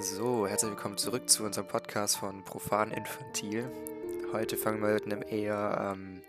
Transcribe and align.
So, 0.00 0.48
herzlich 0.48 0.72
willkommen 0.72 0.96
zurück 0.96 1.30
zu 1.30 1.44
unserem 1.44 1.68
Podcast 1.68 2.16
von 2.16 2.42
Profan 2.42 2.90
Infantil. 2.90 3.70
Heute 4.32 4.56
fangen 4.56 4.82
wir 4.82 4.92
mit 4.92 5.04
einem 5.04 5.22
eher 5.22 5.94
ähm, 5.94 6.20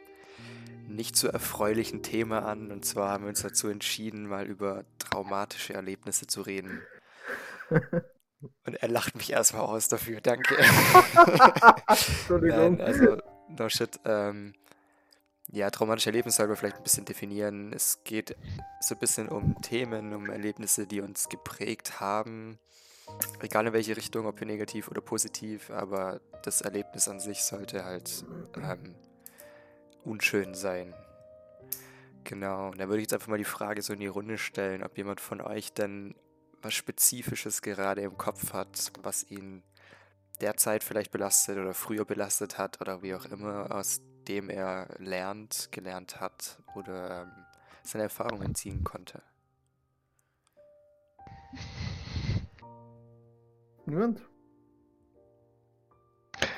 nicht 0.88 1.16
so 1.16 1.28
erfreulichen 1.28 2.04
Thema 2.04 2.46
an. 2.46 2.72
Und 2.72 2.86
zwar 2.86 3.10
haben 3.10 3.24
wir 3.24 3.30
uns 3.30 3.42
dazu 3.42 3.68
entschieden, 3.68 4.28
mal 4.28 4.46
über 4.46 4.86
traumatische 5.00 5.74
Erlebnisse 5.74 6.28
zu 6.28 6.42
reden. 6.42 6.84
Und 8.66 8.76
er 8.76 8.88
lacht 8.88 9.16
mich 9.16 9.32
erstmal 9.32 9.64
aus 9.64 9.88
dafür, 9.88 10.22
danke. 10.22 10.56
Entschuldigung. 11.88 12.78
Nein, 12.78 12.82
also, 12.82 13.18
no 13.50 13.68
shit. 13.68 14.00
Ähm, 14.06 14.54
ja, 15.48 15.72
traumatische 15.72 16.10
Erlebnisse 16.10 16.38
sollten 16.38 16.52
wir 16.52 16.58
vielleicht 16.58 16.78
ein 16.78 16.84
bisschen 16.84 17.06
definieren. 17.06 17.74
Es 17.74 18.04
geht 18.04 18.36
so 18.80 18.94
ein 18.94 19.00
bisschen 19.00 19.28
um 19.28 19.60
Themen, 19.64 20.14
um 20.14 20.30
Erlebnisse, 20.30 20.86
die 20.86 21.02
uns 21.02 21.30
geprägt 21.30 22.00
haben. 22.00 22.60
Egal 23.40 23.68
in 23.68 23.74
welche 23.74 23.96
Richtung, 23.96 24.26
ob 24.26 24.42
negativ 24.42 24.88
oder 24.88 25.02
positiv, 25.02 25.70
aber 25.70 26.20
das 26.44 26.62
Erlebnis 26.62 27.08
an 27.08 27.20
sich 27.20 27.44
sollte 27.44 27.86
halt 27.86 28.26
ähm, 28.56 28.96
unschön 30.04 30.56
sein. 30.56 30.94
Genau, 32.24 32.70
und 32.70 32.80
da 32.80 32.88
würde 32.88 32.98
ich 32.98 33.04
jetzt 33.04 33.14
einfach 33.14 33.28
mal 33.28 33.38
die 33.38 33.44
Frage 33.44 33.82
so 33.82 33.94
in 33.94 34.00
die 34.00 34.08
Runde 34.08 34.38
stellen, 34.38 34.84
ob 34.84 34.98
jemand 34.98 35.22
von 35.22 35.42
euch 35.42 35.74
denn 35.74 36.16
was 36.62 36.74
Spezifisches 36.74 37.62
gerade 37.62 38.02
im 38.02 38.18
Kopf 38.18 38.54
hat, 38.54 38.92
was 39.04 39.24
ihn 39.30 39.64
derzeit 40.42 40.84
vielleicht 40.84 41.12
belastet 41.12 41.58
oder 41.58 41.74
früher 41.74 42.06
belastet 42.06 42.58
hat 42.58 42.82
oder 42.82 43.04
wie 43.04 43.14
auch 43.14 43.26
immer, 43.26 43.72
aus 43.72 44.02
dem 44.28 44.50
er 44.50 44.88
lernt, 44.98 45.70
gelernt 45.72 46.20
hat 46.20 46.58
oder 46.76 47.22
ähm, 47.22 47.46
seine 47.84 48.06
Erfahrungen 48.06 48.56
ziehen 48.56 48.84
konnte. 48.84 49.22
Niemand? 53.86 54.22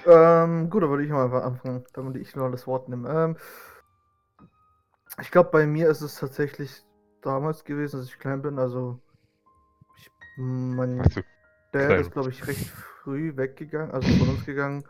Ähm, 0.06 0.70
gut, 0.70 0.84
dann 0.84 0.90
würde 0.90 1.04
ich 1.04 1.10
mal 1.10 1.26
einfach 1.26 1.44
anfangen, 1.44 1.84
damit 1.94 2.16
ich 2.16 2.36
nur 2.36 2.50
das 2.50 2.66
Wort 2.66 2.88
nehme. 2.88 3.10
Ähm, 3.10 3.38
ich 5.20 5.32
glaube, 5.32 5.50
bei 5.52 5.66
mir 5.66 5.90
ist 5.90 6.02
es 6.02 6.16
tatsächlich 6.16 6.84
damals 7.22 7.66
gewesen, 7.66 8.00
als 8.00 8.08
ich 8.08 8.20
klein 8.20 8.42
bin. 8.42 8.58
Also, 8.58 9.00
ich, 9.98 10.10
mein 10.38 11.02
Ach 11.02 11.12
so, 11.12 11.22
Dad 11.74 11.88
klein. 11.88 12.00
ist, 12.00 12.12
glaube 12.12 12.30
ich, 12.30 12.48
recht 12.48 12.70
früh 12.70 13.36
weggegangen, 13.36 13.92
also 13.92 14.08
von 14.18 14.30
uns 14.30 14.46
gegangen, 14.46 14.84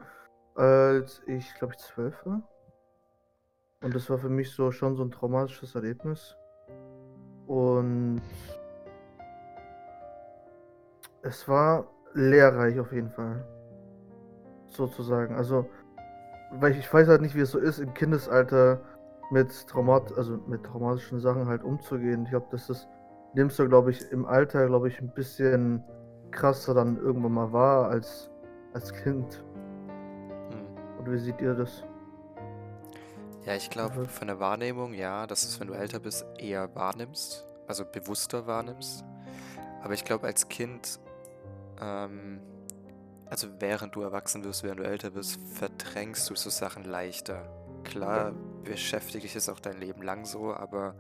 als 0.56 1.22
ich, 1.26 1.54
glaube 1.56 1.74
ich, 1.74 1.80
zwölf 1.80 2.26
war. 2.26 2.44
Und 3.82 3.96
das 3.96 4.10
war 4.10 4.18
für 4.20 4.30
mich 4.30 4.52
so 4.52 4.72
schon 4.72 4.96
so 4.96 5.04
ein 5.04 5.12
traumatisches 5.12 5.74
Erlebnis. 5.76 6.36
Und 7.48 8.22
es 11.22 11.48
war 11.48 11.88
lehrreich 12.18 12.80
auf 12.80 12.92
jeden 12.92 13.12
Fall. 13.12 13.46
Sozusagen. 14.68 15.36
Also, 15.36 15.66
weil 16.52 16.72
ich, 16.72 16.80
ich 16.80 16.94
weiß 16.94 17.08
halt 17.08 17.22
nicht, 17.22 17.36
wie 17.36 17.42
es 17.42 17.52
so 17.52 17.60
ist, 17.60 17.80
im 17.80 17.94
Kindesalter 17.94 18.82
mit 19.32 19.68
Traumat, 19.68 20.18
also 20.18 20.38
mit 20.48 20.64
traumatischen 20.64 21.20
Sachen 21.20 21.48
halt 21.48 21.64
umzugehen. 21.64 22.24
Ich 22.24 22.30
glaube, 22.30 22.48
das 22.52 22.70
ist, 22.70 22.88
nimmst 23.34 23.60
du, 23.60 23.68
glaube 23.68 23.92
ich, 23.92 24.12
im 24.12 24.26
Alter, 24.26 24.68
glaube 24.68 24.88
ich, 24.88 25.00
ein 25.02 25.14
bisschen 25.14 25.84
krasser 26.32 26.74
dann 26.74 26.98
irgendwann 26.98 27.34
mal 27.34 27.54
wahr 27.54 27.90
als 27.90 28.30
als 28.74 28.94
Kind. 28.94 29.44
Hm. 30.52 31.02
Oder 31.02 31.12
wie 31.14 31.18
seht 31.18 31.42
ihr 31.42 31.54
das? 31.54 31.84
Ja, 33.46 33.56
ich 33.56 33.70
glaube, 33.70 34.02
Mhm. 34.02 34.06
von 34.08 34.28
der 34.28 34.40
Wahrnehmung, 34.40 34.94
ja, 34.94 35.26
dass 35.26 35.44
es, 35.44 35.60
wenn 35.60 35.68
du 35.68 35.74
älter 35.74 36.00
bist, 36.00 36.26
eher 36.38 36.74
wahrnimmst, 36.76 37.48
also 37.66 37.86
bewusster 37.86 38.46
wahrnimmst. 38.46 39.04
Aber 39.82 39.94
ich 39.94 40.04
glaube, 40.04 40.28
als 40.28 40.50
Kind, 40.50 41.00
ähm, 41.82 42.40
also 43.30 43.48
während 43.60 43.96
du 43.96 44.02
erwachsen 44.02 44.44
wirst, 44.44 44.64
während 44.64 44.80
du 44.80 44.84
älter 44.84 45.12
bist, 45.12 45.40
verdrängst 45.56 46.30
du 46.30 46.36
so 46.36 46.50
Sachen 46.50 46.84
leichter. 46.84 47.48
Klar 47.84 48.34
beschäftigt 48.64 49.24
dich 49.24 49.34
das 49.34 49.50
auch 49.50 49.60
dein 49.60 49.80
Leben 49.80 50.02
lang 50.02 50.26
so, 50.26 50.54
aber 50.54 50.96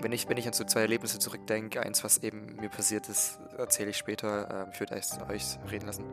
wenn 0.00 0.12
ich, 0.12 0.28
wenn 0.28 0.36
ich 0.36 0.46
an 0.46 0.52
so 0.52 0.64
zwei 0.64 0.80
Erlebnisse 0.80 1.18
zurückdenke, 1.18 1.80
eins, 1.80 2.04
was 2.04 2.18
eben 2.18 2.56
mir 2.56 2.68
passiert 2.68 3.08
ist, 3.08 3.38
erzähle 3.56 3.90
ich 3.90 3.96
später, 3.96 4.64
ähm, 4.64 4.68
ich 4.72 4.80
würde 4.80 4.94
erst 4.94 5.20
euch 5.28 5.58
reden 5.70 5.86
lassen, 5.86 6.04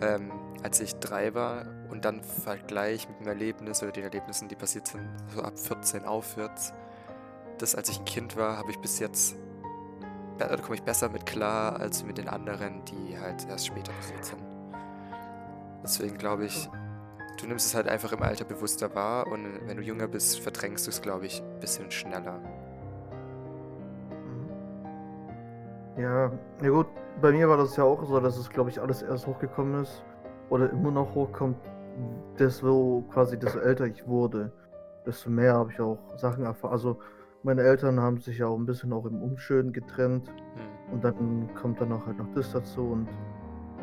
ähm, 0.00 0.32
als 0.62 0.80
ich 0.80 0.94
drei 0.96 1.34
war 1.34 1.66
und 1.90 2.04
dann 2.04 2.22
Vergleich 2.22 3.08
mit 3.08 3.20
dem 3.20 3.28
Erlebnis 3.28 3.82
oder 3.82 3.92
den 3.92 4.04
Erlebnissen, 4.04 4.48
die 4.48 4.56
passiert 4.56 4.88
sind, 4.88 5.08
so 5.34 5.42
ab 5.42 5.58
14 5.58 6.04
aufwärts. 6.04 6.72
Das, 7.58 7.74
als 7.74 7.88
ich 7.90 8.00
ein 8.00 8.04
Kind 8.04 8.36
war, 8.36 8.56
habe 8.56 8.70
ich 8.70 8.78
bis 8.78 8.98
jetzt, 8.98 9.36
da 10.48 10.56
komme 10.56 10.76
ich 10.76 10.82
besser 10.82 11.08
mit 11.08 11.26
klar, 11.26 11.78
als 11.78 12.04
mit 12.04 12.18
den 12.18 12.28
anderen, 12.28 12.84
die 12.84 13.18
halt 13.18 13.46
erst 13.48 13.66
später 13.66 13.92
passiert 13.92 14.24
sind. 14.24 14.42
Deswegen 15.82 16.18
glaube 16.18 16.44
ich, 16.44 16.68
du 17.40 17.46
nimmst 17.46 17.66
es 17.66 17.74
halt 17.74 17.88
einfach 17.88 18.12
im 18.12 18.22
Alter 18.22 18.44
bewusster 18.44 18.94
wahr 18.94 19.26
und 19.26 19.66
wenn 19.66 19.76
du 19.76 19.82
jünger 19.82 20.08
bist, 20.08 20.40
verdrängst 20.40 20.86
du 20.86 20.90
es, 20.90 21.00
glaube 21.00 21.26
ich, 21.26 21.42
ein 21.42 21.60
bisschen 21.60 21.90
schneller. 21.90 22.40
Ja, 25.96 26.30
ja 26.62 26.70
gut, 26.70 26.86
bei 27.20 27.32
mir 27.32 27.48
war 27.48 27.56
das 27.56 27.76
ja 27.76 27.84
auch 27.84 28.04
so, 28.04 28.20
dass 28.20 28.36
es, 28.36 28.48
glaube 28.48 28.70
ich, 28.70 28.80
alles 28.80 29.02
erst 29.02 29.26
hochgekommen 29.26 29.82
ist 29.82 30.02
oder 30.48 30.70
immer 30.70 30.90
noch 30.90 31.14
hochkommt, 31.14 31.56
desto 32.38 33.04
quasi, 33.12 33.38
desto 33.38 33.58
älter 33.58 33.86
ich 33.86 34.06
wurde, 34.06 34.52
desto 35.04 35.30
mehr 35.30 35.54
habe 35.54 35.72
ich 35.72 35.80
auch 35.80 35.98
Sachen 36.16 36.44
erfahren. 36.44 36.72
Also 36.72 36.98
meine 37.42 37.62
Eltern 37.62 38.00
haben 38.00 38.18
sich 38.18 38.38
ja 38.38 38.46
auch 38.46 38.58
ein 38.58 38.66
bisschen 38.66 38.92
auch 38.92 39.06
im 39.06 39.22
Unschön 39.22 39.72
getrennt 39.72 40.28
Hm. 40.28 40.94
und 40.94 41.04
dann 41.04 41.48
kommt 41.54 41.80
dann 41.80 41.92
auch 41.92 42.06
halt 42.06 42.18
noch 42.18 42.28
das 42.34 42.52
dazu 42.52 42.82
und 42.82 43.08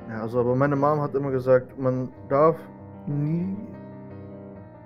ja, 0.10 0.22
also 0.22 0.40
aber 0.40 0.56
meine 0.56 0.76
Mom 0.76 1.02
hat 1.02 1.16
immer 1.16 1.32
gesagt, 1.32 1.78
man 1.78 2.10
darf 2.30 2.56
nie 3.08 3.58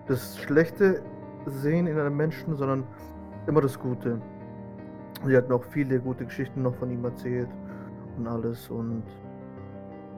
das 0.08 0.38
Schlechte 0.40 1.02
sehen 1.46 1.86
in 1.88 1.98
einem 1.98 2.18
Menschen, 2.18 2.56
sondern 2.56 2.84
immer 3.48 3.62
das 3.62 3.78
Gute. 3.80 4.20
Sie 5.26 5.38
hat 5.38 5.50
noch 5.50 5.64
viele 5.64 6.00
gute 6.00 6.26
Geschichten 6.26 6.64
noch 6.64 6.74
von 6.76 6.90
ihm 6.90 7.06
erzählt 7.06 7.50
und 8.18 8.28
alles 8.28 8.70
und 8.70 9.04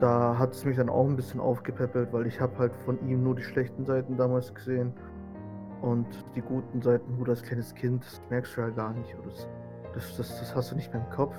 da 0.00 0.38
hat 0.38 0.52
es 0.54 0.64
mich 0.64 0.76
dann 0.76 0.88
auch 0.88 1.06
ein 1.06 1.16
bisschen 1.16 1.40
aufgepäppelt, 1.40 2.12
weil 2.12 2.26
ich 2.26 2.40
habe 2.40 2.56
halt 2.58 2.74
von 2.74 2.98
ihm 3.06 3.22
nur 3.22 3.34
die 3.34 3.42
schlechten 3.42 3.84
Seiten 3.84 4.16
damals 4.16 4.54
gesehen 4.54 4.92
und 5.82 6.06
die 6.34 6.42
guten 6.42 6.82
Seiten, 6.82 7.16
gut 7.16 7.28
als 7.28 7.42
kleines 7.42 7.74
Kind, 7.74 8.04
das 8.04 8.20
merkst 8.30 8.56
du 8.56 8.60
ja 8.62 8.70
gar 8.70 8.92
nicht 8.92 9.14
das, 9.94 10.16
das, 10.16 10.40
das, 10.40 10.54
hast 10.54 10.72
du 10.72 10.76
nicht 10.76 10.92
mehr 10.92 11.02
im 11.02 11.10
Kopf. 11.10 11.36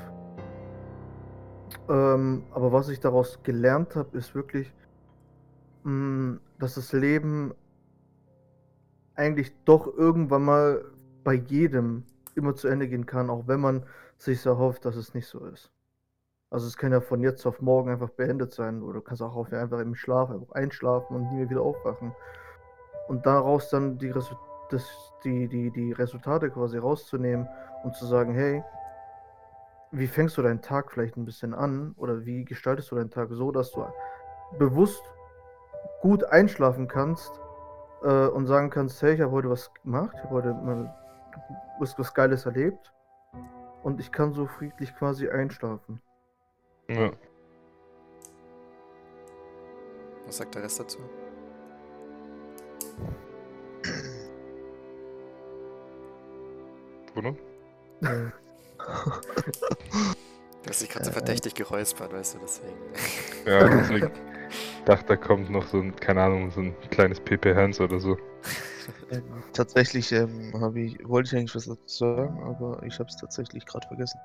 Ähm, 1.89 2.43
aber 2.51 2.71
was 2.71 2.89
ich 2.89 2.99
daraus 2.99 3.43
gelernt 3.43 3.95
habe, 3.95 4.17
ist 4.17 4.33
wirklich, 4.33 4.73
mh, 5.83 6.39
dass 6.59 6.75
das 6.75 6.93
Leben 6.93 7.53
eigentlich 9.15 9.53
doch 9.65 9.87
irgendwann 9.87 10.43
mal 10.43 10.85
bei 11.23 11.33
jedem 11.33 12.03
immer 12.35 12.55
zu 12.55 12.67
Ende 12.67 12.87
gehen 12.87 13.05
kann, 13.05 13.29
auch 13.29 13.47
wenn 13.47 13.59
man 13.59 13.85
sich 14.17 14.45
erhofft, 14.45 14.85
dass 14.85 14.95
es 14.95 15.13
nicht 15.13 15.27
so 15.27 15.45
ist. 15.45 15.71
Also 16.49 16.67
es 16.67 16.77
kann 16.77 16.91
ja 16.91 17.01
von 17.01 17.21
jetzt 17.21 17.45
auf 17.45 17.61
morgen 17.61 17.89
einfach 17.89 18.09
beendet 18.09 18.53
sein 18.53 18.81
oder 18.81 18.95
du 18.95 19.01
kannst 19.01 19.21
auch 19.21 19.51
einfach 19.51 19.79
im 19.79 19.95
Schlaf 19.95 20.29
einfach 20.29 20.53
einschlafen 20.53 21.15
und 21.15 21.29
nie 21.29 21.37
mehr 21.37 21.49
wieder 21.49 21.61
aufwachen. 21.61 22.13
Und 23.07 23.25
daraus 23.25 23.69
dann 23.69 23.97
die, 23.97 24.09
Resu 24.09 24.35
das, 24.69 24.83
die, 25.23 25.47
die, 25.47 25.71
die 25.71 25.91
Resultate 25.91 26.49
quasi 26.49 26.77
rauszunehmen 26.77 27.47
und 27.83 27.95
zu 27.95 28.05
sagen, 28.05 28.33
hey, 28.33 28.63
wie 29.91 30.07
fängst 30.07 30.37
du 30.37 30.41
deinen 30.41 30.61
Tag 30.61 30.91
vielleicht 30.91 31.15
ein 31.17 31.25
bisschen 31.25 31.53
an 31.53 31.93
oder 31.97 32.25
wie 32.25 32.43
gestaltest 32.43 32.91
du 32.91 32.95
deinen 32.95 33.11
Tag 33.11 33.29
so, 33.31 33.51
dass 33.51 33.71
du 33.71 33.85
bewusst 34.57 35.03
gut 36.01 36.23
einschlafen 36.23 36.87
kannst 36.87 37.39
äh, 38.03 38.27
und 38.27 38.47
sagen 38.47 38.69
kannst, 38.69 39.01
hey, 39.01 39.13
ich 39.13 39.21
habe 39.21 39.31
heute 39.31 39.49
was 39.49 39.71
gemacht, 39.83 40.11
ich 40.15 40.23
habe 40.23 40.35
heute 40.35 40.53
mal 40.53 40.93
was, 41.79 41.97
was 41.97 42.13
Geiles 42.13 42.45
erlebt 42.45 42.93
und 43.83 43.99
ich 43.99 44.11
kann 44.11 44.33
so 44.33 44.47
friedlich 44.47 44.95
quasi 44.95 45.29
einschlafen. 45.29 46.01
Ja. 46.89 47.11
Was 50.25 50.37
sagt 50.37 50.55
der 50.55 50.63
Rest 50.63 50.79
dazu? 50.79 50.99
Bruno? 57.15 57.35
Äh, 58.03 58.29
Du 60.63 60.69
hast 60.71 60.81
dich 60.81 60.89
gerade 60.89 61.05
so 61.05 61.11
verdächtig 61.11 61.53
geräuspert, 61.53 62.11
weißt 62.11 62.35
du, 62.35 62.39
deswegen. 62.39 62.75
Ja, 63.45 63.67
deswegen 63.81 64.11
dachte, 64.85 65.05
da 65.05 65.15
kommt 65.15 65.51
noch 65.51 65.67
so 65.67 65.77
ein, 65.79 65.95
keine 65.95 66.23
Ahnung, 66.23 66.49
so 66.49 66.59
ein 66.61 66.75
kleines 66.89 67.19
PP 67.19 67.53
Hans 67.55 67.79
oder 67.79 67.99
so. 67.99 68.17
Ähm, 69.11 69.43
tatsächlich 69.53 70.11
ähm, 70.11 70.53
habe 70.59 70.79
ich, 70.81 70.97
wollte 71.07 71.27
ich 71.27 71.35
eigentlich 71.37 71.55
was 71.55 71.65
dazu 71.65 71.85
sagen, 71.87 72.41
aber 72.43 72.81
ich 72.81 72.97
habe 72.97 73.07
es 73.09 73.15
tatsächlich 73.15 73.63
gerade 73.67 73.87
vergessen, 73.87 74.19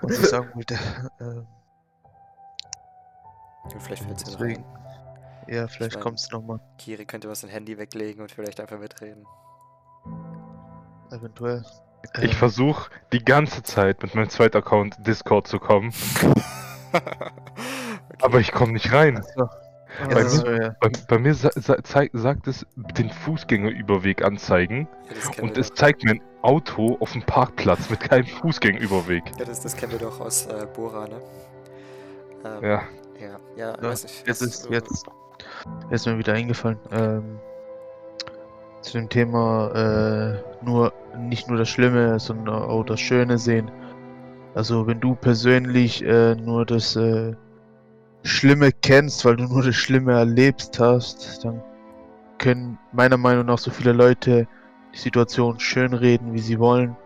was 0.00 0.18
ich 0.18 0.26
sagen 0.28 0.48
wollte. 0.54 0.78
Ähm, 1.20 1.46
Und 3.64 3.82
vielleicht 3.82 4.04
fällt 4.04 4.26
es 4.26 4.36
ein. 4.36 4.64
ja, 5.48 5.68
vielleicht 5.68 5.96
mein- 5.96 6.02
kommt 6.02 6.18
es 6.20 6.30
nochmal, 6.30 6.58
Kiri 6.78 7.04
könnte 7.04 7.28
was 7.28 7.42
sein 7.42 7.50
Handy 7.50 7.76
weglegen 7.76 8.22
und 8.22 8.32
vielleicht 8.32 8.60
einfach 8.60 8.78
mitreden. 8.78 9.26
eventuell. 11.10 11.62
Ich 12.20 12.32
Ähm, 12.32 12.36
versuche 12.36 12.90
die 13.12 13.24
ganze 13.24 13.62
Zeit 13.62 14.02
mit 14.02 14.14
meinem 14.14 14.28
zweiten 14.30 14.56
Account 14.56 14.96
Discord 15.06 15.46
zu 15.46 15.58
kommen. 15.58 15.92
Aber 18.22 18.40
ich 18.40 18.52
komme 18.52 18.72
nicht 18.72 18.92
rein. 18.92 19.18
Achso, 19.18 19.48
Bei 20.08 20.16
Also, 20.16 20.38
so, 20.38 20.50
ja. 20.50 20.74
Bei, 20.80 20.90
bei 21.08 21.18
mir 21.18 21.34
sa 21.34 21.50
sa 21.54 21.76
sagt 22.12 22.46
es 22.48 22.66
den 22.98 23.10
Fußgängerüberweg 23.10 24.22
anzeigen 24.24 24.88
Ja, 25.36 25.42
und 25.42 25.56
es 25.56 25.68
doch. 25.68 25.74
zeigt 25.76 26.04
mir 26.04 26.12
ein 26.12 26.22
Auto 26.42 26.96
auf 27.00 27.12
dem 27.12 27.22
Parkplatz 27.22 27.90
mit 27.90 28.00
keinem 28.00 28.26
Fußgängerüberweg. 28.26 29.24
Ja, 29.38 29.44
das, 29.44 29.60
das 29.60 29.76
kennen 29.76 29.92
wir 29.92 29.98
doch 29.98 30.20
aus 30.20 30.46
äh, 30.46 30.66
Bora, 30.74 31.06
ne? 31.08 31.20
Ähm, 32.44 32.62
Ja, 32.62 32.82
Ja, 33.20 33.40
ja, 33.56 33.74
Ja, 33.74 33.82
weiß 33.82 34.04
nicht. 34.04 34.26
Jetzt 34.26 34.42
ist 34.42 34.66
du- 34.66 34.72
jetzt 34.72 35.06
ist 35.90 36.06
mir 36.06 36.18
wieder 36.18 36.34
eingefallen. 36.34 36.78
Ähm, 36.90 37.38
zu 38.86 38.98
dem 38.98 39.08
Thema 39.08 39.72
äh, 39.74 40.64
nur 40.64 40.92
nicht 41.18 41.48
nur 41.48 41.58
das 41.58 41.68
Schlimme, 41.68 42.20
sondern 42.20 42.62
auch 42.62 42.84
das 42.84 43.00
Schöne 43.00 43.36
sehen. 43.36 43.70
Also 44.54 44.86
wenn 44.86 45.00
du 45.00 45.14
persönlich 45.16 46.04
äh, 46.04 46.36
nur 46.36 46.64
das 46.64 46.94
äh, 46.94 47.34
Schlimme 48.22 48.70
kennst, 48.72 49.24
weil 49.24 49.36
du 49.36 49.44
nur 49.44 49.62
das 49.62 49.74
Schlimme 49.74 50.12
erlebst 50.12 50.78
hast, 50.78 51.44
dann 51.44 51.60
können 52.38 52.78
meiner 52.92 53.16
Meinung 53.16 53.46
nach 53.46 53.58
so 53.58 53.70
viele 53.70 53.92
Leute 53.92 54.46
die 54.94 54.98
Situation 54.98 55.58
schönreden, 55.58 56.32
wie 56.32 56.38
sie 56.38 56.58
wollen. 56.58 56.96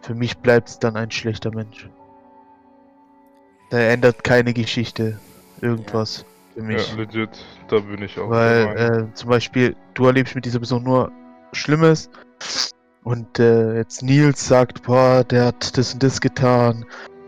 Für 0.00 0.14
mich 0.14 0.36
bleibt 0.38 0.68
es 0.68 0.78
dann 0.80 0.96
ein 0.96 1.10
schlechter 1.10 1.54
Mensch. 1.54 1.88
Da 3.70 3.78
ändert 3.78 4.24
keine 4.24 4.52
Geschichte 4.52 5.18
irgendwas 5.60 6.26
für 6.54 6.62
mich. 6.62 6.90
ja, 6.90 6.96
legit, 6.96 7.30
da 7.68 7.78
bin 7.78 8.02
ich 8.02 8.18
auch. 8.18 8.30
Weil 8.30 8.66
äh, 8.76 9.14
zum 9.14 9.30
Beispiel, 9.30 9.76
du 9.94 10.06
erlebst 10.06 10.34
mit 10.34 10.44
dieser 10.44 10.58
Person 10.58 10.82
nur 10.84 11.10
Schlimmes 11.52 12.10
und 13.04 13.38
äh, 13.38 13.76
jetzt 13.76 14.02
Nils 14.02 14.46
sagt, 14.46 14.82
boah, 14.82 15.24
der 15.24 15.46
hat 15.46 15.76
das 15.76 15.94
und 15.94 16.02
das 16.02 16.20
getan, 16.20 16.84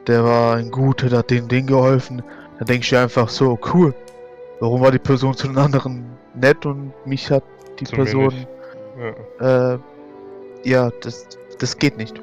der 0.06 0.24
war 0.24 0.56
ein 0.56 0.70
Guter, 0.70 1.08
der 1.08 1.20
hat 1.20 1.30
dem 1.30 1.48
Ding 1.48 1.66
geholfen, 1.66 2.22
dann 2.58 2.66
denkst 2.66 2.90
du 2.90 2.98
einfach 2.98 3.28
so, 3.28 3.58
cool, 3.72 3.94
warum 4.60 4.80
war 4.80 4.90
die 4.90 4.98
Person 4.98 5.34
zu 5.34 5.48
den 5.48 5.58
anderen 5.58 6.04
nett 6.34 6.64
und 6.66 6.92
mich 7.06 7.30
hat 7.30 7.44
die 7.80 7.84
Zu 7.84 7.96
Person, 7.96 8.46
ja. 9.40 9.74
äh, 9.74 9.78
ja, 10.64 10.90
das, 11.02 11.26
das 11.58 11.76
geht 11.76 11.96
nicht. 11.96 12.20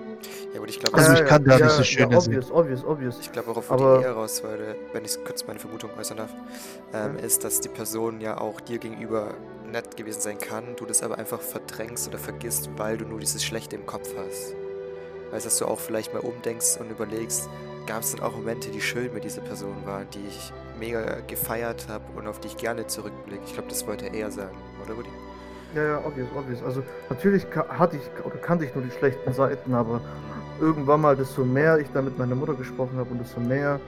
Ja, 0.53 0.59
gut, 0.59 0.69
ich 0.69 0.79
glaube, 0.79 0.97
Also 0.97 1.11
das- 1.11 1.21
ich 1.21 1.25
kann 1.27 1.43
da 1.45 1.57
nicht 1.57 1.69
so 1.71 1.83
Schöne 1.83 2.11
ja, 2.11 2.17
obvious, 2.17 2.51
obvious, 2.51 2.83
obvious. 2.85 3.19
Ich 3.21 3.31
glaube, 3.31 3.47
worauf 3.47 3.71
Aber- 3.71 3.99
die 3.99 4.03
eher 4.03 4.11
raus 4.13 4.43
wollte, 4.43 4.75
wenn 4.91 5.05
ich 5.05 5.17
kurz 5.23 5.47
meine 5.47 5.59
Vermutung 5.59 5.89
äußern 5.97 6.17
darf, 6.17 6.31
ähm, 6.93 7.17
Ja. 7.17 7.23
ist, 7.23 7.43
dass 7.45 7.61
die 7.61 7.69
Person 7.69 8.19
ja 8.19 8.37
auch 8.39 8.59
dir 8.59 8.77
gegenüber 8.77 9.33
nett 9.71 9.95
gewesen 9.95 10.19
sein 10.19 10.37
kann, 10.39 10.75
du 10.75 10.85
das 10.85 11.03
aber 11.03 11.17
einfach 11.17 11.39
verdrängst 11.39 12.07
oder 12.09 12.17
vergisst, 12.17 12.69
weil 12.75 12.97
du 12.97 13.05
nur 13.05 13.19
dieses 13.19 13.43
Schlechte 13.45 13.77
im 13.77 13.85
Kopf 13.85 14.09
hast. 14.17 14.53
Weißt 15.31 15.45
du, 15.45 15.49
dass 15.49 15.57
du 15.59 15.65
auch 15.67 15.79
vielleicht 15.79 16.13
mal 16.13 16.19
umdenkst 16.19 16.77
und 16.81 16.91
überlegst, 16.91 17.47
gab 17.87 18.01
es 18.03 18.11
denn 18.11 18.19
auch 18.21 18.33
Momente, 18.35 18.69
die 18.69 18.81
schön 18.81 19.13
mit 19.13 19.23
dieser 19.23 19.41
Person 19.41 19.75
waren, 19.85 20.05
die 20.13 20.27
ich 20.27 20.51
mega 20.77 21.21
gefeiert 21.27 21.87
habe 21.87 22.03
und 22.17 22.27
auf 22.27 22.39
die 22.41 22.47
ich 22.49 22.57
gerne 22.57 22.85
zurückblicke. 22.87 23.41
Ich 23.45 23.53
glaube, 23.53 23.69
das 23.69 23.87
wollte 23.87 24.07
er 24.07 24.13
eher 24.13 24.31
sagen, 24.31 24.57
oder 24.83 24.95
Rudi? 24.95 25.09
Ja, 25.75 25.83
ja, 25.83 26.05
obvious, 26.05 26.27
obvious. 26.35 26.63
Also 26.63 26.83
natürlich 27.09 27.45
hatte 27.55 27.97
ich 27.97 28.25
oder 28.25 28.37
kannte 28.37 28.65
ich 28.65 28.75
nur 28.75 28.83
die 28.83 28.91
schlechten 28.91 29.31
Seiten, 29.33 29.73
aber 29.73 30.01
irgendwann 30.59 31.01
mal, 31.01 31.15
desto 31.15 31.45
mehr 31.45 31.79
ich 31.79 31.89
da 31.91 32.01
mit 32.01 32.17
meiner 32.17 32.35
Mutter 32.35 32.53
gesprochen 32.53 32.97
habe 32.97 33.09
und 33.09 33.19
desto 33.19 33.39
mehr 33.39 33.79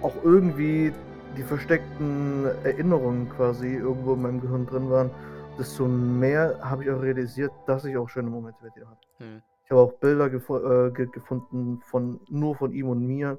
auch 0.00 0.14
irgendwie 0.24 0.92
die 1.36 1.42
versteckten 1.42 2.46
Erinnerungen 2.64 3.28
quasi 3.30 3.76
irgendwo 3.76 4.14
in 4.14 4.22
meinem 4.22 4.40
Gehirn 4.40 4.66
drin 4.66 4.90
waren, 4.90 5.10
desto 5.58 5.86
mehr 5.86 6.58
habe 6.62 6.84
ich 6.84 6.90
auch 6.90 7.00
realisiert, 7.00 7.52
dass 7.66 7.84
ich 7.84 7.96
auch 7.96 8.08
schöne 8.08 8.30
Momente 8.30 8.62
mit 8.62 8.76
ihr 8.76 8.88
hatte. 8.88 9.06
Hm. 9.18 9.42
Ich 9.64 9.70
habe 9.70 9.80
auch 9.80 9.92
Bilder 9.94 10.28
gefo 10.28 10.58
äh, 10.58 10.90
ge 10.90 11.06
gefunden 11.06 11.80
von 11.86 12.20
nur 12.28 12.54
von 12.56 12.72
ihm 12.72 12.88
und 12.88 13.06
mir, 13.06 13.38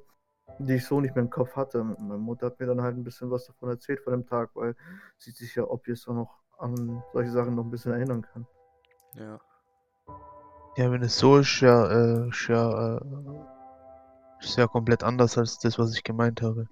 die 0.60 0.76
ich 0.76 0.86
so 0.86 1.02
nicht 1.02 1.16
mehr 1.16 1.24
im 1.24 1.30
Kopf 1.30 1.56
hatte. 1.56 1.84
Meine 1.84 2.18
Mutter 2.18 2.48
hat 2.48 2.60
mir 2.60 2.68
dann 2.68 2.82
halt 2.82 2.96
ein 2.96 3.04
bisschen 3.04 3.30
was 3.30 3.46
davon 3.46 3.70
erzählt 3.70 4.02
von 4.02 4.14
dem 4.14 4.26
Tag, 4.26 4.52
weil 4.54 4.76
sie 5.18 5.32
sich 5.32 5.56
ja 5.56 5.64
obvious 5.64 6.08
auch 6.08 6.14
noch 6.14 6.43
an 6.64 7.04
solche 7.14 7.32
Sachen 7.32 7.56
noch 7.56 7.64
ein 7.64 7.72
bisschen 7.72 7.92
erinnern 7.92 8.22
kann. 8.22 8.48
Ja. 9.16 9.40
Ja, 10.78 10.92
wenn 10.92 11.04
es 11.04 11.18
so 11.18 11.38
ist, 11.38 11.60
ja, 11.62 11.86
äh, 11.88 12.30
ist 12.30 12.48
ja, 12.48 12.98
äh, 12.98 13.02
ist 14.40 14.58
ja 14.58 14.66
komplett 14.68 15.04
anders 15.04 15.38
als 15.38 15.60
das, 15.60 15.78
was 15.78 15.94
ich 15.94 16.04
gemeint 16.04 16.42
habe. 16.42 16.68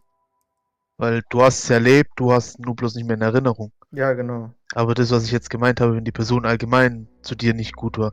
Weil 0.97 1.21
du 1.29 1.41
hast 1.41 1.63
es 1.63 1.69
erlebt, 1.69 2.11
du 2.15 2.31
hast 2.31 2.59
nur 2.59 2.75
bloß 2.75 2.95
nicht 2.95 3.05
mehr 3.07 3.15
in 3.15 3.21
Erinnerung. 3.21 3.71
Ja, 3.91 4.13
genau. 4.13 4.53
Aber 4.73 4.93
das, 4.93 5.11
was 5.11 5.25
ich 5.25 5.31
jetzt 5.31 5.49
gemeint 5.49 5.81
habe, 5.81 5.95
wenn 5.95 6.05
die 6.05 6.11
Person 6.11 6.45
allgemein 6.45 7.07
zu 7.21 7.35
dir 7.35 7.53
nicht 7.53 7.75
gut 7.75 7.97
war, 7.97 8.11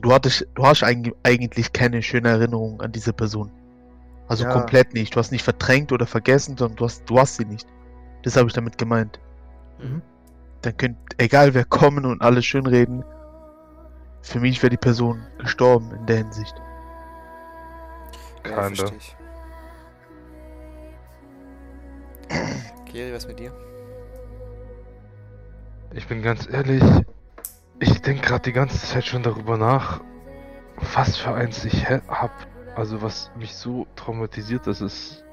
du 0.00 0.12
hattest, 0.12 0.46
du 0.54 0.64
hast 0.64 0.82
eig 0.82 1.12
eigentlich 1.22 1.72
keine 1.72 2.02
schöne 2.02 2.28
Erinnerung 2.30 2.80
an 2.80 2.92
diese 2.92 3.12
Person. 3.12 3.52
Also 4.26 4.44
Ja. 4.44 4.50
komplett 4.50 4.94
nicht. 4.94 5.14
Du 5.14 5.18
hast 5.18 5.32
nicht 5.32 5.42
verdrängt 5.44 5.92
oder 5.92 6.06
vergessen, 6.06 6.56
sondern 6.56 6.76
du 6.76 6.84
hast, 6.84 7.08
du 7.08 7.18
hast 7.18 7.36
sie 7.36 7.44
nicht. 7.44 7.66
Das 8.22 8.36
habe 8.36 8.48
ich 8.48 8.54
damit 8.54 8.78
gemeint. 8.78 9.20
Mhm. 9.78 10.02
Dann 10.62 10.76
könnt, 10.76 10.98
egal 11.18 11.54
wer 11.54 11.64
kommen 11.64 12.04
und 12.04 12.20
alles 12.22 12.44
schön 12.44 12.66
reden, 12.66 13.04
für 14.22 14.40
mich 14.40 14.62
wäre 14.62 14.70
die 14.70 14.76
Person 14.76 15.24
gestorben 15.38 15.92
in 15.92 16.06
der 16.06 16.16
Hinsicht. 16.18 16.54
Ja, 18.44 18.62
verstehe 18.62 18.96
ich. 18.96 19.16
Kiri, 22.86 23.12
was 23.12 23.26
mit 23.26 23.38
dir? 23.38 23.52
Ich 25.94 26.06
bin 26.06 26.22
ganz 26.22 26.48
ehrlich, 26.50 26.82
ich 27.80 28.02
denke 28.02 28.22
gerade 28.26 28.42
die 28.42 28.52
ganze 28.52 28.78
Zeit 28.78 29.06
schon 29.06 29.22
darüber 29.22 29.56
nach, 29.56 30.00
was 30.94 31.16
für 31.16 31.32
eins 31.32 31.64
ich 31.64 31.88
hab. 31.88 32.32
Also 32.76 33.02
was 33.02 33.30
mich 33.36 33.54
so 33.54 33.86
traumatisiert, 33.96 34.66
dass 34.66 34.80
es 34.80 35.24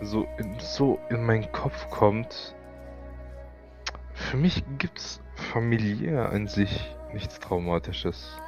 so 0.00 0.26
in, 0.38 0.58
so 0.58 0.98
in 1.10 1.24
meinen 1.24 1.50
Kopf 1.52 1.88
kommt. 1.90 2.54
Für 4.30 4.36
mich 4.36 4.64
gibt's 4.78 5.20
familiär 5.34 6.30
an 6.30 6.46
sich 6.46 6.94
nichts 7.12 7.38
Traumatisches. 7.40 8.38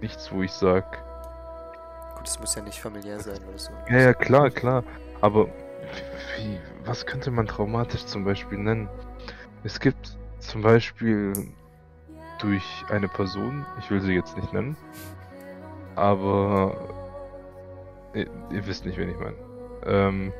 Nichts, 0.00 0.30
wo 0.30 0.42
ich 0.42 0.52
sag, 0.52 1.02
Gut, 2.16 2.28
es 2.28 2.38
muss 2.38 2.54
ja 2.54 2.62
nicht 2.62 2.78
familiär 2.80 3.18
sein 3.20 3.38
oder 3.48 3.58
so. 3.58 3.72
ja, 3.90 3.98
ja, 3.98 4.14
klar, 4.14 4.50
klar. 4.50 4.84
Aber 5.20 5.46
wie, 6.36 6.58
was 6.84 7.06
könnte 7.06 7.30
man 7.30 7.46
traumatisch 7.46 8.04
zum 8.06 8.24
Beispiel 8.24 8.58
nennen? 8.58 8.88
Es 9.64 9.80
gibt 9.80 10.16
zum 10.38 10.62
Beispiel 10.62 11.32
durch 12.38 12.84
eine 12.90 13.08
Person, 13.08 13.64
ich 13.80 13.90
will 13.90 14.00
sie 14.00 14.12
jetzt 14.14 14.36
nicht 14.36 14.52
nennen, 14.52 14.76
aber 15.94 16.76
ihr, 18.14 18.28
ihr 18.50 18.66
wisst 18.66 18.84
nicht, 18.84 18.98
wen 18.98 19.10
ich 19.10 19.18
meine. 19.18 19.36
Ähm, 19.86 20.32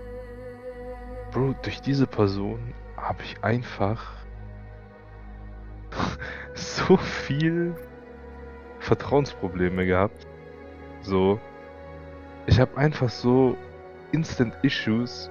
Bro, 1.33 1.55
durch 1.63 1.81
diese 1.81 2.07
Person 2.07 2.75
habe 2.97 3.23
ich 3.23 3.43
einfach 3.43 4.13
so 6.55 6.97
viel 6.97 7.75
Vertrauensprobleme 8.81 9.87
gehabt. 9.87 10.27
So, 11.03 11.41
ich 12.47 12.61
habe 12.61 12.77
einfach 12.77 13.09
so 13.09 13.57
Instant 14.13 14.55
Issues, 14.63 15.31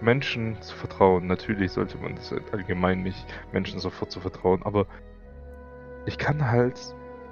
Menschen 0.00 0.60
zu 0.62 0.76
vertrauen. 0.76 1.26
Natürlich 1.26 1.72
sollte 1.72 1.98
man 1.98 2.14
das 2.14 2.30
halt 2.30 2.52
allgemein 2.52 3.02
nicht, 3.02 3.26
Menschen 3.52 3.80
sofort 3.80 4.10
zu 4.10 4.20
vertrauen, 4.20 4.62
aber 4.64 4.86
ich 6.06 6.18
kann 6.18 6.50
halt, 6.50 6.78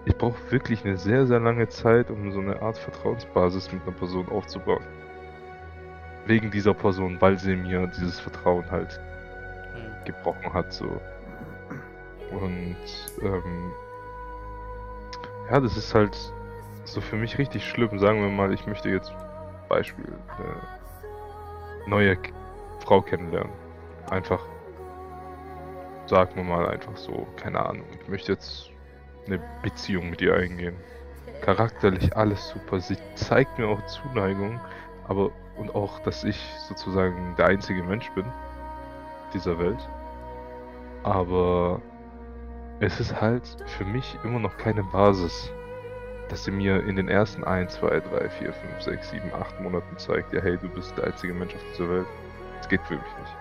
ich 0.05 0.17
brauche 0.17 0.51
wirklich 0.51 0.85
eine 0.85 0.97
sehr, 0.97 1.27
sehr 1.27 1.41
lange 1.41 1.69
Zeit, 1.69 2.11
um 2.11 2.33
so 2.33 2.41
eine 2.41 2.61
Art 2.61 2.77
Vertrauensbasis 2.79 3.73
mit 3.73 3.83
einer 3.83 3.93
Person 3.97 4.29
aufzubauen. 4.29 4.85
Wegen 6.27 6.51
dieser 6.51 6.75
Person, 6.75 7.21
weil 7.21 7.39
sie 7.39 7.55
mir 7.55 7.87
dieses 7.87 8.19
Vertrauen 8.19 8.69
halt 8.71 8.99
Hm. 9.75 10.05
gebrochen 10.05 10.53
hat, 10.53 10.73
so. 10.73 11.01
Und, 12.31 12.77
ähm, 13.23 13.73
ja, 15.51 15.61
das 15.61 15.77
ist 15.77 15.95
halt 15.95 16.17
so 16.85 17.01
für 17.01 17.17
mich 17.17 17.39
richtig 17.39 17.67
schlimm. 17.67 17.99
Sagen 17.99 18.21
wir 18.21 18.29
mal, 18.29 18.53
ich 18.53 18.67
möchte 18.67 18.89
jetzt 18.89 19.13
Beispiel 19.69 20.13
eine 20.39 20.57
neue 21.87 22.19
Frau 22.81 23.01
kennenlernen. 23.01 23.53
Einfach, 24.11 24.41
sagen 26.07 26.37
wir 26.37 26.45
mal 26.45 26.69
einfach 26.69 26.97
so, 26.97 27.27
keine 27.37 27.65
Ahnung. 27.65 27.87
Ich 28.01 28.09
möchte 28.09 28.33
jetzt 28.33 28.71
eine 29.27 29.41
Beziehung 29.63 30.11
mit 30.11 30.21
ihr 30.21 30.35
eingehen. 30.35 30.77
Charakterlich 31.41 32.17
alles 32.17 32.49
super. 32.49 32.81
Sie 32.81 32.97
zeigt 33.15 33.59
mir 33.59 33.67
auch 33.69 33.85
Zuneigung, 33.87 34.61
aber 35.09 35.31
und 35.57 35.75
auch, 35.75 36.01
dass 36.01 36.25
ich 36.25 36.39
sozusagen 36.69 37.35
der 37.37 37.47
einzige 37.47 37.83
Mensch 37.83 38.11
bin 38.11 38.25
dieser 39.33 39.59
Welt. 39.59 39.89
Aber 41.03 41.81
es 42.81 43.01
ist 43.01 43.21
halt 43.21 43.43
für 43.67 43.85
mich 43.85 44.19
immer 44.25 44.39
noch 44.39 44.57
keine 44.57 44.83
Basis, 44.85 45.53
dass 46.29 46.45
sie 46.45 46.51
mir 46.51 46.83
in 46.85 46.97
den 46.97 47.09
ersten 47.09 47.45
1, 47.45 47.75
2, 47.75 48.01
3, 48.01 48.29
4, 48.29 48.53
5, 48.53 48.83
6, 48.83 49.11
7, 49.11 49.35
8 49.35 49.61
Monaten 49.61 49.97
zeigt, 49.99 50.33
ja 50.33 50.41
hey, 50.41 50.59
du 50.61 50.69
bist 50.69 50.97
der 50.97 51.05
einzige 51.05 51.35
Mensch 51.35 51.55
auf 51.55 51.61
dieser 51.73 51.89
Welt. 51.89 52.07
Das 52.59 52.69
geht 52.69 52.83
für 52.83 52.95
mich 52.95 53.03
nicht. 53.03 53.37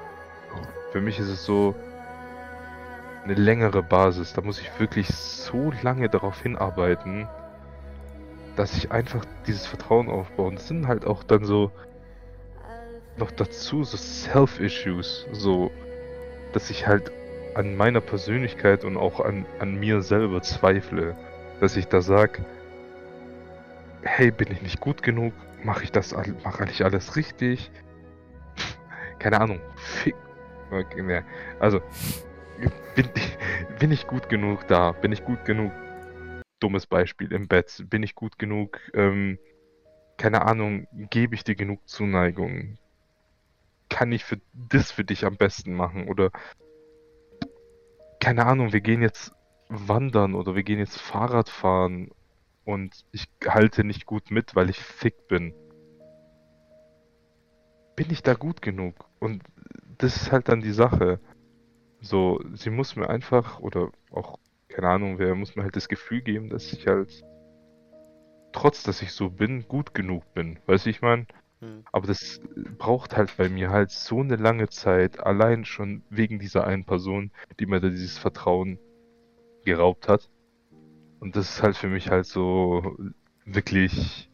Für 0.92 1.02
mich 1.02 1.20
ist 1.20 1.30
es 1.30 1.46
so 1.46 1.74
eine 3.24 3.34
längere 3.36 3.82
Basis. 3.82 4.34
Da 4.34 4.42
muss 4.42 4.60
ich 4.60 4.70
wirklich 4.80 5.08
so 5.08 5.72
lange 5.82 6.10
darauf 6.10 6.42
hinarbeiten, 6.42 7.28
dass 8.56 8.76
ich 8.78 8.92
einfach 8.92 9.26
dieses 9.48 9.66
Vertrauen 9.66 10.10
aufbaue. 10.10 10.48
Und 10.48 10.60
es 10.60 10.68
sind 10.68 10.88
halt 10.88 11.06
auch 11.06 11.24
dann 11.24 11.46
so 11.46 11.72
noch 13.18 13.32
dazu 13.32 13.84
so 13.84 13.98
Self-Issues, 13.98 15.28
so, 15.32 15.72
dass 16.52 16.70
ich 16.70 16.88
halt 16.88 17.12
an 17.56 17.76
meiner 17.76 18.02
Persönlichkeit 18.02 18.84
und 18.84 18.98
auch 18.98 19.20
an, 19.20 19.46
an 19.60 19.80
mir 19.80 20.02
selber 20.02 20.42
zweifle. 20.42 21.16
Dass 21.60 21.78
ich 21.78 21.88
da 21.88 22.02
sag, 22.02 22.42
hey, 24.02 24.32
bin 24.32 24.52
ich 24.52 24.62
nicht 24.62 24.80
gut 24.80 25.04
genug? 25.04 25.34
Mache 25.64 25.84
ich 25.84 25.92
das, 25.92 26.14
mache 26.44 26.66
ich 26.70 26.84
alles 26.84 27.16
richtig? 27.16 27.72
Keine 29.20 29.40
Ahnung. 29.40 29.60
Also, 31.60 31.82
bin, 32.96 33.08
bin 33.80 33.92
ich 33.92 34.08
gut 34.08 34.28
genug 34.28 34.68
da? 34.68 34.92
Bin 34.92 35.12
ich 35.12 35.24
gut 35.24 35.46
genug? 35.46 35.72
Dummes 36.60 36.88
Beispiel 36.88 37.32
im 37.32 37.48
Bett. 37.48 37.86
Bin 37.92 38.02
ich 38.02 38.16
gut 38.16 38.40
genug? 38.40 38.80
Ähm, 38.96 39.38
keine 40.18 40.42
Ahnung, 40.48 40.88
gebe 41.12 41.36
ich 41.36 41.44
dir 41.44 41.54
genug 41.54 41.88
Zuneigung? 41.88 42.80
Kann 43.90 44.12
ich 44.12 44.24
für 44.24 44.42
das 44.54 44.92
für 44.92 45.04
dich 45.04 45.26
am 45.26 45.38
besten 45.38 45.76
machen? 45.76 46.08
Oder 46.08 46.32
keine 48.24 48.46
Ahnung, 48.46 48.72
wir 48.72 48.80
gehen 48.80 49.02
jetzt 49.02 49.34
wandern 49.68 50.34
oder 50.34 50.56
wir 50.56 50.64
gehen 50.64 50.80
jetzt 50.80 50.98
Fahrrad 50.98 51.50
fahren 51.50 52.10
und 52.64 53.06
ich 53.12 53.28
halte 53.46 53.84
nicht 53.84 54.06
gut 54.06 54.32
mit, 54.32 54.56
weil 54.56 54.70
ich 54.70 54.80
fick 54.80 55.28
bin. 55.28 55.54
Bin 57.98 58.10
ich 58.12 58.24
da 58.24 58.34
gut 58.34 58.62
genug? 58.62 59.10
Und 59.20 59.44
das 59.98 60.16
ist 60.16 60.32
halt 60.32 60.48
dann 60.48 60.62
die 60.62 60.72
Sache. 60.72 61.20
So, 62.00 62.40
sie 62.54 62.70
muss 62.70 62.96
mir 62.96 63.10
einfach, 63.10 63.60
oder 63.60 63.92
auch, 64.10 64.40
keine 64.70 64.88
Ahnung, 64.88 65.20
wer 65.20 65.36
muss 65.36 65.58
mir 65.58 65.64
halt 65.64 65.76
das 65.76 65.90
Gefühl 65.90 66.22
geben, 66.22 66.50
dass 66.50 66.72
ich 66.72 66.88
halt, 66.88 67.26
trotz 68.54 68.84
dass 68.84 69.02
ich 69.02 69.12
so 69.12 69.32
bin, 69.32 69.68
gut 69.68 69.94
genug 69.94 70.34
bin. 70.34 70.60
Weißt 70.66 70.86
du, 70.86 70.92
ich 70.92 71.02
meine? 71.02 71.26
Hm. 71.64 71.86
Aber 71.92 72.08
das 72.08 72.42
braucht 72.78 73.16
halt 73.16 73.38
bei 73.38 73.50
mir 73.50 73.70
halt 73.70 73.92
so 73.92 74.20
eine 74.20 74.36
lange 74.36 74.70
Zeit, 74.70 75.20
allein 75.20 75.66
schon 75.66 76.04
wegen 76.10 76.40
dieser 76.40 76.68
einen 76.68 76.86
Person, 76.86 77.32
die 77.60 77.66
mir 77.66 77.80
da 77.80 77.90
dieses 77.90 78.18
Vertrauen 78.18 78.80
geraubt 79.64 80.10
hat. 80.10 80.30
Und 81.20 81.36
das 81.36 81.50
ist 81.50 81.64
halt 81.64 81.78
für 81.78 81.88
mich 81.88 82.10
halt 82.10 82.26
so 82.26 82.98
wirklich 83.46 84.30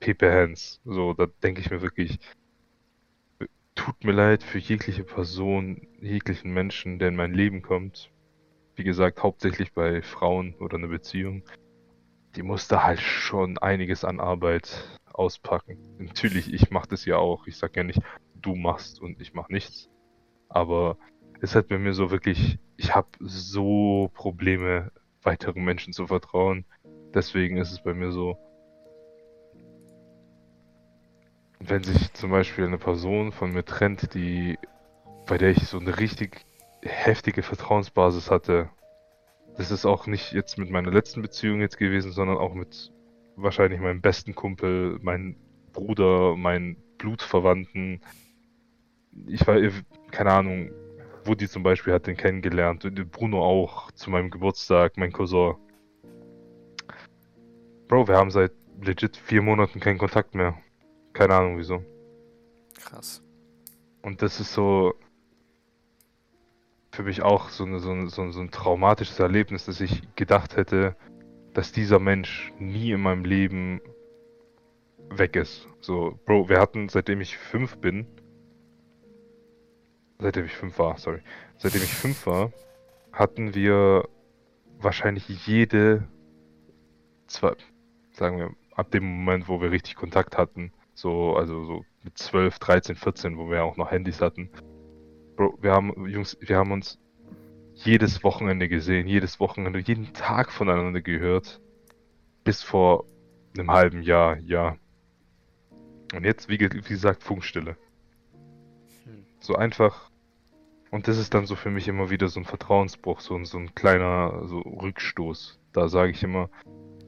Paper 0.00 0.32
Hands. 0.32 0.80
So, 0.84 1.14
da 1.14 1.26
denke 1.42 1.60
ich 1.60 1.70
mir 1.70 1.82
wirklich, 1.82 2.18
tut 3.76 4.02
mir 4.02 4.12
leid 4.12 4.42
für 4.42 4.58
jegliche 4.58 5.04
Person, 5.04 5.86
jeglichen 6.00 6.52
Menschen, 6.52 6.98
der 6.98 7.08
in 7.08 7.16
mein 7.16 7.32
Leben 7.32 7.62
kommt. 7.62 8.10
Wie 8.74 8.84
gesagt, 8.84 9.22
hauptsächlich 9.22 9.72
bei 9.72 10.02
Frauen 10.02 10.54
oder 10.56 10.78
einer 10.78 10.88
Beziehung. 10.88 11.44
Die 12.34 12.42
muss 12.42 12.66
da 12.66 12.82
halt 12.82 13.00
schon 13.00 13.58
einiges 13.58 14.04
an 14.04 14.18
Arbeit 14.18 14.98
auspacken. 15.14 15.78
Natürlich, 15.98 16.52
ich 16.52 16.70
mache 16.70 16.88
das 16.88 17.04
ja 17.04 17.16
auch. 17.16 17.46
Ich 17.46 17.56
sag 17.56 17.76
ja 17.76 17.82
nicht, 17.82 18.00
du 18.34 18.54
machst 18.54 19.00
und 19.00 19.20
ich 19.20 19.34
mach 19.34 19.48
nichts. 19.48 19.88
Aber 20.48 20.96
es 21.40 21.54
hat 21.54 21.68
bei 21.68 21.78
mir 21.78 21.94
so 21.94 22.10
wirklich, 22.10 22.58
ich 22.76 22.94
habe 22.94 23.08
so 23.20 24.10
Probleme, 24.14 24.92
weiteren 25.22 25.64
Menschen 25.64 25.92
zu 25.92 26.06
vertrauen. 26.06 26.64
Deswegen 27.14 27.56
ist 27.56 27.72
es 27.72 27.82
bei 27.82 27.94
mir 27.94 28.12
so, 28.12 28.36
wenn 31.60 31.84
sich 31.84 32.12
zum 32.12 32.30
Beispiel 32.30 32.64
eine 32.64 32.78
Person 32.78 33.32
von 33.32 33.52
mir 33.52 33.64
trennt, 33.64 34.14
die, 34.14 34.58
bei 35.26 35.38
der 35.38 35.50
ich 35.50 35.66
so 35.66 35.78
eine 35.78 35.98
richtig 35.98 36.44
heftige 36.82 37.42
Vertrauensbasis 37.42 38.30
hatte, 38.30 38.70
das 39.56 39.70
ist 39.70 39.86
auch 39.86 40.06
nicht 40.06 40.32
jetzt 40.32 40.58
mit 40.58 40.70
meiner 40.70 40.90
letzten 40.90 41.22
Beziehung 41.22 41.60
jetzt 41.60 41.78
gewesen, 41.78 42.12
sondern 42.12 42.38
auch 42.38 42.54
mit 42.54 42.90
wahrscheinlich 43.36 43.80
meinem 43.80 44.00
besten 44.00 44.34
Kumpel, 44.34 44.98
meinem 45.02 45.36
Bruder, 45.72 46.36
meinen 46.36 46.76
Blutverwandten. 46.98 48.00
Ich 49.26 49.46
war, 49.46 49.56
keine 50.10 50.32
Ahnung, 50.32 50.70
wo 51.24 51.34
die 51.34 51.48
zum 51.48 51.62
Beispiel 51.62 51.92
hat 51.92 52.06
den 52.06 52.16
kennengelernt. 52.16 52.86
Bruno 53.10 53.42
auch 53.42 53.90
zu 53.92 54.10
meinem 54.10 54.30
Geburtstag, 54.30 54.96
mein 54.96 55.12
Cousin. 55.12 55.54
Bro, 57.88 58.08
wir 58.08 58.16
haben 58.16 58.30
seit 58.30 58.52
legit 58.80 59.16
vier 59.16 59.42
Monaten 59.42 59.80
keinen 59.80 59.98
Kontakt 59.98 60.34
mehr. 60.34 60.58
Keine 61.12 61.34
Ahnung 61.34 61.58
wieso. 61.58 61.84
Krass. 62.74 63.22
Und 64.02 64.22
das 64.22 64.40
ist 64.40 64.52
so 64.52 64.94
für 66.90 67.02
mich 67.04 67.22
auch 67.22 67.48
so, 67.48 67.64
eine, 67.64 67.78
so, 67.78 67.90
ein, 67.90 68.08
so, 68.08 68.22
ein 68.22 68.50
traumatisches 68.50 69.18
Erlebnis, 69.18 69.64
dass 69.64 69.80
ich 69.80 70.02
gedacht 70.14 70.56
hätte, 70.56 70.94
dass 71.54 71.72
dieser 71.72 71.98
Mensch 71.98 72.52
nie 72.58 72.92
in 72.92 73.02
meinem 73.02 73.24
Leben 73.24 73.80
weg 75.10 75.36
ist. 75.36 75.68
So, 75.80 76.18
Bro, 76.24 76.48
wir 76.48 76.60
hatten, 76.60 76.88
seitdem 76.88 77.20
ich 77.20 77.36
fünf 77.36 77.78
bin, 77.78 78.06
seitdem 80.18 80.46
ich 80.46 80.54
fünf 80.54 80.78
war, 80.78 80.96
sorry, 80.98 81.20
seitdem 81.58 81.82
ich 81.82 81.92
fünf 81.92 82.26
war, 82.26 82.52
hatten 83.12 83.54
wir 83.54 84.08
wahrscheinlich 84.78 85.28
jede, 85.46 86.08
zwei, 87.26 87.52
sagen 88.12 88.38
wir, 88.38 88.50
ab 88.74 88.90
dem 88.90 89.04
Moment, 89.04 89.48
wo 89.48 89.60
wir 89.60 89.70
richtig 89.70 89.96
Kontakt 89.96 90.38
hatten, 90.38 90.72
so, 90.94 91.36
also 91.36 91.64
so 91.64 91.84
mit 92.02 92.16
12, 92.16 92.58
13, 92.58 92.96
14, 92.96 93.38
wo 93.38 93.50
wir 93.50 93.64
auch 93.64 93.76
noch 93.76 93.90
Handys 93.90 94.20
hatten. 94.20 94.50
Bro, 95.36 95.58
wir 95.60 95.72
haben, 95.72 96.08
Jungs, 96.08 96.36
wir 96.40 96.56
haben 96.56 96.72
uns 96.72 96.98
jedes 97.84 98.22
Wochenende 98.24 98.68
gesehen, 98.68 99.06
jedes 99.06 99.40
Wochenende, 99.40 99.78
jeden 99.80 100.12
Tag 100.12 100.52
voneinander 100.52 101.00
gehört. 101.00 101.60
Bis 102.44 102.62
vor 102.62 103.04
einem 103.56 103.70
halben 103.70 104.02
Jahr, 104.02 104.38
ja. 104.38 104.76
Und 106.14 106.24
jetzt, 106.24 106.48
wie, 106.48 106.58
wie 106.58 106.80
gesagt, 106.80 107.22
Funkstille. 107.22 107.76
Hm. 109.04 109.24
So 109.40 109.54
einfach. 109.54 110.10
Und 110.90 111.08
das 111.08 111.16
ist 111.16 111.32
dann 111.32 111.46
so 111.46 111.56
für 111.56 111.70
mich 111.70 111.88
immer 111.88 112.10
wieder 112.10 112.28
so 112.28 112.40
ein 112.40 112.44
Vertrauensbruch, 112.44 113.20
so, 113.20 113.34
ein, 113.34 113.46
so 113.46 113.58
ein 113.58 113.74
kleiner 113.74 114.46
so 114.46 114.58
Rückstoß. 114.58 115.58
Da 115.72 115.88
sage 115.88 116.10
ich 116.10 116.22
immer, 116.22 116.50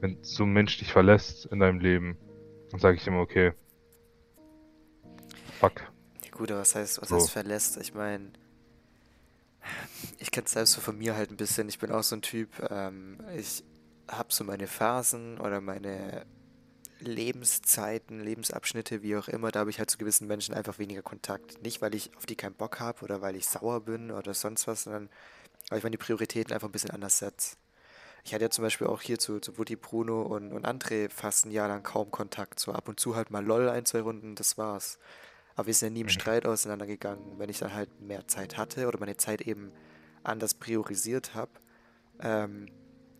wenn 0.01 0.17
so 0.23 0.43
ein 0.43 0.53
Mensch 0.53 0.77
dich 0.79 0.91
verlässt 0.91 1.45
in 1.45 1.59
deinem 1.59 1.79
Leben, 1.79 2.17
dann 2.71 2.79
sage 2.79 2.97
ich 2.97 3.05
immer, 3.05 3.19
okay, 3.19 3.53
fuck. 5.59 5.81
Ja 6.23 6.31
gut, 6.31 6.51
aber 6.51 6.61
was 6.61 6.73
heißt, 6.75 6.99
was 7.01 7.09
so. 7.09 7.15
heißt 7.15 7.31
verlässt? 7.31 7.77
Ich 7.77 7.93
meine, 7.93 8.31
ich 10.19 10.31
kenne 10.31 10.45
es 10.45 10.53
selbst 10.53 10.73
so 10.73 10.81
von 10.81 10.97
mir 10.97 11.15
halt 11.15 11.31
ein 11.31 11.37
bisschen. 11.37 11.69
Ich 11.69 11.79
bin 11.79 11.91
auch 11.91 12.03
so 12.03 12.15
ein 12.15 12.21
Typ, 12.21 12.49
ähm, 12.69 13.17
ich 13.35 13.63
habe 14.07 14.33
so 14.33 14.43
meine 14.43 14.67
Phasen 14.67 15.39
oder 15.39 15.61
meine 15.61 16.25
Lebenszeiten, 16.99 18.19
Lebensabschnitte, 18.21 19.01
wie 19.01 19.17
auch 19.17 19.27
immer, 19.27 19.51
da 19.51 19.59
habe 19.61 19.69
ich 19.69 19.79
halt 19.79 19.89
zu 19.89 19.97
gewissen 19.97 20.27
Menschen 20.27 20.55
einfach 20.55 20.79
weniger 20.79 21.01
Kontakt. 21.01 21.61
Nicht, 21.61 21.81
weil 21.81 21.95
ich 21.95 22.15
auf 22.17 22.25
die 22.25 22.35
keinen 22.35 22.55
Bock 22.55 22.79
habe 22.79 23.03
oder 23.03 23.21
weil 23.21 23.35
ich 23.35 23.47
sauer 23.47 23.81
bin 23.81 24.11
oder 24.11 24.33
sonst 24.33 24.67
was, 24.67 24.83
sondern 24.83 25.09
weil 25.69 25.79
ich 25.79 25.83
meine 25.83 25.97
Prioritäten 25.97 26.53
einfach 26.53 26.69
ein 26.69 26.71
bisschen 26.71 26.91
anders 26.91 27.19
setze. 27.19 27.57
Ich 28.23 28.33
hatte 28.33 28.45
ja 28.45 28.49
zum 28.49 28.63
Beispiel 28.63 28.87
auch 28.87 29.01
hier 29.01 29.19
zu, 29.19 29.39
zu 29.39 29.57
Woody, 29.57 29.75
Bruno 29.75 30.23
und, 30.23 30.51
und 30.51 30.65
André 30.65 31.09
fast 31.11 31.45
ein 31.45 31.51
Jahr 31.51 31.67
lang 31.67 31.83
kaum 31.83 32.09
Kontakt. 32.09 32.59
So 32.59 32.71
ab 32.71 32.87
und 32.87 32.99
zu 32.99 33.15
halt 33.15 33.29
mal 33.29 33.45
LOL 33.45 33.69
ein, 33.69 33.85
zwei 33.85 34.01
Runden, 34.01 34.33
das 34.35 34.57
war's. 34.57 34.97
Aber 35.55 35.67
wir 35.67 35.73
sind 35.73 35.89
ja 35.89 35.93
nie 35.93 36.01
im 36.01 36.07
mhm. 36.07 36.11
Streit 36.11 36.45
auseinandergegangen. 36.45 37.39
Wenn 37.39 37.49
ich 37.49 37.59
dann 37.59 37.73
halt 37.73 38.01
mehr 38.01 38.27
Zeit 38.27 38.57
hatte 38.57 38.87
oder 38.87 38.99
meine 38.99 39.17
Zeit 39.17 39.41
eben 39.41 39.71
anders 40.23 40.53
priorisiert 40.53 41.33
habe, 41.33 41.51
ähm, 42.19 42.67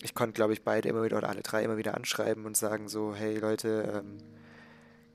ich 0.01 0.13
konnte, 0.13 0.33
glaube 0.33 0.53
ich, 0.53 0.63
beide 0.63 0.89
immer 0.89 1.03
wieder 1.03 1.17
oder 1.17 1.29
alle 1.29 1.41
drei 1.41 1.63
immer 1.63 1.77
wieder 1.77 1.95
anschreiben 1.95 2.45
und 2.45 2.57
sagen 2.57 2.87
so, 2.87 3.15
hey 3.15 3.37
Leute, 3.37 4.03
ähm, 4.03 4.17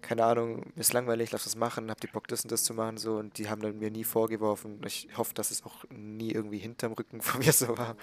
keine 0.02 0.24
Ahnung, 0.24 0.72
mir 0.74 0.80
ist 0.80 0.92
langweilig, 0.92 1.30
lass 1.30 1.44
das 1.44 1.56
machen, 1.56 1.90
habt 1.90 2.04
ihr 2.04 2.10
Bock, 2.10 2.26
das 2.26 2.42
und 2.42 2.50
das 2.50 2.64
zu 2.64 2.74
machen, 2.74 2.96
so, 2.96 3.16
und 3.16 3.38
die 3.38 3.48
haben 3.48 3.60
dann 3.60 3.78
mir 3.78 3.90
nie 3.90 4.04
vorgeworfen, 4.04 4.80
ich 4.86 5.08
hoffe, 5.16 5.34
dass 5.34 5.50
es 5.50 5.64
auch 5.64 5.84
nie 5.90 6.32
irgendwie 6.32 6.58
hinterm 6.58 6.92
Rücken 6.92 7.20
von 7.20 7.40
mir 7.40 7.52
so 7.52 7.76
war, 7.78 7.96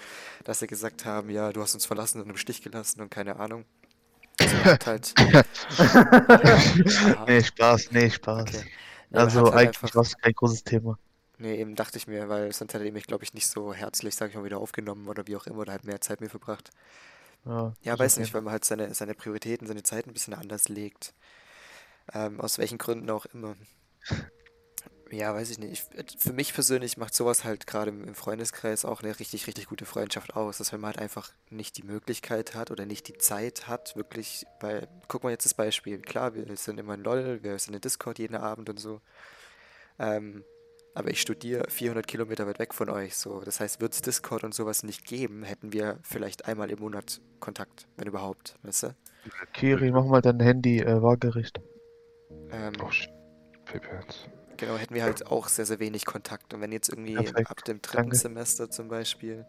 dass 0.44 0.60
sie 0.60 0.66
gesagt 0.66 1.04
haben, 1.04 1.30
ja, 1.30 1.52
du 1.52 1.60
hast 1.60 1.74
uns 1.74 1.86
verlassen 1.86 2.22
und 2.22 2.30
im 2.30 2.36
Stich 2.36 2.62
gelassen 2.62 3.00
und 3.00 3.10
keine 3.10 3.38
Ahnung. 3.38 3.64
Also 4.40 4.86
halt... 4.86 5.14
nee, 7.26 7.42
Spaß, 7.42 7.90
nee, 7.90 8.08
Spaß. 8.08 8.42
Okay. 8.42 8.64
Ja, 9.10 9.20
also 9.20 9.52
halt 9.52 9.54
eigentlich 9.54 9.94
war 9.94 10.02
es 10.02 10.16
kein 10.16 10.32
großes 10.32 10.64
Thema. 10.64 10.98
Nee, 11.38 11.56
eben 11.60 11.76
dachte 11.76 11.98
ich 11.98 12.08
mir, 12.08 12.28
weil 12.28 12.52
sonst 12.52 12.74
hätte 12.74 12.84
er 12.84 12.92
mich, 12.92 13.06
glaube 13.06 13.22
ich, 13.22 13.32
nicht 13.32 13.46
so 13.46 13.72
herzlich, 13.72 14.16
sag 14.16 14.30
ich 14.30 14.36
mal, 14.36 14.44
wieder 14.44 14.58
aufgenommen 14.58 15.06
oder 15.08 15.26
wie 15.28 15.36
auch 15.36 15.46
immer, 15.46 15.60
oder 15.60 15.72
halt 15.72 15.84
mehr 15.84 16.00
Zeit 16.00 16.20
mir 16.20 16.28
verbracht. 16.28 16.70
Ja, 17.44 17.72
ja 17.82 17.98
weiß 17.98 18.18
nicht, 18.18 18.34
weil 18.34 18.42
man 18.42 18.52
halt 18.52 18.64
seine, 18.64 18.92
seine 18.92 19.14
Prioritäten, 19.14 19.66
seine 19.66 19.84
Zeit 19.84 20.06
ein 20.06 20.12
bisschen 20.12 20.34
anders 20.34 20.68
legt. 20.68 21.14
Ähm, 22.12 22.40
aus 22.40 22.58
welchen 22.58 22.78
Gründen 22.78 23.08
auch 23.10 23.26
immer. 23.26 23.54
Ja, 25.10 25.34
weiß 25.34 25.50
ich 25.50 25.58
nicht. 25.58 25.88
Ich, 25.94 26.18
für 26.18 26.32
mich 26.32 26.52
persönlich 26.52 26.96
macht 26.96 27.14
sowas 27.14 27.44
halt 27.44 27.66
gerade 27.66 27.90
im, 27.90 28.14
Freundeskreis 28.14 28.84
auch 28.84 29.02
eine 29.02 29.18
richtig, 29.18 29.46
richtig 29.46 29.66
gute 29.66 29.86
Freundschaft 29.86 30.36
aus. 30.36 30.58
Dass 30.58 30.72
wenn 30.72 30.80
man 30.80 30.88
halt 30.88 30.98
einfach 30.98 31.32
nicht 31.50 31.76
die 31.78 31.82
Möglichkeit 31.82 32.54
hat 32.54 32.70
oder 32.70 32.84
nicht 32.84 33.08
die 33.08 33.16
Zeit 33.16 33.68
hat, 33.68 33.96
wirklich, 33.96 34.46
weil, 34.60 34.88
guck 35.08 35.24
mal 35.24 35.30
jetzt 35.30 35.46
das 35.46 35.54
Beispiel. 35.54 35.98
Klar, 36.00 36.34
wir 36.34 36.44
sind 36.56 36.78
immer 36.78 36.94
in 36.94 37.04
LOL, 37.04 37.42
wir 37.42 37.58
sind 37.58 37.74
in 37.74 37.80
Discord 37.80 38.18
jeden 38.18 38.36
Abend 38.36 38.68
und 38.68 38.78
so. 38.78 39.00
Ähm, 39.98 40.44
aber 40.94 41.10
ich 41.10 41.20
studiere 41.20 41.70
400 41.70 42.06
Kilometer 42.06 42.46
weit 42.46 42.58
weg 42.58 42.74
von 42.74 42.90
euch. 42.90 43.16
So. 43.16 43.40
Das 43.40 43.60
heißt, 43.60 43.80
wird 43.80 43.92
es 43.92 44.02
Discord 44.02 44.44
und 44.44 44.52
sowas 44.52 44.82
nicht 44.82 45.04
geben, 45.06 45.42
hätten 45.44 45.72
wir 45.72 45.98
vielleicht 46.02 46.46
einmal 46.46 46.70
im 46.70 46.80
Monat 46.80 47.20
Kontakt, 47.40 47.86
wenn 47.96 48.08
überhaupt, 48.08 48.56
weißt 48.62 48.82
du? 48.82 48.96
Kiri, 49.52 49.90
mach 49.92 50.04
mal 50.04 50.22
dein 50.22 50.40
Handy 50.40 50.80
äh, 50.80 51.00
waagerecht. 51.00 51.60
Ähm, 52.50 52.72
oh, 52.82 52.90
Genau, 54.58 54.76
hätten 54.76 54.94
wir 54.94 55.04
halt 55.04 55.26
auch 55.26 55.48
sehr, 55.48 55.64
sehr 55.64 55.78
wenig 55.78 56.04
Kontakt. 56.04 56.52
Und 56.52 56.60
wenn 56.60 56.72
jetzt 56.72 56.88
irgendwie 56.88 57.14
Perfekt, 57.14 57.50
ab 57.50 57.64
dem 57.64 57.80
dritten 57.80 57.96
danke. 57.96 58.16
Semester 58.16 58.70
zum 58.70 58.88
Beispiel 58.88 59.46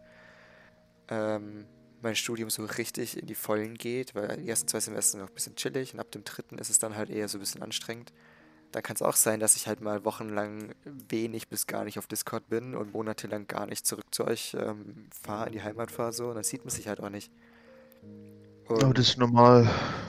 ähm, 1.09 1.65
mein 2.01 2.15
Studium 2.15 2.49
so 2.49 2.63
richtig 2.63 3.17
in 3.17 3.25
die 3.25 3.35
Vollen 3.35 3.73
geht, 3.73 4.15
weil 4.15 4.37
die 4.37 4.47
ersten 4.47 4.67
zwei 4.67 4.79
Semester 4.79 5.11
sind 5.11 5.21
noch 5.21 5.29
ein 5.29 5.33
bisschen 5.33 5.55
chillig 5.55 5.93
und 5.93 5.99
ab 5.99 6.11
dem 6.11 6.23
dritten 6.23 6.59
ist 6.59 6.69
es 6.69 6.79
dann 6.79 6.95
halt 6.95 7.09
eher 7.09 7.27
so 7.27 7.37
ein 7.37 7.41
bisschen 7.41 7.63
anstrengend. 7.63 8.13
Dann 8.71 8.83
kann 8.83 8.95
es 8.95 9.01
auch 9.01 9.15
sein, 9.15 9.39
dass 9.39 9.55
ich 9.55 9.67
halt 9.67 9.81
mal 9.81 10.05
wochenlang 10.05 10.75
wenig 10.85 11.47
bis 11.47 11.65
gar 11.65 11.83
nicht 11.83 11.97
auf 11.97 12.05
Discord 12.05 12.47
bin 12.47 12.75
und 12.75 12.93
monatelang 12.93 13.47
gar 13.47 13.65
nicht 13.65 13.87
zurück 13.87 14.05
zu 14.11 14.25
euch 14.25 14.55
ähm, 14.57 15.07
fahre, 15.09 15.47
in 15.47 15.53
die 15.53 15.63
Heimat 15.63 15.89
fahre 15.89 16.13
so 16.13 16.29
und 16.29 16.35
dann 16.35 16.43
sieht 16.43 16.63
man 16.63 16.69
sich 16.69 16.87
halt 16.87 16.99
auch 16.99 17.09
nicht. 17.09 17.31
Und 18.67 18.95
das 18.95 19.09
ist 19.09 19.17
normal. 19.17 19.67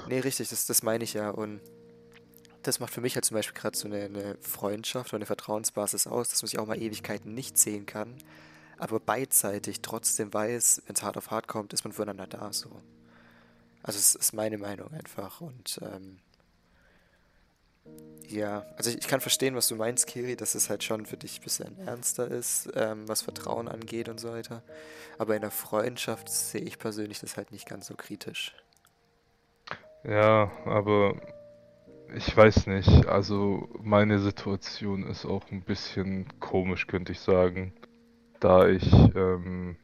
Nee, 0.08 0.20
richtig, 0.20 0.50
das, 0.50 0.66
das 0.66 0.82
meine 0.82 1.04
ich 1.04 1.14
ja. 1.14 1.30
Und 1.30 1.62
das 2.62 2.80
macht 2.80 2.92
für 2.92 3.00
mich 3.00 3.14
halt 3.14 3.24
zum 3.24 3.36
Beispiel 3.36 3.58
gerade 3.58 3.76
so 3.76 3.86
eine, 3.86 4.04
eine 4.04 4.36
Freundschaft 4.40 5.10
oder 5.10 5.18
eine 5.18 5.26
Vertrauensbasis 5.26 6.06
aus, 6.06 6.28
dass 6.28 6.42
man 6.42 6.48
sich 6.48 6.58
auch 6.58 6.66
mal 6.66 6.80
Ewigkeiten 6.80 7.34
nicht 7.34 7.58
sehen 7.58 7.86
kann, 7.86 8.14
aber 8.78 9.00
beidseitig 9.00 9.82
trotzdem 9.82 10.32
weiß, 10.32 10.82
wenn 10.86 10.96
es 10.96 11.02
hart 11.02 11.16
auf 11.16 11.30
hart 11.30 11.48
kommt, 11.48 11.72
ist 11.72 11.84
man 11.84 11.92
füreinander 11.92 12.26
da. 12.26 12.52
So. 12.52 12.70
Also 13.82 13.98
es 13.98 14.14
ist 14.14 14.32
meine 14.32 14.58
Meinung 14.58 14.92
einfach. 14.92 15.40
Und 15.40 15.80
ähm, 15.82 16.18
ja, 18.26 18.64
also 18.76 18.90
ich, 18.90 18.98
ich 18.98 19.08
kann 19.08 19.20
verstehen, 19.20 19.54
was 19.54 19.68
du 19.68 19.76
meinst, 19.76 20.06
Kiri, 20.06 20.36
dass 20.36 20.54
es 20.54 20.70
halt 20.70 20.84
schon 20.84 21.06
für 21.06 21.16
dich 21.16 21.40
ein 21.40 21.44
bisschen 21.44 21.78
ernster 21.86 22.28
ist, 22.28 22.70
ähm, 22.74 23.08
was 23.08 23.22
Vertrauen 23.22 23.68
angeht 23.68 24.08
und 24.08 24.20
so 24.20 24.30
weiter. 24.30 24.62
Aber 25.18 25.34
in 25.34 25.42
der 25.42 25.50
Freundschaft 25.50 26.28
sehe 26.28 26.62
ich 26.62 26.78
persönlich 26.78 27.20
das 27.20 27.36
halt 27.36 27.52
nicht 27.52 27.68
ganz 27.68 27.86
so 27.86 27.94
kritisch. 27.94 28.54
Ja, 30.04 30.50
aber 30.64 31.20
ich 32.14 32.36
weiß 32.36 32.66
nicht. 32.66 33.06
Also 33.06 33.68
meine 33.82 34.18
Situation 34.18 35.04
ist 35.04 35.24
auch 35.24 35.50
ein 35.50 35.62
bisschen 35.62 36.26
komisch, 36.40 36.86
könnte 36.86 37.12
ich 37.12 37.20
sagen, 37.20 37.72
da 38.40 38.68
ich 38.68 38.92
ähm, 39.14 39.76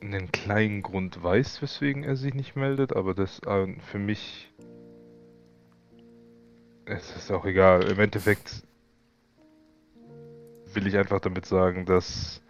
einen 0.00 0.30
kleinen 0.32 0.82
Grund 0.82 1.22
weiß, 1.22 1.62
weswegen 1.62 2.04
er 2.04 2.16
sich 2.16 2.34
nicht 2.34 2.56
meldet, 2.56 2.94
aber 2.94 3.14
das 3.14 3.40
äh, 3.40 3.74
für 3.80 3.98
mich 3.98 4.52
es 6.86 7.16
ist 7.16 7.30
auch 7.30 7.44
egal. 7.44 7.84
Im 7.84 7.98
Endeffekt 7.98 8.62
will 10.74 10.86
ich 10.86 10.96
einfach 10.96 11.20
damit 11.20 11.46
sagen, 11.46 11.86
dass 11.86 12.42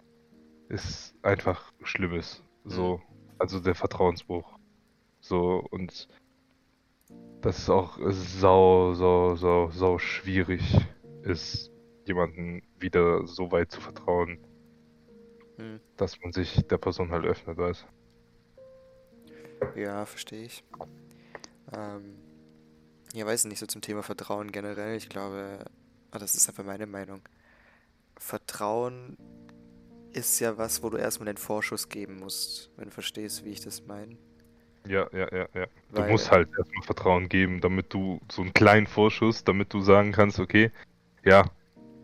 es 0.68 1.14
einfach 1.22 1.72
schlimm 1.82 2.14
ist. 2.14 2.42
So, 2.64 3.00
also 3.38 3.60
der 3.60 3.74
Vertrauensbruch. 3.74 4.58
So, 5.20 5.64
und 5.70 6.08
dass 7.40 7.58
es 7.58 7.70
auch 7.70 7.98
sau, 8.10 8.94
sau, 8.94 9.36
sau, 9.36 9.70
sau 9.70 9.98
schwierig 9.98 10.62
ist, 11.22 11.70
jemanden 12.06 12.62
wieder 12.78 13.26
so 13.26 13.52
weit 13.52 13.70
zu 13.70 13.80
vertrauen, 13.80 14.38
Hm. 15.58 15.76
dass 15.96 16.20
man 16.20 16.32
sich 16.32 16.64
der 16.68 16.78
Person 16.78 17.10
halt 17.10 17.24
öffnet, 17.24 17.58
weiß. 17.58 17.84
Ja, 19.74 20.04
verstehe 20.06 20.44
ich. 20.44 20.64
Ähm, 21.72 22.16
ja, 23.14 23.26
weiß 23.26 23.46
nicht, 23.46 23.58
so 23.60 23.66
zum 23.66 23.82
Thema 23.82 24.02
Vertrauen 24.02 24.52
generell. 24.52 24.96
Ich 24.96 25.08
glaube, 25.08 25.64
ah, 26.10 26.18
das 26.18 26.34
ist 26.36 26.48
einfach 26.48 26.64
meine 26.64 26.86
Meinung. 26.86 27.22
Vertrauen 28.18 29.18
ist 30.12 30.40
ja 30.40 30.58
was, 30.58 30.82
wo 30.82 30.90
du 30.90 30.96
erstmal 30.98 31.26
den 31.26 31.36
Vorschuss 31.36 31.88
geben 31.88 32.18
musst, 32.20 32.70
wenn 32.76 32.86
du 32.86 32.90
verstehst, 32.92 33.44
wie 33.44 33.50
ich 33.50 33.60
das 33.60 33.86
meine. 33.86 34.18
Ja, 34.86 35.08
ja, 35.12 35.28
ja, 35.34 35.48
ja. 35.54 35.66
Du 35.92 36.02
Weil- 36.02 36.10
musst 36.10 36.30
halt 36.30 36.48
erstmal 36.58 36.82
Vertrauen 36.84 37.28
geben, 37.28 37.60
damit 37.60 37.92
du 37.94 38.20
so 38.30 38.42
einen 38.42 38.52
kleinen 38.52 38.86
Vorschuss, 38.86 39.44
damit 39.44 39.72
du 39.72 39.80
sagen 39.80 40.12
kannst, 40.12 40.38
okay, 40.38 40.70
ja, 41.24 41.44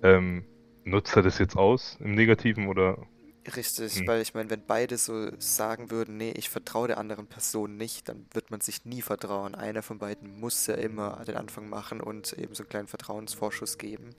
ähm, 0.03 0.45
nutzt 0.85 1.15
er 1.17 1.23
das 1.23 1.39
jetzt 1.39 1.57
aus 1.57 1.99
im 2.01 2.15
Negativen 2.15 2.69
oder 2.69 2.99
Richtig, 3.57 4.01
Hm. 4.01 4.07
weil 4.07 4.21
ich 4.21 4.35
meine, 4.35 4.51
wenn 4.51 4.65
beide 4.67 4.99
so 4.99 5.31
sagen 5.39 5.91
würden, 5.91 6.19
nee, 6.19 6.31
ich 6.33 6.51
vertraue 6.51 6.89
der 6.89 6.99
anderen 6.99 7.27
Person 7.27 7.79
nicht, 7.79 8.09
dann 8.09 8.27
wird 8.35 8.51
man 8.51 8.61
sich 8.61 8.85
nie 8.85 9.01
vertrauen. 9.01 9.55
Einer 9.55 9.83
von 9.83 9.99
beiden 9.99 10.39
muss 10.39 10.67
ja 10.67 10.75
immer 10.75 11.25
den 11.27 11.37
Anfang 11.37 11.69
machen 11.69 12.03
und 12.03 12.35
eben 12.35 12.55
so 12.55 12.63
einen 12.63 12.69
kleinen 12.69 12.87
Vertrauensvorschuss 12.87 13.79
geben, 13.79 14.11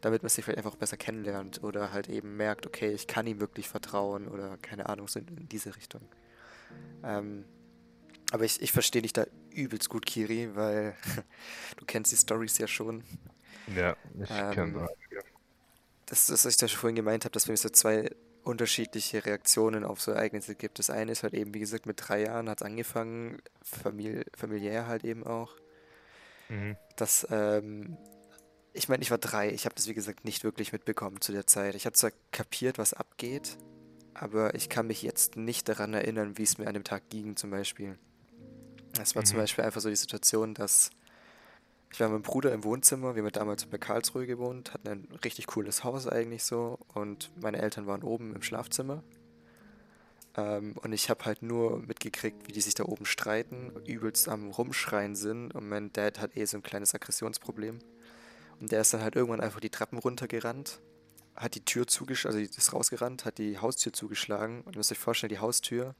damit 0.00 0.22
man 0.24 0.30
sich 0.30 0.44
vielleicht 0.44 0.58
einfach 0.58 0.74
besser 0.74 0.96
kennenlernt 0.96 1.62
oder 1.62 1.92
halt 1.92 2.08
eben 2.08 2.36
merkt, 2.36 2.66
okay, 2.66 2.90
ich 2.90 3.06
kann 3.06 3.26
ihm 3.28 3.40
wirklich 3.40 3.68
vertrauen 3.68 4.26
oder 4.26 4.56
keine 4.60 4.88
Ahnung, 4.88 5.06
so 5.06 5.20
in, 5.20 5.28
in 5.28 5.48
diese 5.48 5.76
Richtung. 5.76 6.02
Ähm, 7.04 7.44
aber 8.30 8.44
ich, 8.44 8.62
ich 8.62 8.72
verstehe 8.72 9.02
dich 9.02 9.12
da 9.12 9.26
übelst 9.52 9.88
gut, 9.88 10.06
Kiri, 10.06 10.54
weil 10.54 10.94
du 11.76 11.84
kennst 11.84 12.12
die 12.12 12.16
Stories 12.16 12.58
ja 12.58 12.66
schon. 12.66 13.04
ja, 13.74 13.96
ich 14.22 14.30
Ähm, 14.30 14.52
kenne 14.52 14.88
Das 16.06 16.28
ist, 16.28 16.44
was 16.44 16.52
ich 16.52 16.56
da 16.56 16.68
schon 16.68 16.80
vorhin 16.80 16.96
gemeint 16.96 17.24
habe, 17.24 17.32
dass 17.32 17.48
es 17.48 17.62
so 17.62 17.68
zwei 17.68 18.10
unterschiedliche 18.42 19.24
Reaktionen 19.26 19.84
auf 19.84 20.00
so 20.00 20.12
Ereignisse 20.12 20.54
gibt. 20.54 20.78
Das 20.78 20.90
eine 20.90 21.12
ist 21.12 21.22
halt 21.22 21.34
eben, 21.34 21.52
wie 21.54 21.60
gesagt, 21.60 21.86
mit 21.86 21.96
drei 22.00 22.22
Jahren 22.22 22.48
hat 22.48 22.60
es 22.60 22.66
angefangen, 22.66 23.42
famili 23.62 24.24
familiär 24.34 24.86
halt 24.86 25.04
eben 25.04 25.24
auch. 25.26 25.54
Mhm. 26.50 26.76
dass, 26.96 27.26
ähm, 27.30 27.96
ich 28.72 28.88
meine, 28.88 29.02
ich 29.02 29.10
war 29.12 29.18
drei, 29.18 29.50
ich 29.50 29.66
habe 29.66 29.74
das 29.76 29.86
wie 29.86 29.94
gesagt 29.94 30.24
nicht 30.24 30.42
wirklich 30.42 30.72
mitbekommen 30.72 31.20
zu 31.20 31.32
der 31.32 31.46
Zeit. 31.46 31.76
Ich 31.76 31.86
habe 31.86 31.94
zwar 31.94 32.10
kapiert, 32.32 32.76
was 32.76 32.92
abgeht, 32.92 33.56
aber 34.14 34.54
ich 34.54 34.68
kann 34.68 34.88
mich 34.88 35.02
jetzt 35.02 35.36
nicht 35.36 35.68
daran 35.68 35.94
erinnern, 35.94 36.38
wie 36.38 36.42
es 36.42 36.58
mir 36.58 36.66
an 36.66 36.74
dem 36.74 36.84
Tag 36.84 37.08
ging 37.08 37.36
zum 37.36 37.50
Beispiel. 37.50 37.98
Es 38.98 39.14
war 39.14 39.24
zum 39.24 39.36
Mhm. 39.36 39.42
Beispiel 39.42 39.64
einfach 39.64 39.80
so 39.80 39.88
die 39.88 39.96
Situation, 39.96 40.54
dass 40.54 40.90
ich 41.92 41.98
war 41.98 42.08
mit 42.08 42.14
meinem 42.14 42.22
Bruder 42.22 42.52
im 42.52 42.62
Wohnzimmer, 42.62 43.16
wir 43.16 43.22
haben 43.24 43.32
damals 43.32 43.66
bei 43.66 43.76
Karlsruhe 43.76 44.26
gewohnt, 44.26 44.72
hatten 44.72 44.88
ein 44.88 45.08
richtig 45.24 45.48
cooles 45.48 45.82
Haus 45.82 46.06
eigentlich 46.06 46.44
so 46.44 46.78
und 46.94 47.30
meine 47.40 47.58
Eltern 47.60 47.86
waren 47.86 48.04
oben 48.04 48.34
im 48.34 48.42
Schlafzimmer. 48.42 49.02
Ähm, 50.36 50.76
und 50.82 50.92
ich 50.92 51.10
habe 51.10 51.24
halt 51.24 51.42
nur 51.42 51.80
mitgekriegt, 51.80 52.46
wie 52.46 52.52
die 52.52 52.60
sich 52.60 52.74
da 52.74 52.84
oben 52.84 53.04
streiten, 53.06 53.72
übelst 53.86 54.28
am 54.28 54.50
Rumschreien 54.50 55.16
sind. 55.16 55.52
Und 55.54 55.68
mein 55.68 55.92
Dad 55.92 56.20
hat 56.20 56.36
eh 56.36 56.44
so 56.44 56.56
ein 56.58 56.62
kleines 56.62 56.94
Aggressionsproblem. 56.94 57.80
Und 58.60 58.70
der 58.72 58.82
ist 58.82 58.94
dann 58.94 59.02
halt 59.02 59.16
irgendwann 59.16 59.40
einfach 59.40 59.60
die 59.60 59.70
Treppen 59.70 59.98
runtergerannt, 59.98 60.80
hat 61.34 61.54
die 61.54 61.64
Tür 61.64 61.86
zugeschlagen, 61.86 62.38
also 62.38 62.50
ist 62.56 62.72
rausgerannt, 62.72 63.24
hat 63.24 63.38
die 63.38 63.58
Haustür 63.58 63.92
zugeschlagen. 63.92 64.60
Und 64.62 64.76
ihr 64.76 64.78
müsst 64.78 64.92
euch 64.92 64.98
vorstellen, 64.98 65.30
die 65.30 65.38
Haustür 65.40 65.94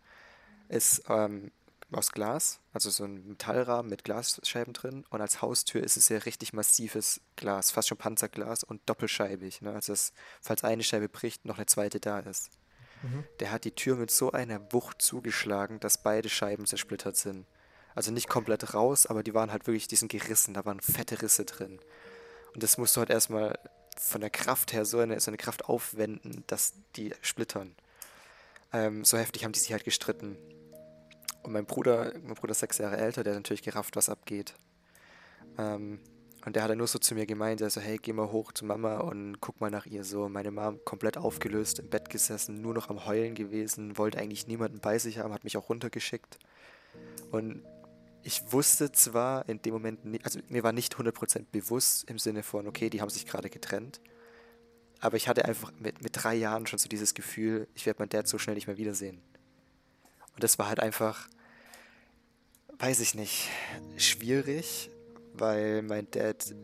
ist 0.69 1.03
ähm, 1.09 1.51
aus 1.93 2.13
Glas, 2.13 2.61
also 2.73 2.91
so 2.91 3.05
ein 3.05 3.27
Metallrahmen 3.27 3.91
mit 3.91 4.05
Glasscheiben 4.05 4.73
drin. 4.73 5.05
Und 5.11 5.21
als 5.21 5.43
Haustür 5.43 5.83
ist 5.83 5.97
es 5.97 6.09
ja 6.09 6.19
richtig 6.19 6.53
massives 6.53 7.21
Glas, 7.37 7.71
fast 7.71 7.89
schon 7.89 7.99
Panzerglas 7.99 8.65
und 8.65 8.81
doppelscheibig. 8.87 9.63
Ne? 9.63 9.73
Also, 9.73 9.93
dass, 9.93 10.13
falls 10.41 10.65
eine 10.65 10.83
Scheibe 10.83 11.09
bricht, 11.09 11.45
noch 11.45 11.57
eine 11.57 11.67
zweite 11.67 12.01
da 12.01 12.21
ist. 12.21 12.51
Mhm. 13.03 13.25
Der 13.41 13.51
hat 13.53 13.65
die 13.65 13.75
Tür 13.75 13.97
mit 13.97 14.11
so 14.11 14.33
einer 14.33 14.73
Wucht 14.73 15.03
zugeschlagen, 15.03 15.81
dass 15.81 16.03
beide 16.03 16.29
Scheiben 16.29 16.67
zersplittert 16.67 17.17
sind. 17.17 17.47
Also 17.95 18.13
nicht 18.13 18.29
komplett 18.29 18.73
raus, 18.75 19.07
aber 19.07 19.23
die 19.23 19.35
waren 19.35 19.51
halt 19.51 19.67
wirklich, 19.67 19.89
die 19.89 19.97
sind 19.97 20.13
gerissen, 20.13 20.55
da 20.55 20.65
waren 20.65 20.81
fette 20.81 21.21
Risse 21.23 21.45
drin. 21.45 21.81
Und 22.55 22.63
das 22.63 22.79
musst 22.79 22.97
du 22.97 23.01
halt 23.01 23.11
erstmal 23.11 23.59
von 23.97 24.21
der 24.21 24.31
Kraft 24.31 24.73
her 24.73 24.85
so 24.85 24.99
eine, 24.99 25.19
so 25.21 25.31
eine 25.31 25.37
Kraft 25.37 25.65
aufwenden, 25.65 26.45
dass 26.47 26.75
die 26.97 27.13
splittern. 27.21 27.75
Ähm, 28.73 29.05
so 29.05 29.19
heftig 29.19 29.45
haben 29.45 29.53
die 29.53 29.59
sich 29.59 29.73
halt 29.73 29.85
gestritten. 29.85 30.37
Und 31.43 31.53
mein 31.53 31.65
Bruder, 31.65 32.13
mein 32.23 32.35
Bruder 32.35 32.53
ist 32.53 32.61
sechs 32.61 32.79
Jahre 32.79 32.97
älter, 32.97 33.23
der 33.23 33.35
hat 33.35 33.41
natürlich 33.41 33.63
gerafft, 33.63 33.97
was 33.97 34.09
abgeht. 34.09 34.55
Ähm, 35.59 36.01
und 36.47 36.57
der 36.57 36.63
hat 36.63 36.71
dann 36.71 36.79
nur 36.79 36.87
so 36.87 36.99
zu 36.99 37.15
mir 37.15 37.27
gemeint, 37.27 37.61
er 37.61 37.69
so, 37.69 37.81
hey, 37.81 37.99
geh 37.99 38.13
mal 38.13 38.33
hoch 38.33 38.53
zu 38.53 38.65
Mama 38.65 38.99
und 38.99 39.41
guck 39.41 39.61
mal 39.61 39.71
nach 39.71 39.85
ihr. 39.85 40.05
So, 40.05 40.29
meine 40.29 40.51
Mom 40.51 40.81
komplett 40.85 41.19
aufgelöst, 41.19 41.81
im 41.81 41.91
Bett 41.91 42.09
gesessen, 42.09 42.63
nur 42.63 42.73
noch 42.73 42.89
am 42.89 43.05
Heulen 43.05 43.35
gewesen, 43.35 43.99
wollte 43.99 44.19
eigentlich 44.19 44.47
niemanden 44.47 44.81
bei 44.81 44.99
sich 44.99 45.19
haben, 45.19 45.35
hat 45.35 45.45
mich 45.45 45.59
auch 45.59 45.69
runtergeschickt. 45.69 46.39
Und 47.31 47.63
ich 48.23 48.53
wusste 48.53 48.91
zwar 48.93 49.49
in 49.49 49.61
dem 49.63 49.75
Moment 49.75 50.05
nicht, 50.05 50.25
also 50.25 50.41
mir 50.49 50.63
war 50.63 50.73
nicht 50.73 50.97
100% 50.97 51.47
bewusst 51.53 52.09
im 52.09 52.19
Sinne 52.19 52.43
von, 52.43 52.67
okay, 52.67 52.89
die 52.89 53.03
haben 53.03 53.11
sich 53.11 53.27
gerade 53.27 53.51
getrennt. 53.51 54.01
Aber 55.01 55.17
ich 55.17 55.29
hatte 55.29 55.45
einfach 55.45 55.73
mit, 55.79 56.03
mit 56.03 56.13
drei 56.13 56.35
Jahren 56.35 56.67
schon 56.67 56.79
so 56.79 56.89
dieses 56.89 57.15
Gefühl, 57.15 57.69
ich 57.75 57.87
werde 57.87 58.01
meinen 58.01 58.11
Dad 58.11 58.29
so 58.29 58.39
schnell 58.39 58.55
nicht 58.55 58.67
mehr 58.67 58.77
wiedersehen. 58.77 59.23
Und 60.41 60.45
das 60.45 60.59
war 60.59 60.69
halt 60.71 60.81
einfach, 60.81 61.29
weiß 62.79 63.01
ich 63.01 63.15
nicht, 63.15 63.51
schwierig, 63.99 64.91
weil 65.35 65.83
mein 65.83 66.11
Dad 66.11 66.55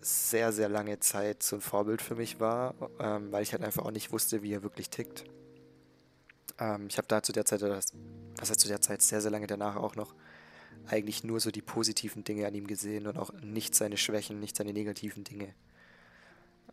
sehr, 0.00 0.50
sehr 0.50 0.70
lange 0.70 0.98
Zeit 0.98 1.42
so 1.42 1.56
ein 1.56 1.60
Vorbild 1.60 2.00
für 2.00 2.14
mich 2.14 2.40
war, 2.40 2.74
ähm, 2.98 3.30
weil 3.30 3.42
ich 3.42 3.52
halt 3.52 3.62
einfach 3.62 3.84
auch 3.84 3.90
nicht 3.90 4.12
wusste, 4.12 4.40
wie 4.42 4.54
er 4.54 4.62
wirklich 4.62 4.88
tickt. 4.88 5.26
Ähm, 6.58 6.86
ich 6.88 6.96
habe 6.96 7.06
da 7.06 7.22
zu 7.22 7.32
der 7.32 7.44
Zeit, 7.44 7.60
das, 7.60 7.92
was 8.38 8.48
heißt 8.48 8.60
zu 8.60 8.68
der 8.68 8.80
Zeit, 8.80 9.02
sehr, 9.02 9.20
sehr 9.20 9.30
lange 9.30 9.46
danach 9.46 9.76
auch 9.76 9.94
noch, 9.94 10.14
eigentlich 10.86 11.22
nur 11.22 11.38
so 11.38 11.50
die 11.50 11.60
positiven 11.60 12.24
Dinge 12.24 12.46
an 12.46 12.54
ihm 12.54 12.66
gesehen 12.66 13.06
und 13.06 13.18
auch 13.18 13.34
nicht 13.42 13.74
seine 13.74 13.98
Schwächen, 13.98 14.40
nicht 14.40 14.56
seine 14.56 14.72
negativen 14.72 15.22
Dinge. 15.22 15.54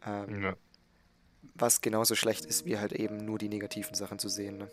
Ähm, 0.06 0.42
Ja. 0.42 0.56
Was 1.56 1.82
genauso 1.82 2.16
schlecht 2.16 2.46
ist, 2.46 2.64
wie 2.64 2.78
halt 2.78 2.94
eben 2.94 3.26
nur 3.26 3.40
die 3.40 3.50
negativen 3.50 3.94
Sachen 3.94 4.20
zu 4.20 4.30
sehen. 4.30 4.58
Ne? 4.58 4.70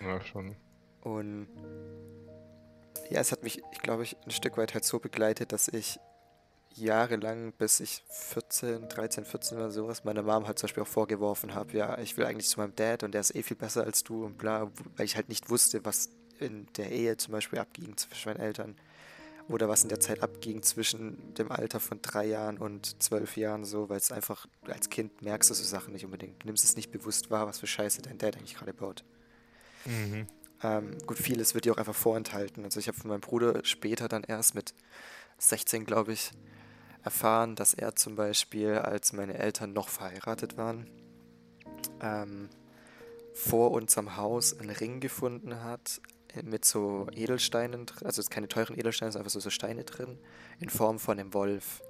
Ja, 0.00 0.20
schon. 0.20 0.56
Und 1.02 1.48
ja, 3.10 3.20
es 3.20 3.32
hat 3.32 3.42
mich, 3.42 3.62
ich 3.72 3.80
glaube, 3.80 4.02
ich 4.02 4.16
ein 4.24 4.30
Stück 4.30 4.56
weit 4.56 4.74
halt 4.74 4.84
so 4.84 4.98
begleitet, 4.98 5.52
dass 5.52 5.68
ich 5.68 5.98
jahrelang, 6.76 7.52
bis 7.52 7.80
ich 7.80 8.02
14, 8.08 8.88
13, 8.88 9.24
14 9.24 9.58
oder 9.58 9.70
sowas, 9.70 10.04
meiner 10.04 10.22
Mom 10.22 10.46
halt 10.46 10.58
zum 10.58 10.66
Beispiel 10.66 10.82
auch 10.82 10.88
vorgeworfen 10.88 11.54
habe, 11.54 11.76
ja, 11.76 11.98
ich 11.98 12.16
will 12.16 12.24
eigentlich 12.24 12.48
zu 12.48 12.58
meinem 12.60 12.74
Dad 12.74 13.02
und 13.02 13.12
der 13.12 13.20
ist 13.20 13.34
eh 13.34 13.42
viel 13.42 13.56
besser 13.56 13.84
als 13.84 14.02
du 14.02 14.24
und 14.24 14.38
bla, 14.38 14.70
weil 14.96 15.06
ich 15.06 15.16
halt 15.16 15.28
nicht 15.28 15.50
wusste, 15.50 15.84
was 15.84 16.10
in 16.40 16.66
der 16.76 16.90
Ehe 16.90 17.16
zum 17.16 17.32
Beispiel 17.32 17.58
abging 17.58 17.96
zwischen 17.96 18.30
meinen 18.30 18.40
Eltern 18.40 18.76
oder 19.48 19.68
was 19.68 19.82
in 19.82 19.88
der 19.88 20.00
Zeit 20.00 20.22
abging 20.22 20.62
zwischen 20.62 21.34
dem 21.34 21.52
Alter 21.52 21.78
von 21.78 22.00
drei 22.00 22.24
Jahren 22.26 22.58
und 22.58 23.00
zwölf 23.02 23.36
Jahren 23.36 23.64
so, 23.64 23.88
weil 23.88 23.98
es 23.98 24.10
einfach 24.10 24.46
als 24.66 24.88
Kind 24.88 25.22
merkst 25.22 25.50
du 25.50 25.54
so 25.54 25.64
Sachen 25.64 25.92
nicht 25.92 26.04
unbedingt. 26.04 26.44
Nimmst 26.44 26.64
es 26.64 26.76
nicht 26.76 26.90
bewusst 26.90 27.30
wahr, 27.30 27.46
was 27.46 27.58
für 27.58 27.66
Scheiße 27.66 28.02
dein 28.02 28.18
Dad 28.18 28.36
eigentlich 28.36 28.54
gerade 28.54 28.72
baut. 28.72 29.04
Mhm. 29.86 30.26
Ähm, 30.62 30.98
gut, 31.06 31.18
vieles 31.18 31.54
wird 31.54 31.66
dir 31.66 31.72
auch 31.72 31.78
einfach 31.78 31.94
vorenthalten. 31.94 32.64
Also 32.64 32.80
ich 32.80 32.88
habe 32.88 32.98
von 32.98 33.10
meinem 33.10 33.20
Bruder 33.20 33.64
später 33.64 34.08
dann 34.08 34.24
erst 34.24 34.54
mit 34.54 34.74
16, 35.38 35.84
glaube 35.84 36.12
ich, 36.12 36.30
erfahren, 37.02 37.54
dass 37.54 37.74
er 37.74 37.94
zum 37.96 38.16
Beispiel, 38.16 38.78
als 38.78 39.12
meine 39.12 39.34
Eltern 39.34 39.72
noch 39.72 39.88
verheiratet 39.88 40.56
waren, 40.56 40.88
ähm, 42.00 42.48
vor 43.34 43.72
unserem 43.72 44.16
Haus 44.16 44.58
einen 44.58 44.70
Ring 44.70 45.00
gefunden 45.00 45.62
hat 45.62 46.00
äh, 46.34 46.42
mit 46.42 46.64
so 46.64 47.08
Edelsteinen, 47.12 47.86
also 48.02 48.22
keine 48.30 48.48
teuren 48.48 48.78
Edelsteine, 48.78 49.12
sondern 49.12 49.26
einfach 49.26 49.34
so, 49.34 49.40
so 49.40 49.50
Steine 49.50 49.84
drin, 49.84 50.18
in 50.60 50.70
Form 50.70 50.98
von 50.98 51.18
einem 51.18 51.34
Wolf. 51.34 51.82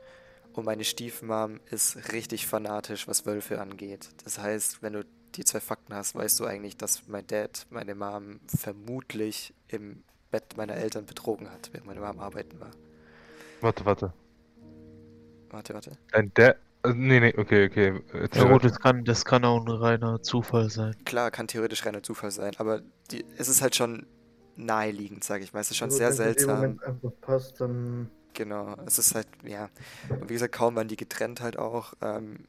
Und 0.53 0.65
meine 0.65 0.85
Stiefmom 0.85 1.61
ist 1.71 2.13
richtig 2.13 2.47
fanatisch, 2.47 3.07
was 3.07 3.27
Wölfe 3.27 3.61
angeht. 3.61 4.09
Das 4.25 4.39
heißt, 4.39 4.83
wenn 4.83 4.95
du 4.95 5.05
die 5.37 5.45
zwei 5.45 5.61
Fakten 5.61 5.95
hast, 5.95 6.15
weißt 6.15 6.41
du 6.41 6.45
eigentlich, 6.47 6.77
dass 6.77 7.07
mein 7.09 7.27
Dad 7.27 7.67
meine 7.71 7.95
Mom 7.95 8.41
vermutlich 8.47 9.55
im 9.69 10.03
Bett 10.31 10.57
meiner 10.57 10.75
Eltern 10.75 11.07
betrogen 11.07 11.51
hat, 11.51 11.71
während 11.73 11.87
meine 11.87 12.01
Mom 12.01 12.19
arbeiten 12.21 12.59
war. 12.61 12.71
Warte, 13.61 13.85
warte. 13.85 14.13
Warte, 15.51 15.75
warte. 15.75 15.93
Dein 16.11 16.33
Dad. 16.35 16.57
äh, 16.85 16.93
Nee, 16.93 17.21
nee, 17.21 17.35
okay, 17.39 17.67
okay. 17.67 18.01
Erzähl 18.13 18.43
Ja 18.43 18.53
gut, 18.53 18.65
das 18.65 18.79
kann, 18.79 19.05
das 19.05 19.25
kann 19.25 19.45
auch 19.45 19.61
ein 19.65 19.69
reiner 19.69 20.23
Zufall 20.23 20.69
sein. 20.71 20.95
Klar, 21.05 21.31
kann 21.31 21.49
theoretisch 21.49 21.85
reiner 21.87 22.03
Zufall 22.03 22.31
sein, 22.31 22.53
aber 22.59 22.83
die, 23.11 23.25
es 23.39 23.49
ist 23.49 23.63
halt 23.63 23.75
schon 23.77 24.07
naheliegend, 24.57 25.25
sage 25.25 25.45
ich 25.45 25.53
mal. 25.53 25.61
Es 25.61 25.71
ist 25.71 25.77
schon 25.77 25.87
Also, 25.87 25.99
sehr 25.99 26.13
seltsam. 26.13 26.57
Moment 26.57 26.85
einfach 26.85 27.11
passt, 27.21 27.61
dann 27.61 28.11
Genau, 28.35 28.75
es 28.85 28.99
ist 28.99 29.15
halt, 29.15 29.29
ja. 29.45 29.71
Und 30.11 30.29
wie 30.29 30.35
gesagt, 30.35 30.53
kaum 30.55 30.75
waren 30.75 30.89
die 30.89 30.97
getrennt 30.97 31.41
halt 31.41 31.57
auch, 31.57 31.95
ähm, 32.03 32.41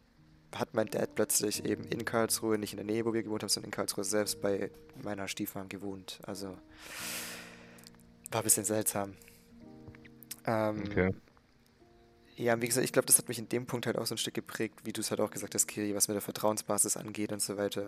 hat 0.55 0.73
mein 0.73 0.87
Dad 0.87 1.15
plötzlich 1.15 1.65
eben 1.65 1.83
in 1.85 2.05
Karlsruhe, 2.05 2.57
nicht 2.57 2.73
in 2.73 2.77
der 2.77 2.85
Nähe, 2.85 3.05
wo 3.05 3.13
wir 3.13 3.23
gewohnt 3.23 3.43
haben, 3.43 3.49
sondern 3.49 3.69
in 3.69 3.71
Karlsruhe 3.71 4.03
selbst 4.03 4.41
bei 4.41 4.71
meiner 5.03 5.27
Stiefmom 5.27 5.69
gewohnt. 5.69 6.19
Also 6.25 6.57
war 8.31 8.41
ein 8.41 8.43
bisschen 8.43 8.65
seltsam. 8.65 9.13
Ähm, 10.45 10.83
Okay. 10.85 11.13
Ja, 12.37 12.61
wie 12.61 12.67
gesagt, 12.67 12.83
ich 12.83 12.91
glaube, 12.91 13.05
das 13.05 13.17
hat 13.17 13.29
mich 13.29 13.39
in 13.39 13.47
dem 13.47 13.65
Punkt 13.65 13.85
halt 13.85 13.97
auch 13.97 14.05
so 14.05 14.15
ein 14.15 14.17
Stück 14.17 14.33
geprägt, 14.33 14.81
wie 14.83 14.91
du 14.91 14.99
es 14.99 15.09
halt 15.09 15.21
auch 15.21 15.31
gesagt 15.31 15.55
hast, 15.55 15.67
Kiri, 15.67 15.95
was 15.95 16.09
mit 16.09 16.15
der 16.15 16.21
Vertrauensbasis 16.21 16.97
angeht 16.97 17.31
und 17.31 17.41
so 17.41 17.55
weiter. 17.55 17.87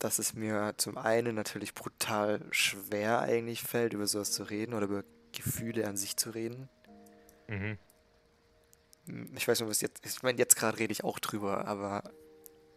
Dass 0.00 0.18
es 0.18 0.34
mir 0.34 0.74
zum 0.76 0.98
einen 0.98 1.36
natürlich 1.36 1.74
brutal 1.74 2.40
schwer 2.50 3.20
eigentlich 3.20 3.62
fällt, 3.62 3.92
über 3.92 4.08
sowas 4.08 4.32
zu 4.32 4.42
reden 4.42 4.74
oder 4.74 4.86
über 4.86 5.04
Gefühle 5.30 5.86
an 5.86 5.96
sich 5.96 6.16
zu 6.16 6.30
reden. 6.30 6.68
Mhm. 7.46 7.78
Ich 9.34 9.48
weiß 9.48 9.60
nicht, 9.60 9.68
was 9.70 9.80
jetzt. 9.80 10.04
Ich 10.06 10.22
meine, 10.22 10.38
jetzt 10.38 10.56
gerade 10.56 10.78
rede 10.78 10.92
ich 10.92 11.04
auch 11.04 11.18
drüber, 11.18 11.66
aber 11.66 12.04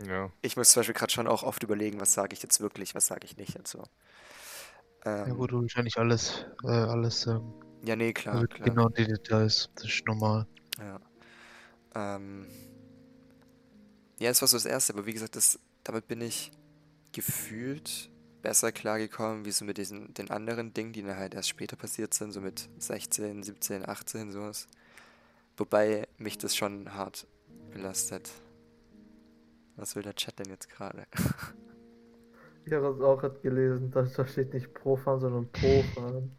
Ja. 0.05 0.31
ich 0.41 0.57
muss 0.57 0.71
zum 0.71 0.79
Beispiel 0.81 0.95
gerade 0.95 1.11
schon 1.11 1.27
auch 1.27 1.43
oft 1.43 1.63
überlegen, 1.63 1.99
was 1.99 2.13
sage 2.13 2.33
ich 2.33 2.41
jetzt 2.43 2.59
wirklich, 2.61 2.95
was 2.95 3.07
sage 3.07 3.25
ich 3.25 3.37
nicht 3.37 3.55
und 3.57 3.67
so. 3.67 3.83
Ja 5.25 5.33
Ähm, 5.33 5.35
gut, 5.35 5.51
du 5.51 5.61
willst 5.61 5.77
eigentlich 5.77 5.97
alles, 5.97 6.45
äh, 6.63 6.67
alles 6.69 7.21
sagen. 7.21 7.53
ja, 7.83 7.95
nee, 7.95 8.13
klar, 8.13 8.35
Also 8.35 8.47
klar. 8.47 8.69
genau 8.69 8.89
die 8.89 9.05
Details, 9.05 9.69
das 9.75 9.85
ist 9.85 10.05
normal. 10.07 10.47
Ja. 10.79 10.99
Ähm, 11.95 12.47
ja, 14.19 14.29
es 14.29 14.41
war 14.41 14.47
so 14.47 14.57
das 14.57 14.65
Erste, 14.65 14.93
aber 14.93 15.05
wie 15.05 15.13
gesagt, 15.13 15.35
das, 15.35 15.59
damit 15.83 16.07
bin 16.07 16.21
ich 16.21 16.51
gefühlt 17.11 18.11
besser 18.41 18.71
klargekommen, 18.71 19.45
wie 19.45 19.51
so 19.51 19.65
mit 19.65 19.77
diesen 19.77 20.13
den 20.13 20.31
anderen 20.31 20.73
Dingen, 20.73 20.93
die 20.93 21.01
dann 21.03 21.17
halt 21.17 21.33
erst 21.33 21.49
später 21.49 21.75
passiert 21.75 22.13
sind, 22.13 22.31
so 22.31 22.41
mit 22.41 22.69
16, 22.79 23.43
17, 23.43 23.87
18, 23.87 24.31
sowas. 24.31 24.67
Wobei 25.57 26.07
mich 26.17 26.37
das 26.37 26.55
schon 26.55 26.93
hart 26.93 27.27
belastet. 27.71 28.29
Was 29.75 29.95
will 29.95 30.03
der 30.03 30.15
Chat 30.15 30.39
denn 30.39 30.49
jetzt 30.49 30.69
gerade? 30.69 31.05
ich 32.65 32.73
habe 32.73 32.93
das 32.93 33.01
auch 33.01 33.17
gerade 33.17 33.39
gelesen, 33.39 33.91
da, 33.91 34.05
steht 34.25 34.53
nicht 34.53 34.73
Pro-Fahren, 34.73 35.19
sondern 35.19 35.51
Pro-Fahren. 35.51 36.35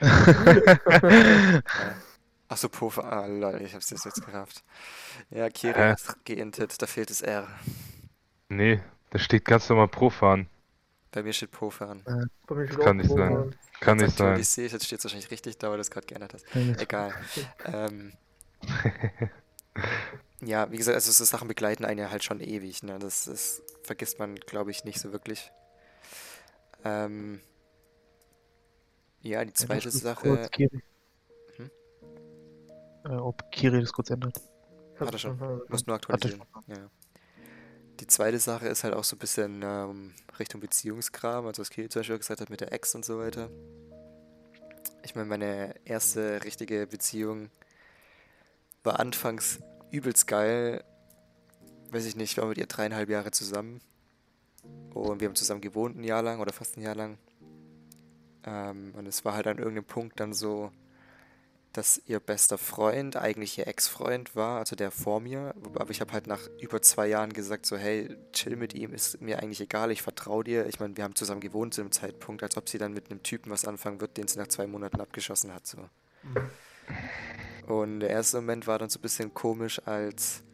Achso, 2.48 2.68
Puffer. 2.68 3.04
Ah, 3.04 3.26
lol, 3.26 3.60
ich 3.62 3.74
hab's 3.74 3.90
jetzt 3.90 4.04
jetzt 4.04 4.24
gerafft. 4.24 4.62
Ja, 5.30 5.48
Kira 5.48 5.90
hat 5.90 6.24
geintet, 6.24 6.80
da 6.80 6.86
fehlt 6.86 7.10
das 7.10 7.20
R. 7.22 7.48
Nee, 8.48 8.80
da 9.10 9.18
steht 9.18 9.44
ganz 9.44 9.68
normal 9.68 9.88
Pro-Fahren. 9.88 10.48
Bei 11.14 11.22
mir 11.22 11.32
steht 11.32 11.52
Pofern. 11.52 12.02
Bei 12.48 12.56
mir 12.56 12.66
steht 12.66 12.80
kann 12.80 12.88
auch 12.88 13.02
nicht 13.02 13.08
sein. 13.08 13.28
Pro-Fahren. 13.28 13.54
Kann 13.78 13.98
nicht 13.98 14.16
sein. 14.16 14.40
ich, 14.40 14.56
jetzt 14.56 14.84
steht 14.84 14.98
es 14.98 15.04
wahrscheinlich 15.04 15.30
richtig 15.30 15.58
da, 15.58 15.68
weil 15.68 15.76
du 15.76 15.82
es 15.82 15.90
gerade 15.92 16.08
geändert 16.08 16.34
hast. 16.34 16.44
Egal. 16.56 17.14
ähm, 17.66 18.12
ja, 20.40 20.68
wie 20.72 20.76
gesagt, 20.76 20.96
also 20.96 21.12
so 21.12 21.22
Sachen 21.22 21.46
begleiten 21.46 21.84
einen 21.84 22.00
ja 22.00 22.10
halt 22.10 22.24
schon 22.24 22.40
ewig. 22.40 22.82
Ne? 22.82 22.98
Das, 22.98 23.26
das 23.26 23.62
vergisst 23.84 24.18
man, 24.18 24.34
glaube 24.34 24.72
ich, 24.72 24.82
nicht 24.82 24.98
so 24.98 25.12
wirklich. 25.12 25.52
Ähm, 26.84 27.40
ja, 29.20 29.44
die 29.44 29.52
zweite 29.52 29.92
Sache. 29.92 30.28
Kurz, 30.28 30.50
Kiri. 30.50 30.82
Hm? 31.56 31.70
Äh, 33.04 33.08
ob 33.10 33.52
Kiri 33.52 33.80
das 33.80 33.92
kurz 33.92 34.10
ändert. 34.10 34.40
Hat 34.98 35.12
er 35.12 35.18
schon. 35.18 35.62
Muss 35.68 35.86
nur 35.86 35.94
aktualisieren. 35.94 36.42
Ja. 36.66 36.90
Die 38.00 38.06
zweite 38.06 38.38
Sache 38.38 38.66
ist 38.68 38.84
halt 38.84 38.94
auch 38.94 39.04
so 39.04 39.16
ein 39.16 39.20
bisschen 39.20 39.62
ähm, 39.62 40.14
Richtung 40.38 40.60
Beziehungskram, 40.60 41.46
also 41.46 41.60
was 41.60 41.70
Kiri 41.70 41.88
zum 41.88 42.00
Beispiel 42.00 42.18
gesagt 42.18 42.40
hat 42.40 42.50
mit 42.50 42.60
der 42.60 42.72
Ex 42.72 42.94
und 42.94 43.04
so 43.04 43.18
weiter. 43.18 43.50
Ich 45.04 45.14
meine, 45.14 45.28
meine 45.28 45.74
erste 45.84 46.42
richtige 46.44 46.86
Beziehung 46.86 47.50
war 48.82 48.98
anfangs 48.98 49.60
übelst 49.90 50.26
geil. 50.26 50.82
Weiß 51.90 52.04
ich 52.06 52.16
nicht, 52.16 52.32
ich 52.32 52.38
war 52.38 52.46
mit 52.46 52.58
ihr 52.58 52.66
dreieinhalb 52.66 53.08
Jahre 53.08 53.30
zusammen. 53.30 53.80
Und 54.92 55.20
wir 55.20 55.28
haben 55.28 55.34
zusammen 55.34 55.60
gewohnt 55.60 55.96
ein 55.96 56.04
Jahr 56.04 56.22
lang 56.22 56.40
oder 56.40 56.52
fast 56.52 56.76
ein 56.76 56.82
Jahr 56.82 56.94
lang. 56.94 57.18
Ähm, 58.44 58.92
und 58.96 59.06
es 59.06 59.24
war 59.24 59.34
halt 59.34 59.46
an 59.46 59.58
irgendeinem 59.58 59.84
Punkt 59.84 60.18
dann 60.20 60.32
so, 60.32 60.72
dass 61.74 62.00
ihr 62.06 62.20
bester 62.20 62.56
Freund 62.56 63.16
eigentlich 63.16 63.58
ihr 63.58 63.66
Ex-Freund 63.66 64.36
war, 64.36 64.60
also 64.60 64.76
der 64.76 64.90
vor 64.90 65.20
mir. 65.20 65.54
Aber 65.74 65.90
ich 65.90 66.00
habe 66.00 66.12
halt 66.12 66.26
nach 66.26 66.48
über 66.60 66.80
zwei 66.80 67.08
Jahren 67.08 67.32
gesagt, 67.32 67.66
so 67.66 67.76
hey, 67.76 68.16
chill 68.32 68.56
mit 68.56 68.74
ihm, 68.74 68.94
ist 68.94 69.20
mir 69.20 69.40
eigentlich 69.40 69.60
egal, 69.60 69.90
ich 69.90 70.00
vertraue 70.00 70.44
dir. 70.44 70.66
Ich 70.66 70.78
meine, 70.78 70.96
wir 70.96 71.04
haben 71.04 71.16
zusammen 71.16 71.40
gewohnt 71.40 71.74
zu 71.74 71.82
dem 71.82 71.90
Zeitpunkt, 71.90 72.42
als 72.42 72.56
ob 72.56 72.68
sie 72.68 72.78
dann 72.78 72.94
mit 72.94 73.10
einem 73.10 73.22
Typen 73.22 73.50
was 73.50 73.64
anfangen 73.64 74.00
wird, 74.00 74.16
den 74.16 74.28
sie 74.28 74.38
nach 74.38 74.46
zwei 74.48 74.66
Monaten 74.66 75.00
abgeschossen 75.00 75.52
hat. 75.52 75.66
So. 75.66 75.78
Und 77.66 78.00
der 78.00 78.10
erste 78.10 78.36
Moment 78.36 78.66
war 78.66 78.78
dann 78.78 78.88
so 78.88 78.98
ein 78.98 79.02
bisschen 79.02 79.34
komisch, 79.34 79.80
als 79.84 80.44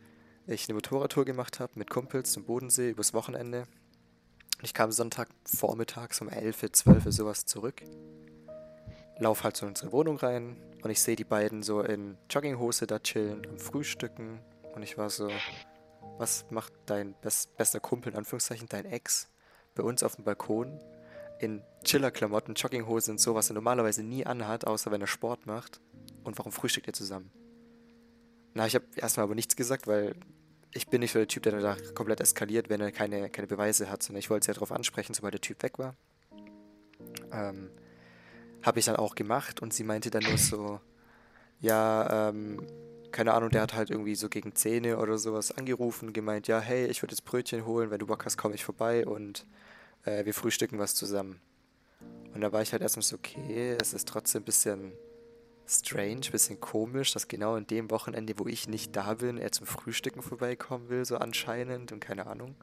ich 0.47 0.69
eine 0.69 0.75
Motorradtour 0.75 1.27
gemacht 1.27 1.61
habe 1.61 1.73
mit 1.75 1.91
Kumpels 1.91 2.33
zum 2.33 2.45
Bodensee 2.45 2.91
übers 2.91 3.13
Wochenende. 3.13 3.67
Ich 4.63 4.75
kam 4.75 4.91
Sonntag 4.91 5.29
vormittags 5.45 6.21
um 6.21 6.29
11, 6.29 6.73
12 6.73 7.05
sowas 7.09 7.45
zurück. 7.45 7.83
Lauf 9.21 9.45
halt 9.45 9.57
so 9.57 9.67
in 9.67 9.71
unsere 9.71 9.93
Wohnung 9.93 10.17
rein 10.17 10.57
und 10.83 10.91
ich 10.91 11.01
sehe 11.01 11.15
die 11.15 11.25
beiden 11.25 11.63
so 11.63 11.83
in 11.83 12.17
Jogginghose 12.31 12.87
da 12.87 12.99
chillen 12.99 13.47
am 13.47 13.59
Frühstücken. 13.59 14.41
Und 14.75 14.83
ich 14.83 14.97
war 14.97 15.11
so, 15.11 15.31
was 16.19 16.47
macht 16.51 16.73
dein 16.87 17.15
best 17.21 17.55
bester 17.57 17.81
Kumpel, 17.81 18.13
in 18.13 18.19
Anführungszeichen, 18.19 18.69
dein 18.69 18.87
Ex, 18.87 19.29
bei 19.75 19.83
uns 19.83 20.03
auf 20.03 20.17
dem 20.17 20.25
Balkon 20.25 20.81
in 21.39 21.63
Chiller-Klamotten, 21.85 22.55
Jogginghose 22.55 23.11
und 23.11 23.21
so, 23.21 23.35
was 23.35 23.51
er 23.51 23.55
normalerweise 23.55 24.03
nie 24.03 24.25
anhat, 24.27 24.67
außer 24.67 24.91
wenn 24.91 25.01
er 25.01 25.07
Sport 25.07 25.47
macht. 25.47 25.81
Und 26.25 26.39
warum 26.39 26.53
frühstückt 26.53 26.87
ihr 26.87 26.93
zusammen? 26.93 27.31
Na, 28.55 28.67
ich 28.67 28.75
habe 28.75 28.85
erstmal 28.97 29.25
aber 29.25 29.35
nichts 29.35 29.55
gesagt, 29.57 29.87
weil 29.87 30.15
ich 30.73 30.89
bin 30.89 31.01
nicht 31.01 31.13
so 31.13 31.19
der 31.19 31.29
Typ, 31.29 31.43
der 31.43 31.61
da 31.61 31.77
komplett 31.95 32.21
eskaliert, 32.21 32.69
wenn 32.69 32.81
er 32.81 32.93
keine, 32.93 33.29
keine 33.31 33.47
Beweise 33.47 33.91
hat, 33.91 34.03
sondern 34.03 34.21
ich 34.21 34.31
wollte 34.31 34.45
es 34.45 34.47
ja 34.49 34.55
darauf 34.55 34.73
ansprechen, 34.73 35.15
sobald 35.15 35.35
der 35.35 35.41
Typ 35.41 35.63
weg 35.63 35.79
war. 35.79 35.95
Ähm, 37.33 37.71
habe 38.63 38.79
ich 38.79 38.85
dann 38.85 38.97
auch 38.97 39.15
gemacht 39.15 39.61
und 39.61 39.73
sie 39.73 39.85
meinte 39.85 40.11
dann 40.11 40.25
nur 40.25 40.39
so, 40.39 40.81
ja, 41.61 42.29
ähm, 42.29 42.67
keine 43.11 43.35
Ahnung, 43.35 43.51
der 43.51 43.63
hat 43.63 43.75
halt 43.75 43.91
irgendwie 43.91 44.15
so 44.15 44.29
gegen 44.29 44.55
Zähne 44.55 44.99
oder 44.99 45.19
sowas 45.19 45.51
angerufen 45.51 46.13
gemeint, 46.13 46.49
ja, 46.49 46.61
hey, 46.61 46.87
ich 46.87 47.03
würde 47.03 47.13
jetzt 47.13 47.25
Brötchen 47.25 47.67
holen, 47.67 47.91
wenn 47.91 47.99
du 47.99 48.07
Bock 48.07 48.25
hast, 48.25 48.37
komme 48.37 48.55
ich 48.55 48.65
vorbei 48.65 49.07
und 49.07 49.47
äh, 50.05 50.25
wir 50.25 50.35
frühstücken 50.35 50.79
was 50.79 50.95
zusammen. 50.95 51.41
Und 52.35 52.41
da 52.41 52.53
war 52.53 52.63
ich 52.63 52.73
halt 52.73 52.83
erstmal 52.83 53.03
so, 53.03 53.17
okay, 53.17 53.77
es 53.81 53.93
ist 53.93 54.07
trotzdem 54.09 54.43
ein 54.43 54.45
bisschen 54.45 54.93
strange, 55.67 56.21
ein 56.27 56.33
bisschen 56.33 56.61
komisch, 56.61 57.13
dass 57.13 57.29
genau 57.29 57.57
in 57.57 57.67
dem 57.67 57.91
Wochenende, 57.91 58.35
wo 58.39 58.47
ich 58.47 58.69
nicht 58.69 58.95
da 58.95 59.15
bin, 59.15 59.39
er 59.39 59.53
zum 59.53 59.67
Frühstücken 59.67 60.23
vorbeikommen 60.23 60.89
will, 60.89 61.05
so 61.05 61.17
anscheinend 61.17 61.93
und 61.93 62.01
keine 62.01 62.27
Ahnung. 62.27 62.55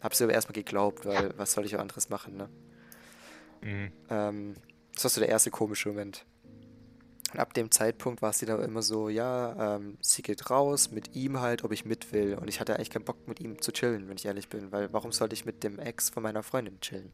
Hab's 0.00 0.20
aber 0.20 0.32
erstmal 0.32 0.54
geglaubt, 0.54 1.06
weil 1.06 1.32
was 1.36 1.52
soll 1.52 1.64
ich 1.64 1.76
auch 1.76 1.80
anderes 1.80 2.08
machen, 2.08 2.36
ne? 2.36 2.48
Mhm. 3.62 3.92
Ähm, 4.10 4.54
das 4.94 5.04
war 5.04 5.10
so 5.10 5.20
der 5.20 5.28
erste 5.28 5.50
komische 5.50 5.88
Moment. 5.88 6.24
Und 7.32 7.40
ab 7.40 7.54
dem 7.54 7.70
Zeitpunkt 7.70 8.20
war 8.20 8.32
sie 8.32 8.44
da 8.44 8.62
immer 8.62 8.82
so, 8.82 9.08
ja, 9.08 9.76
ähm, 9.76 9.96
sie 10.02 10.20
geht 10.20 10.50
raus 10.50 10.90
mit 10.90 11.14
ihm 11.16 11.40
halt, 11.40 11.64
ob 11.64 11.72
ich 11.72 11.86
mit 11.86 12.12
will. 12.12 12.34
Und 12.34 12.48
ich 12.48 12.60
hatte 12.60 12.74
eigentlich 12.76 12.90
keinen 12.90 13.04
Bock 13.04 13.26
mit 13.26 13.40
ihm 13.40 13.60
zu 13.60 13.72
chillen, 13.72 14.08
wenn 14.08 14.16
ich 14.16 14.26
ehrlich 14.26 14.48
bin, 14.48 14.70
weil 14.70 14.92
warum 14.92 15.12
sollte 15.12 15.34
ich 15.34 15.46
mit 15.46 15.64
dem 15.64 15.78
Ex 15.78 16.10
von 16.10 16.22
meiner 16.22 16.42
Freundin 16.42 16.78
chillen? 16.80 17.10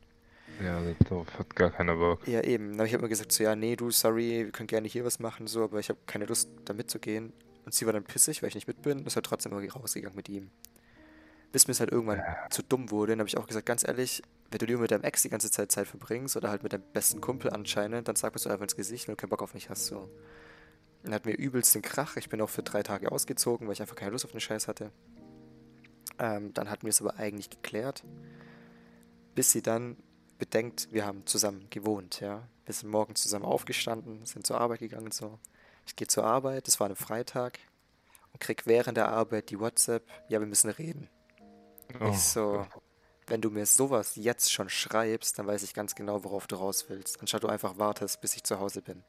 Ja, 0.64 0.82
darauf 1.08 1.26
hat 1.38 1.54
gar 1.54 1.70
keiner 1.70 1.94
Bock. 1.94 2.26
Ja, 2.26 2.42
eben. 2.42 2.70
Dann 2.70 2.78
habe 2.78 2.88
ich 2.88 2.94
immer 2.94 3.06
gesagt, 3.06 3.30
so, 3.30 3.44
ja, 3.44 3.54
nee, 3.54 3.76
du, 3.76 3.92
sorry, 3.92 4.46
wir 4.46 4.50
können 4.50 4.66
gerne 4.66 4.88
hier 4.88 5.04
was 5.04 5.20
machen, 5.20 5.46
so, 5.46 5.62
aber 5.62 5.78
ich 5.78 5.88
habe 5.88 6.00
keine 6.06 6.24
Lust, 6.24 6.50
da 6.64 6.74
mitzugehen. 6.74 7.32
Und 7.64 7.74
sie 7.74 7.86
war 7.86 7.92
dann 7.92 8.02
pissig, 8.02 8.42
weil 8.42 8.48
ich 8.48 8.54
nicht 8.56 8.66
mit 8.66 8.82
bin, 8.82 9.06
ist 9.06 9.14
halt 9.14 9.26
trotzdem 9.26 9.52
irgendwie 9.52 9.70
rausgegangen 9.70 10.16
mit 10.16 10.28
ihm. 10.28 10.50
Bis 11.52 11.66
mir 11.66 11.72
es 11.72 11.80
halt 11.80 11.90
irgendwann 11.90 12.18
Ja. 12.18 12.50
zu 12.50 12.62
dumm 12.62 12.90
wurde, 12.90 13.12
dann 13.12 13.20
habe 13.20 13.28
ich 13.28 13.38
auch 13.38 13.46
gesagt, 13.46 13.66
ganz 13.66 13.86
ehrlich, 13.86 14.22
wenn 14.50 14.58
du 14.58 14.66
lieber 14.66 14.80
mit 14.80 14.90
deinem 14.90 15.04
Ex 15.04 15.22
die 15.22 15.28
ganze 15.30 15.50
Zeit 15.50 15.72
Zeit 15.72 15.86
verbringst 15.86 16.36
oder 16.36 16.50
halt 16.50 16.62
mit 16.62 16.72
deinem 16.72 16.84
besten 16.92 17.20
Kumpel 17.20 17.50
anscheinend, 17.50 18.08
dann 18.08 18.16
sag 18.16 18.34
mir 18.34 18.38
so 18.38 18.50
einfach 18.50 18.64
ins 18.64 18.76
Gesicht, 18.76 19.08
wenn 19.08 19.12
du 19.12 19.16
keinen 19.16 19.30
Bock 19.30 19.42
auf 19.42 19.54
mich 19.54 19.70
hast, 19.70 19.86
so. 19.86 20.08
Dann 21.04 21.14
hatten 21.14 21.28
wir 21.28 21.38
übelst 21.38 21.74
den 21.74 21.82
Krach. 21.82 22.16
Ich 22.16 22.28
bin 22.28 22.40
auch 22.40 22.50
für 22.50 22.62
drei 22.62 22.82
Tage 22.82 23.12
ausgezogen, 23.12 23.66
weil 23.66 23.72
ich 23.72 23.80
einfach 23.80 23.94
keine 23.96 24.10
Lust 24.10 24.24
auf 24.24 24.32
den 24.32 24.40
Scheiß 24.40 24.68
hatte. 24.68 24.90
Ähm, 26.18 26.52
dann 26.54 26.68
hatten 26.68 26.82
wir 26.82 26.90
es 26.90 27.00
aber 27.00 27.16
eigentlich 27.16 27.50
geklärt. 27.50 28.04
Bis 29.34 29.52
sie 29.52 29.62
dann 29.62 29.96
bedenkt, 30.38 30.88
wir 30.92 31.06
haben 31.06 31.24
zusammen 31.26 31.66
gewohnt, 31.70 32.20
ja. 32.20 32.48
Wir 32.64 32.74
sind 32.74 32.90
morgens 32.90 33.22
zusammen 33.22 33.44
aufgestanden, 33.44 34.26
sind 34.26 34.46
zur 34.46 34.60
Arbeit 34.60 34.80
gegangen 34.80 35.06
und 35.06 35.14
so. 35.14 35.38
Ich 35.86 35.96
gehe 35.96 36.06
zur 36.06 36.24
Arbeit, 36.24 36.66
das 36.66 36.80
war 36.80 36.88
ein 36.88 36.96
Freitag, 36.96 37.58
und 38.32 38.40
krieg 38.40 38.66
während 38.66 38.96
der 38.96 39.08
Arbeit 39.08 39.50
die 39.50 39.58
WhatsApp, 39.58 40.06
ja, 40.28 40.40
wir 40.40 40.46
müssen 40.46 40.68
reden. 40.70 41.08
Oh, 42.00 42.10
Ich 42.10 42.20
so, 42.20 42.66
wenn 43.26 43.40
du 43.40 43.50
mir 43.50 43.66
sowas 43.66 44.16
jetzt 44.16 44.52
schon 44.52 44.68
schreibst, 44.68 45.38
dann 45.38 45.46
weiß 45.46 45.62
ich 45.62 45.74
ganz 45.74 45.94
genau, 45.94 46.24
worauf 46.24 46.46
du 46.46 46.56
raus 46.56 46.86
willst. 46.88 47.20
Anstatt 47.20 47.42
du 47.42 47.48
einfach 47.48 47.78
wartest, 47.78 48.20
bis 48.20 48.34
ich 48.36 48.44
zu 48.44 48.58
Hause 48.58 48.82
bin. 48.82 49.02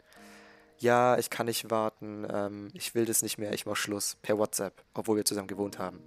Ja, 0.78 1.18
ich 1.18 1.30
kann 1.30 1.48
nicht 1.48 1.70
warten, 1.70 2.26
ähm, 2.32 2.70
ich 2.74 2.96
will 2.96 3.06
das 3.06 3.22
nicht 3.22 3.38
mehr, 3.38 3.54
ich 3.54 3.65
mach 3.65 3.76
Schluss. 3.76 4.15
Per 4.22 4.38
WhatsApp, 4.38 4.82
obwohl 4.94 5.18
wir 5.18 5.26
zusammen 5.26 5.48
gewohnt 5.48 5.78
haben. 5.78 6.00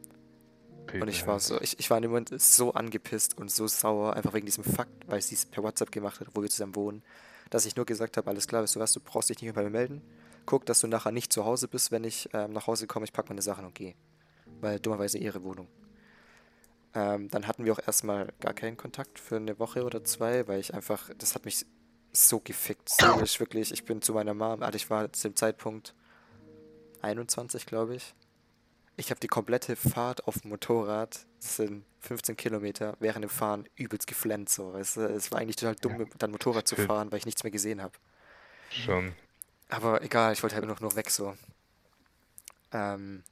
Und 0.92 1.08
ich 1.08 1.26
war 1.26 1.38
so, 1.40 1.60
ich, 1.60 1.78
ich 1.78 1.90
war 1.90 1.98
in 1.98 2.02
dem 2.02 2.10
Moment 2.10 2.40
so 2.40 2.72
angepisst 2.72 3.38
und 3.38 3.50
so 3.50 3.66
sauer, 3.66 4.14
einfach 4.14 4.32
wegen 4.32 4.46
diesem 4.46 4.64
Fakt, 4.64 5.08
weil 5.08 5.22
sie 5.22 5.34
es 5.34 5.46
per 5.46 5.62
WhatsApp 5.62 5.92
gemacht 5.92 6.20
hat, 6.20 6.28
wo 6.34 6.42
wir 6.42 6.50
zusammen 6.50 6.74
wohnen, 6.74 7.02
dass 7.50 7.66
ich 7.66 7.76
nur 7.76 7.86
gesagt 7.86 8.16
habe, 8.16 8.28
alles 8.28 8.48
klar, 8.48 8.62
weißt 8.62 8.76
du 8.76 8.80
was, 8.80 8.92
du 8.92 9.00
brauchst 9.00 9.28
dich 9.28 9.36
nicht 9.36 9.44
mehr 9.44 9.52
bei 9.52 9.62
mir 9.62 9.70
melden. 9.70 10.02
Guck, 10.44 10.66
dass 10.66 10.80
du 10.80 10.88
nachher 10.88 11.12
nicht 11.12 11.32
zu 11.32 11.44
Hause 11.44 11.68
bist, 11.68 11.92
wenn 11.92 12.04
ich 12.04 12.28
ähm, 12.32 12.52
nach 12.52 12.66
Hause 12.66 12.86
komme, 12.86 13.04
ich 13.04 13.12
pack 13.12 13.28
meine 13.28 13.42
Sachen 13.42 13.64
und 13.64 13.74
gehe. 13.74 13.94
Weil 14.60 14.80
dummerweise 14.80 15.18
ihre 15.18 15.42
Wohnung. 15.44 15.68
Ähm, 16.94 17.28
dann 17.30 17.46
hatten 17.46 17.64
wir 17.64 17.72
auch 17.72 17.78
erstmal 17.86 18.32
gar 18.40 18.52
keinen 18.52 18.76
Kontakt 18.76 19.18
für 19.18 19.36
eine 19.36 19.58
Woche 19.58 19.84
oder 19.84 20.04
zwei, 20.04 20.46
weil 20.46 20.60
ich 20.60 20.74
einfach, 20.74 21.08
das 21.16 21.34
hat 21.34 21.44
mich 21.46 21.64
so 22.12 22.38
gefickt, 22.40 22.88
seelisch 22.90 23.40
wirklich. 23.40 23.72
Ich 23.72 23.84
bin 23.84 24.02
zu 24.02 24.12
meiner 24.12 24.34
Mom, 24.34 24.62
also 24.62 24.76
ich 24.76 24.90
war 24.90 25.10
zu 25.12 25.28
dem 25.28 25.36
Zeitpunkt 25.36 25.94
21, 27.00 27.64
glaube 27.66 27.94
ich. 27.96 28.14
Ich 28.96 29.10
habe 29.10 29.20
die 29.20 29.26
komplette 29.28 29.74
Fahrt 29.74 30.26
auf 30.28 30.40
dem 30.40 30.50
Motorrad, 30.50 31.26
das 31.40 31.56
sind 31.56 31.84
15 32.00 32.36
Kilometer, 32.36 32.94
während 33.00 33.24
dem 33.24 33.30
Fahren 33.30 33.66
übelst 33.76 34.06
geflennt, 34.06 34.50
so, 34.50 34.74
weißt 34.74 34.96
du. 34.98 35.00
Es 35.08 35.32
war 35.32 35.38
eigentlich 35.38 35.56
total 35.56 35.76
dumm, 35.76 36.00
Ja. 36.00 36.06
dann 36.18 36.30
Motorrad 36.30 36.68
zu 36.68 36.76
fahren, 36.76 37.10
weil 37.10 37.18
ich 37.18 37.24
nichts 37.26 37.42
mehr 37.42 37.50
gesehen 37.50 37.80
habe. 37.82 37.94
Schon. 38.70 39.14
Aber 39.70 40.02
egal, 40.02 40.34
ich 40.34 40.42
wollte 40.42 40.56
halt 40.56 40.66
noch, 40.66 40.80
noch 40.80 40.94
weg 40.96 41.08
so. 41.10 41.34
Ähm, 42.72 43.22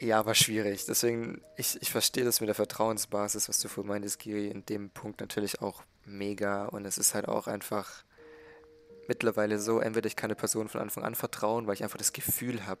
ja, 0.00 0.24
war 0.24 0.34
schwierig. 0.34 0.86
Deswegen, 0.86 1.42
ich, 1.56 1.80
ich 1.82 1.90
verstehe 1.90 2.24
das 2.24 2.40
mit 2.40 2.48
der 2.48 2.54
Vertrauensbasis, 2.54 3.48
was 3.50 3.60
du 3.60 3.68
vorhin 3.68 3.88
meintest, 3.88 4.18
Giri, 4.18 4.48
in 4.48 4.64
dem 4.64 4.90
Punkt 4.90 5.20
natürlich 5.20 5.60
auch 5.60 5.82
mega. 6.06 6.64
Und 6.66 6.86
es 6.86 6.96
ist 6.96 7.14
halt 7.14 7.28
auch 7.28 7.46
einfach 7.46 8.04
mittlerweile 9.08 9.58
so, 9.58 9.78
entweder 9.78 10.06
ich 10.06 10.16
kann 10.16 10.30
eine 10.30 10.36
Person 10.36 10.68
von 10.68 10.80
Anfang 10.80 11.04
an 11.04 11.14
vertrauen, 11.14 11.66
weil 11.66 11.74
ich 11.74 11.82
einfach 11.82 11.98
das 11.98 12.14
Gefühl 12.14 12.66
habe, 12.66 12.80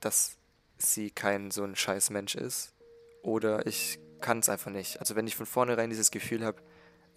dass 0.00 0.38
sie 0.78 1.10
kein 1.10 1.50
so 1.50 1.64
ein 1.64 1.74
scheiß 1.74 2.10
Mensch 2.10 2.36
ist. 2.36 2.74
Oder 3.22 3.66
ich 3.66 3.98
kann 4.20 4.38
es 4.38 4.48
einfach 4.48 4.70
nicht. 4.70 5.00
Also 5.00 5.16
wenn 5.16 5.26
ich 5.26 5.34
von 5.34 5.46
vornherein 5.46 5.90
dieses 5.90 6.12
Gefühl 6.12 6.44
habe, 6.44 6.62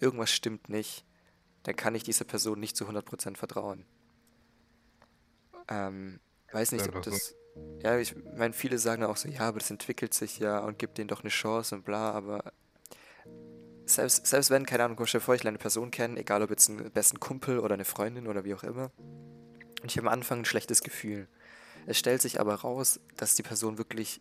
irgendwas 0.00 0.32
stimmt 0.32 0.68
nicht, 0.68 1.04
dann 1.62 1.76
kann 1.76 1.94
ich 1.94 2.02
dieser 2.02 2.24
Person 2.24 2.58
nicht 2.58 2.76
zu 2.76 2.84
100% 2.84 3.36
vertrauen. 3.36 3.86
Ähm, 5.68 6.18
weiß 6.50 6.72
nicht, 6.72 6.88
ob 6.88 7.02
das. 7.02 7.34
Ja, 7.82 7.98
ich 7.98 8.14
meine, 8.36 8.52
viele 8.52 8.78
sagen 8.78 9.04
auch 9.04 9.16
so, 9.16 9.28
ja, 9.28 9.40
aber 9.40 9.58
das 9.58 9.70
entwickelt 9.70 10.14
sich 10.14 10.38
ja 10.38 10.58
und 10.60 10.78
gibt 10.78 10.98
denen 10.98 11.08
doch 11.08 11.20
eine 11.20 11.30
Chance 11.30 11.74
und 11.74 11.84
bla, 11.84 12.10
aber 12.12 12.52
selbst, 13.84 14.26
selbst 14.26 14.50
wenn, 14.50 14.66
keine 14.66 14.84
Ahnung, 14.84 14.98
stell 15.06 15.20
dir 15.20 15.24
vor, 15.24 15.34
ich 15.34 15.44
lerne 15.44 15.56
eine 15.56 15.62
Person 15.62 15.90
kennen, 15.90 16.16
egal 16.16 16.42
ob 16.42 16.50
jetzt 16.50 16.68
einen 16.68 16.90
besten 16.90 17.20
Kumpel 17.20 17.60
oder 17.60 17.74
eine 17.74 17.84
Freundin 17.84 18.26
oder 18.26 18.44
wie 18.44 18.54
auch 18.54 18.64
immer, 18.64 18.90
und 19.82 19.90
ich 19.92 19.98
habe 19.98 20.08
am 20.08 20.12
Anfang 20.12 20.40
ein 20.40 20.44
schlechtes 20.44 20.82
Gefühl. 20.82 21.28
Es 21.86 21.98
stellt 21.98 22.20
sich 22.20 22.40
aber 22.40 22.56
raus, 22.56 22.98
dass 23.16 23.36
die 23.36 23.44
Person 23.44 23.78
wirklich 23.78 24.20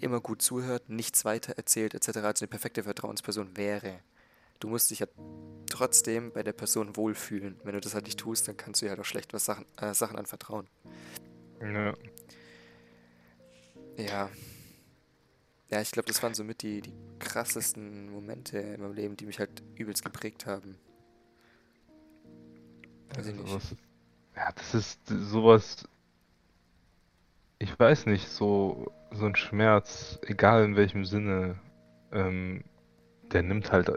immer 0.00 0.20
gut 0.20 0.40
zuhört, 0.40 0.88
nichts 0.88 1.24
weiter 1.24 1.54
erzählt, 1.56 1.94
etc., 1.94 2.18
als 2.18 2.40
eine 2.40 2.48
perfekte 2.48 2.84
Vertrauensperson 2.84 3.56
wäre. 3.56 4.00
Du 4.60 4.68
musst 4.68 4.90
dich 4.90 5.00
ja 5.00 5.06
trotzdem 5.68 6.32
bei 6.32 6.42
der 6.42 6.52
Person 6.52 6.96
wohlfühlen. 6.96 7.60
Wenn 7.64 7.74
du 7.74 7.80
das 7.80 7.94
halt 7.94 8.06
nicht 8.06 8.18
tust, 8.18 8.48
dann 8.48 8.56
kannst 8.56 8.80
du 8.80 8.86
ihr 8.86 8.90
halt 8.90 9.00
auch 9.00 9.04
schlecht 9.04 9.34
was 9.34 9.44
Sachen, 9.44 9.66
äh, 9.76 9.92
Sachen 9.92 10.16
anvertrauen. 10.16 10.68
Ja. 11.60 11.94
Ja. 13.96 14.30
Ja, 15.70 15.80
ich 15.80 15.90
glaube, 15.90 16.06
das 16.08 16.22
waren 16.22 16.34
somit 16.34 16.62
die, 16.62 16.80
die 16.80 16.94
krassesten 17.18 18.10
Momente 18.10 18.58
in 18.58 18.80
meinem 18.80 18.94
Leben, 18.94 19.16
die 19.16 19.26
mich 19.26 19.38
halt 19.38 19.62
übelst 19.76 20.04
geprägt 20.04 20.46
haben. 20.46 20.78
Weiß 23.08 23.26
ich 23.28 23.34
Also 23.38 23.58
nicht. 23.58 23.76
ja, 24.36 24.52
das 24.52 24.74
ist 24.74 25.00
sowas. 25.08 25.88
Ich 27.58 27.76
weiß 27.78 28.06
nicht, 28.06 28.28
so, 28.28 28.92
so 29.10 29.26
ein 29.26 29.34
Schmerz, 29.36 30.18
egal 30.22 30.64
in 30.64 30.76
welchem 30.76 31.04
Sinne, 31.04 31.58
ähm, 32.12 32.62
der 33.32 33.42
nimmt 33.42 33.72
halt. 33.72 33.90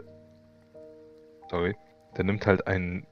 Sorry. 1.50 1.76
Der 2.16 2.24
nimmt 2.24 2.46
halt 2.46 2.66
einen 2.66 3.06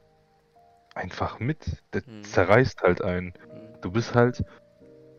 einfach 0.95 1.39
mit. 1.41 1.83
Der 1.93 2.03
Mhm. 2.07 2.25
zerreißt 2.25 2.83
halt 2.83 3.03
einen. 3.03 3.35
Hm. 3.51 3.81
Du 3.83 3.91
bist 3.91 4.15
halt 4.15 4.45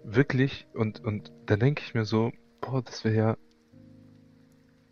wirklich 0.08 0.67
und, 0.74 1.04
und 1.04 1.34
dann 1.46 1.60
denke 1.60 1.84
ich 1.86 1.93
mir 1.93 2.06
so, 2.06 2.32
boah, 2.62 2.82
das 2.82 3.04
wäre 3.04 3.15
ja 3.15 3.38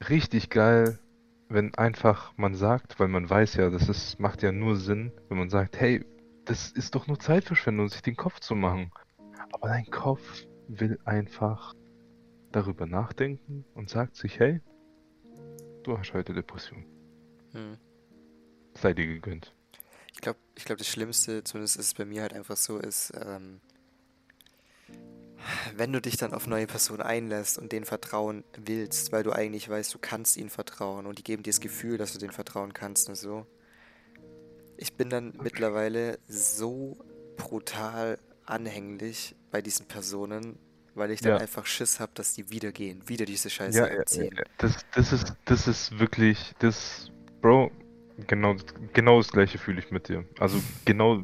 richtig 0.09 0.49
geil, 0.49 0.99
wenn 1.47 1.73
einfach 1.75 2.33
man 2.37 2.53
sagt, 2.53 2.99
weil 2.99 3.07
man 3.07 3.29
weiß 3.29 3.55
ja, 3.55 3.69
das 3.69 3.87
ist, 3.87 4.19
macht 4.19 4.43
ja 4.43 4.51
nur 4.51 4.75
Sinn, 4.75 5.11
wenn 5.29 5.37
man 5.37 5.49
sagt, 5.49 5.79
hey, 5.79 6.05
das 6.43 6.69
ist 6.71 6.95
doch 6.95 7.07
nur 7.07 7.19
Zeitverschwendung, 7.19 7.87
sich 7.87 8.01
den 8.01 8.15
Kopf 8.15 8.39
zu 8.39 8.55
machen. 8.55 8.91
Aber 9.53 9.69
dein 9.69 9.85
Kopf 9.85 10.45
will 10.67 10.99
einfach 11.05 11.73
darüber 12.51 12.85
nachdenken 12.85 13.65
und 13.73 13.89
sagt 13.89 14.15
sich, 14.15 14.39
hey, 14.39 14.61
du 15.83 15.97
hast 15.97 16.13
heute 16.13 16.33
Depression. 16.33 16.85
Hm. 17.51 17.77
Sei 18.73 18.93
dir 18.93 19.07
gegönnt. 19.07 19.55
Ich 20.11 20.21
glaube, 20.21 20.39
ich 20.55 20.65
glaub, 20.65 20.77
das 20.77 20.87
Schlimmste, 20.87 21.43
zumindest 21.43 21.77
ist 21.77 21.87
es 21.87 21.93
bei 21.93 22.05
mir 22.05 22.21
halt 22.21 22.33
einfach 22.33 22.57
so, 22.57 22.77
ist, 22.77 23.13
ähm, 23.25 23.61
wenn 25.75 25.91
du 25.91 26.01
dich 26.01 26.17
dann 26.17 26.33
auf 26.33 26.47
neue 26.47 26.67
Personen 26.67 27.01
einlässt 27.01 27.57
und 27.57 27.71
denen 27.71 27.85
vertrauen 27.85 28.43
willst, 28.57 29.11
weil 29.11 29.23
du 29.23 29.31
eigentlich 29.31 29.69
weißt, 29.69 29.93
du 29.93 29.99
kannst 29.99 30.37
ihnen 30.37 30.49
vertrauen 30.49 31.05
und 31.05 31.19
die 31.19 31.23
geben 31.23 31.43
dir 31.43 31.51
das 31.51 31.59
Gefühl, 31.59 31.97
dass 31.97 32.13
du 32.13 32.19
denen 32.19 32.31
vertrauen 32.31 32.73
kannst 32.73 33.09
und 33.09 33.15
so. 33.15 33.45
Ich 34.77 34.93
bin 34.93 35.09
dann 35.09 35.33
mittlerweile 35.41 36.19
so 36.27 36.97
brutal 37.37 38.17
anhänglich 38.45 39.35
bei 39.51 39.61
diesen 39.61 39.87
Personen, 39.87 40.57
weil 40.93 41.11
ich 41.11 41.21
dann 41.21 41.33
Ja. 41.33 41.37
einfach 41.37 41.65
Schiss 41.65 41.99
habe, 41.99 42.11
dass 42.15 42.33
die 42.33 42.49
wieder 42.49 42.71
gehen, 42.71 43.07
wieder 43.07 43.25
diese 43.25 43.49
Scheiße 43.49 43.79
Ja, 43.79 43.87
ja, 43.87 44.03
ja, 44.11 44.23
ja. 44.23 44.43
Das, 44.57 44.85
das 44.93 45.13
ist, 45.13 45.33
das 45.45 45.67
ist 45.67 45.99
wirklich, 45.99 46.53
das, 46.59 47.11
Bro, 47.41 47.71
genau, 48.27 48.55
genau 48.93 49.17
das 49.17 49.31
gleiche 49.31 49.57
fühle 49.57 49.79
ich 49.79 49.91
mit 49.91 50.07
dir. 50.09 50.25
Also 50.39 50.61
genau 50.85 51.23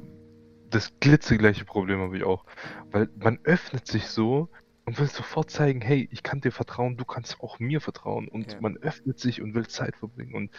das 0.72 0.92
glitzegleiche 1.00 1.66
Problem 1.66 2.00
habe 2.02 2.18
ich 2.18 2.24
auch. 2.24 2.46
Weil 2.92 3.10
man 3.16 3.40
öffnet 3.44 3.88
sich 3.88 4.08
so 4.08 4.50
und 4.86 5.00
will 5.00 5.08
sofort 5.08 5.52
zeigen, 5.52 5.82
hey, 5.82 6.08
ich 6.12 6.24
kann 6.24 6.42
dir 6.42 6.52
vertrauen, 6.52 6.98
du 6.98 7.06
kannst 7.06 7.42
auch 7.42 7.60
mir 7.60 7.82
vertrauen. 7.82 8.28
Und 8.30 8.54
Ja. 8.54 8.60
man 8.62 8.78
öffnet 8.78 9.20
sich 9.20 9.42
und 9.42 9.56
will 9.56 9.68
Zeit 9.68 9.98
verbringen 9.98 10.34
und 10.36 10.52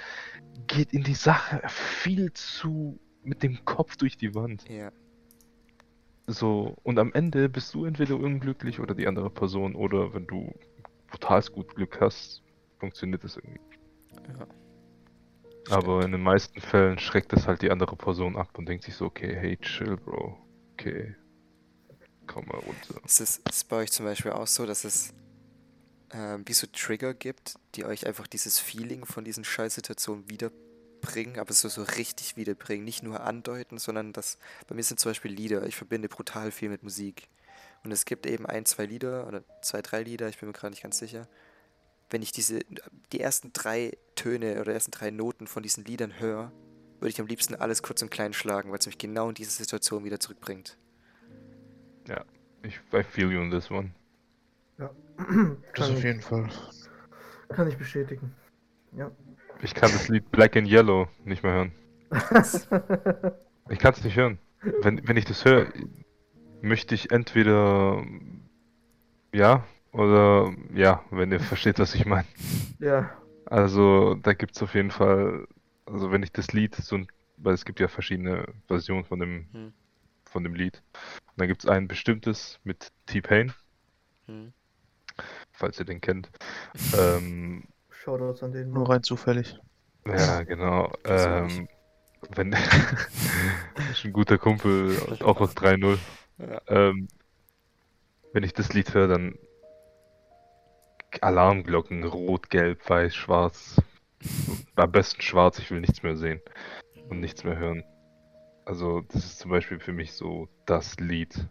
geht 0.69 0.93
in 0.93 1.05
die 1.05 1.15
Sache 1.15 1.63
viel 1.69 2.33
zu 2.35 3.01
mit 3.23 3.43
dem 3.43 3.65
Kopf 3.65 3.97
durch 3.97 4.17
die 4.17 4.35
Wand. 4.35 4.69
Ja, 4.69 4.93
So, 6.29 6.77
und 6.83 6.99
am 6.99 7.13
Ende 7.13 7.49
bist 7.49 7.75
du 7.75 7.85
entweder 7.85 8.17
unglücklich 8.17 8.81
oder 8.81 8.95
die 8.95 9.07
andere 9.07 9.31
Person, 9.31 9.75
oder 9.75 10.15
wenn 10.15 10.27
du 10.27 10.53
brutal 11.09 11.43
gut 11.53 11.75
Glück 11.75 12.01
hast, 12.01 12.43
funktioniert 12.79 13.25
das 13.25 13.37
irgendwie. 13.37 13.61
ja. 14.29 14.47
Aber 15.71 16.05
in 16.05 16.13
den 16.13 16.23
meisten 16.23 16.61
Fällen 16.61 16.99
schreckt 16.99 17.33
es 17.33 17.47
halt 17.47 17.63
die 17.63 17.71
andere 17.71 17.97
Person 17.97 18.37
ab 18.37 18.59
und 18.59 18.69
denkt 18.69 18.85
sich 18.85 18.95
so, 18.95 19.07
okay, 19.07 19.35
hey, 19.35 19.57
chill, 19.59 19.97
Bro. 19.97 20.39
Okay. 20.73 21.15
Komm 22.27 22.47
mal 22.47 22.59
runter. 22.59 23.01
Ist 23.05 23.21
es 23.21 23.41
ist 23.49 23.69
bei 23.69 23.77
euch 23.77 23.93
zum 23.93 24.07
Beispiel 24.07 24.33
auch 24.33 24.47
so, 24.47 24.67
dass 24.67 24.85
es 24.85 25.13
ähm, 26.13 26.43
wie 26.47 26.53
so 26.53 26.67
Trigger 26.67 27.15
gibt, 27.15 27.55
die 27.75 27.85
euch 27.85 28.07
einfach 28.07 28.27
dieses 28.27 28.59
Feeling 28.59 29.05
von 29.05 29.25
diesen 29.25 29.45
Scheißsituationen 29.45 30.29
wieder 30.29 30.51
bringen, 31.01 31.39
aber 31.39 31.53
so, 31.53 31.69
so 31.69 31.83
richtig 31.83 32.37
wiederbringen. 32.37 32.85
Nicht 32.85 33.03
nur 33.03 33.21
andeuten, 33.21 33.79
sondern 33.79 34.13
das, 34.13 34.39
bei 34.69 34.75
mir 34.75 34.83
sind 34.83 35.01
zum 35.01 35.11
Beispiel 35.11 35.33
Lieder. 35.33 35.67
Ich 35.67 35.77
verbinde 35.77 36.09
brutal 36.09 36.51
viel 36.51 36.69
mit 36.69 36.83
Musik. 36.83 37.29
Und 37.85 37.91
es 37.91 38.05
gibt 38.05 38.27
eben 38.27 38.47
ein, 38.47 38.65
zwei 38.65 38.87
Lieder 38.87 39.27
oder 39.27 39.43
zwei, 39.61 39.83
drei 39.83 40.03
Lieder, 40.03 40.29
ich 40.29 40.39
bin 40.39 40.49
mir 40.49 40.53
gerade 40.53 40.71
nicht 40.71 40.85
ganz 40.85 40.99
sicher. 40.99 41.29
Wenn 42.13 42.21
ich 42.21 42.31
diese, 42.31 42.61
die 43.13 43.21
ersten 43.21 43.55
drei 43.55 43.97
Töne 44.17 44.61
oder 44.61 44.75
ersten 44.75 44.91
drei 44.91 45.11
Noten 45.11 45.47
von 45.47 45.63
diesen 45.63 45.83
Liedern 45.85 46.21
höre, 46.21 46.53
würde 47.01 47.09
ich 47.09 47.19
am 47.19 47.27
liebsten 47.27 47.55
alles 47.55 47.83
kurz 47.83 48.03
und 48.03 48.11
klein 48.11 48.35
schlagen, 48.35 48.71
weil 48.71 48.79
es 48.79 48.85
mich 48.87 48.99
genau 48.99 49.31
in 49.31 49.35
diese 49.35 49.51
Situation 49.51 50.05
wieder 50.05 50.21
zurückbringt. 50.21 50.77
Ja, 52.07 52.23
ich 52.63 52.79
I 52.93 53.03
feel 53.03 53.33
you 53.33 53.41
on 53.41 53.51
this 53.51 53.71
one. 53.71 53.93
Ja. 54.79 54.91
Das 55.75 55.89
auf 55.89 56.05
jeden 56.05 56.21
Fall. 56.21 56.51
ich, 57.49 57.57
kann 57.57 57.69
ich 57.69 57.79
bestätigen. 57.79 58.35
Ja. 58.95 59.11
Ich 59.63 59.75
kann 59.75 59.91
das 59.91 60.09
Lied 60.09 60.31
Black 60.31 60.55
and 60.57 60.69
Yellow 60.69 61.09
nicht 61.25 61.43
mehr 61.43 61.53
hören. 61.53 61.73
Ich 63.71 63.79
kann 63.79 63.95
es 63.95 64.05
nicht 64.05 64.17
hören. 64.17 64.39
Wenn, 64.83 65.07
wenn 65.09 65.17
ich 65.17 65.25
das 65.25 65.45
höre, 65.45 65.73
möchte 66.61 66.95
ich 66.95 67.11
entweder 67.11 68.05
ja 69.33 69.65
oder 69.93 70.53
ja, 70.75 71.05
wenn 71.11 71.33
ihr 71.33 71.41
versteht, 71.41 71.79
was 71.79 71.95
ich 71.95 72.07
meine. 72.07 72.27
ja. 72.79 73.11
Also 73.47 74.15
da 74.15 74.33
gibt 74.33 74.57
es 74.57 74.63
auf 74.63 74.75
jeden 74.75 74.91
Fall, 74.91 75.47
also 75.87 76.11
wenn 76.11 76.23
ich 76.23 76.33
das 76.33 76.53
Lied, 76.53 76.75
so 76.75 76.97
ein, 76.97 77.07
weil 77.37 77.55
es 77.55 77.65
gibt 77.65 77.81
ja 77.81 77.89
verschiedene 77.89 78.47
Versionen 78.67 79.05
von 79.05 79.19
dem, 79.21 79.47
Hm. 79.53 79.73
von 80.25 80.43
dem 80.45 80.55
Lied. 80.55 80.83
Und 81.27 81.41
dann 81.41 81.49
gibt 81.49 81.63
es 81.65 81.69
ein 81.71 81.89
bestimmtes 81.89 82.59
mit 82.65 82.91
T-Pain, 83.07 83.53
Hm. 84.27 84.53
falls 85.53 85.79
ihr 85.79 85.85
den 85.85 86.01
kennt. 86.01 86.31
ähm, 86.99 87.65
Shoutouts 87.91 88.43
an 88.43 88.53
den. 88.53 88.71
Nur 88.73 88.89
rein 88.89 89.03
zufällig. 89.03 89.59
ja, 90.07 90.43
genau. 90.45 90.93
Ähm, 91.05 91.69
wenn 92.31 92.53
ist 93.91 94.05
ein 94.05 94.13
guter 94.13 94.39
Kumpel, 94.39 94.97
auch 95.21 95.41
aus 95.41 95.55
3-0. 95.57 95.99
Ja. 96.39 96.61
Ähm, 96.69 97.09
wenn 98.33 98.43
ich 98.45 98.55
das 98.55 98.73
Lied 98.73 98.95
höre, 98.95 99.09
dann 99.09 99.35
Alarmglocken, 101.21 102.05
rot, 102.05 102.51
gelb, 102.51 102.89
weiß, 102.89 103.15
schwarz. 103.15 103.81
Am 104.77 104.93
besten 104.93 105.21
schwarz, 105.21 105.59
ich 105.59 105.71
will 105.71 105.81
nichts 105.81 106.03
mehr 106.03 106.17
sehen 106.17 106.41
und 107.09 107.21
nichts 107.21 107.45
mehr 107.45 107.59
hören. 107.59 107.85
Also, 108.65 109.01
das 109.01 109.25
ist 109.25 109.39
zum 109.41 109.51
Beispiel 109.51 109.81
für 109.81 109.93
mich 109.93 110.13
so 110.13 110.49
das 110.67 110.97
Lied. 110.99 111.49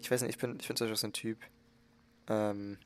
Ich 0.00 0.10
weiß 0.10 0.22
nicht, 0.22 0.30
ich 0.30 0.38
bin, 0.38 0.58
ich 0.58 0.66
bin 0.66 0.76
zum 0.76 0.86
Beispiel 0.86 0.96
so 0.96 1.06
ein 1.06 1.12
Typ, 1.12 1.38
ähm, 2.28 2.78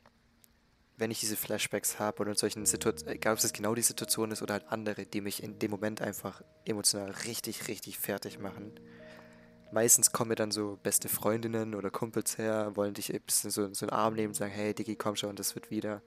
wenn 0.98 1.10
ich 1.10 1.20
diese 1.20 1.36
Flashbacks 1.36 1.98
habe 1.98 2.20
oder 2.20 2.30
in 2.30 2.36
solchen 2.36 2.66
Situationen, 2.66 3.14
egal 3.14 3.34
ob 3.34 3.38
es 3.38 3.52
genau 3.52 3.74
die 3.74 3.82
Situation 3.82 4.30
ist 4.30 4.42
oder 4.42 4.54
halt 4.54 4.68
andere, 4.68 5.06
die 5.06 5.20
mich 5.20 5.42
in 5.42 5.58
dem 5.58 5.70
Moment 5.70 6.00
einfach 6.00 6.42
emotional 6.64 7.10
richtig, 7.26 7.68
richtig 7.68 7.98
fertig 7.98 8.38
machen. 8.38 8.72
Meistens 9.72 10.12
kommen 10.12 10.28
mir 10.28 10.36
dann 10.36 10.50
so 10.50 10.78
beste 10.82 11.08
Freundinnen 11.08 11.74
oder 11.74 11.90
Kumpels 11.90 12.38
her, 12.38 12.76
wollen 12.76 12.94
dich 12.94 13.12
ein 13.12 13.20
bisschen 13.20 13.50
so, 13.50 13.62
so 13.74 13.84
in 13.84 13.88
den 13.88 13.90
Arm 13.90 14.14
nehmen 14.14 14.28
und 14.28 14.34
sagen, 14.34 14.52
hey 14.52 14.74
Digi, 14.74 14.96
komm 14.96 15.16
schon, 15.16 15.36
das 15.36 15.54
wird 15.54 15.70
wieder. 15.70 16.02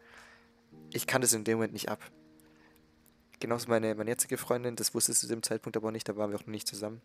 Ich 0.94 1.08
kann 1.08 1.22
das 1.22 1.34
in 1.34 1.44
dem 1.44 1.58
Moment 1.58 1.74
nicht 1.74 1.90
ab. 1.90 2.00
Genauso 3.40 3.70
meine, 3.70 3.96
meine 3.96 4.12
jetzige 4.12 4.38
Freundin, 4.38 4.76
das 4.76 4.94
wusste 4.94 5.14
sie 5.14 5.22
zu 5.22 5.28
dem 5.28 5.44
Zeitpunkt 5.44 5.78
aber 5.78 5.92
nicht, 5.92 6.08
da 6.10 6.16
waren 6.18 6.32
wir 6.32 6.38
auch 6.38 6.46
noch 6.46 6.48
nicht 6.48 6.68
zusammen. 6.68 7.02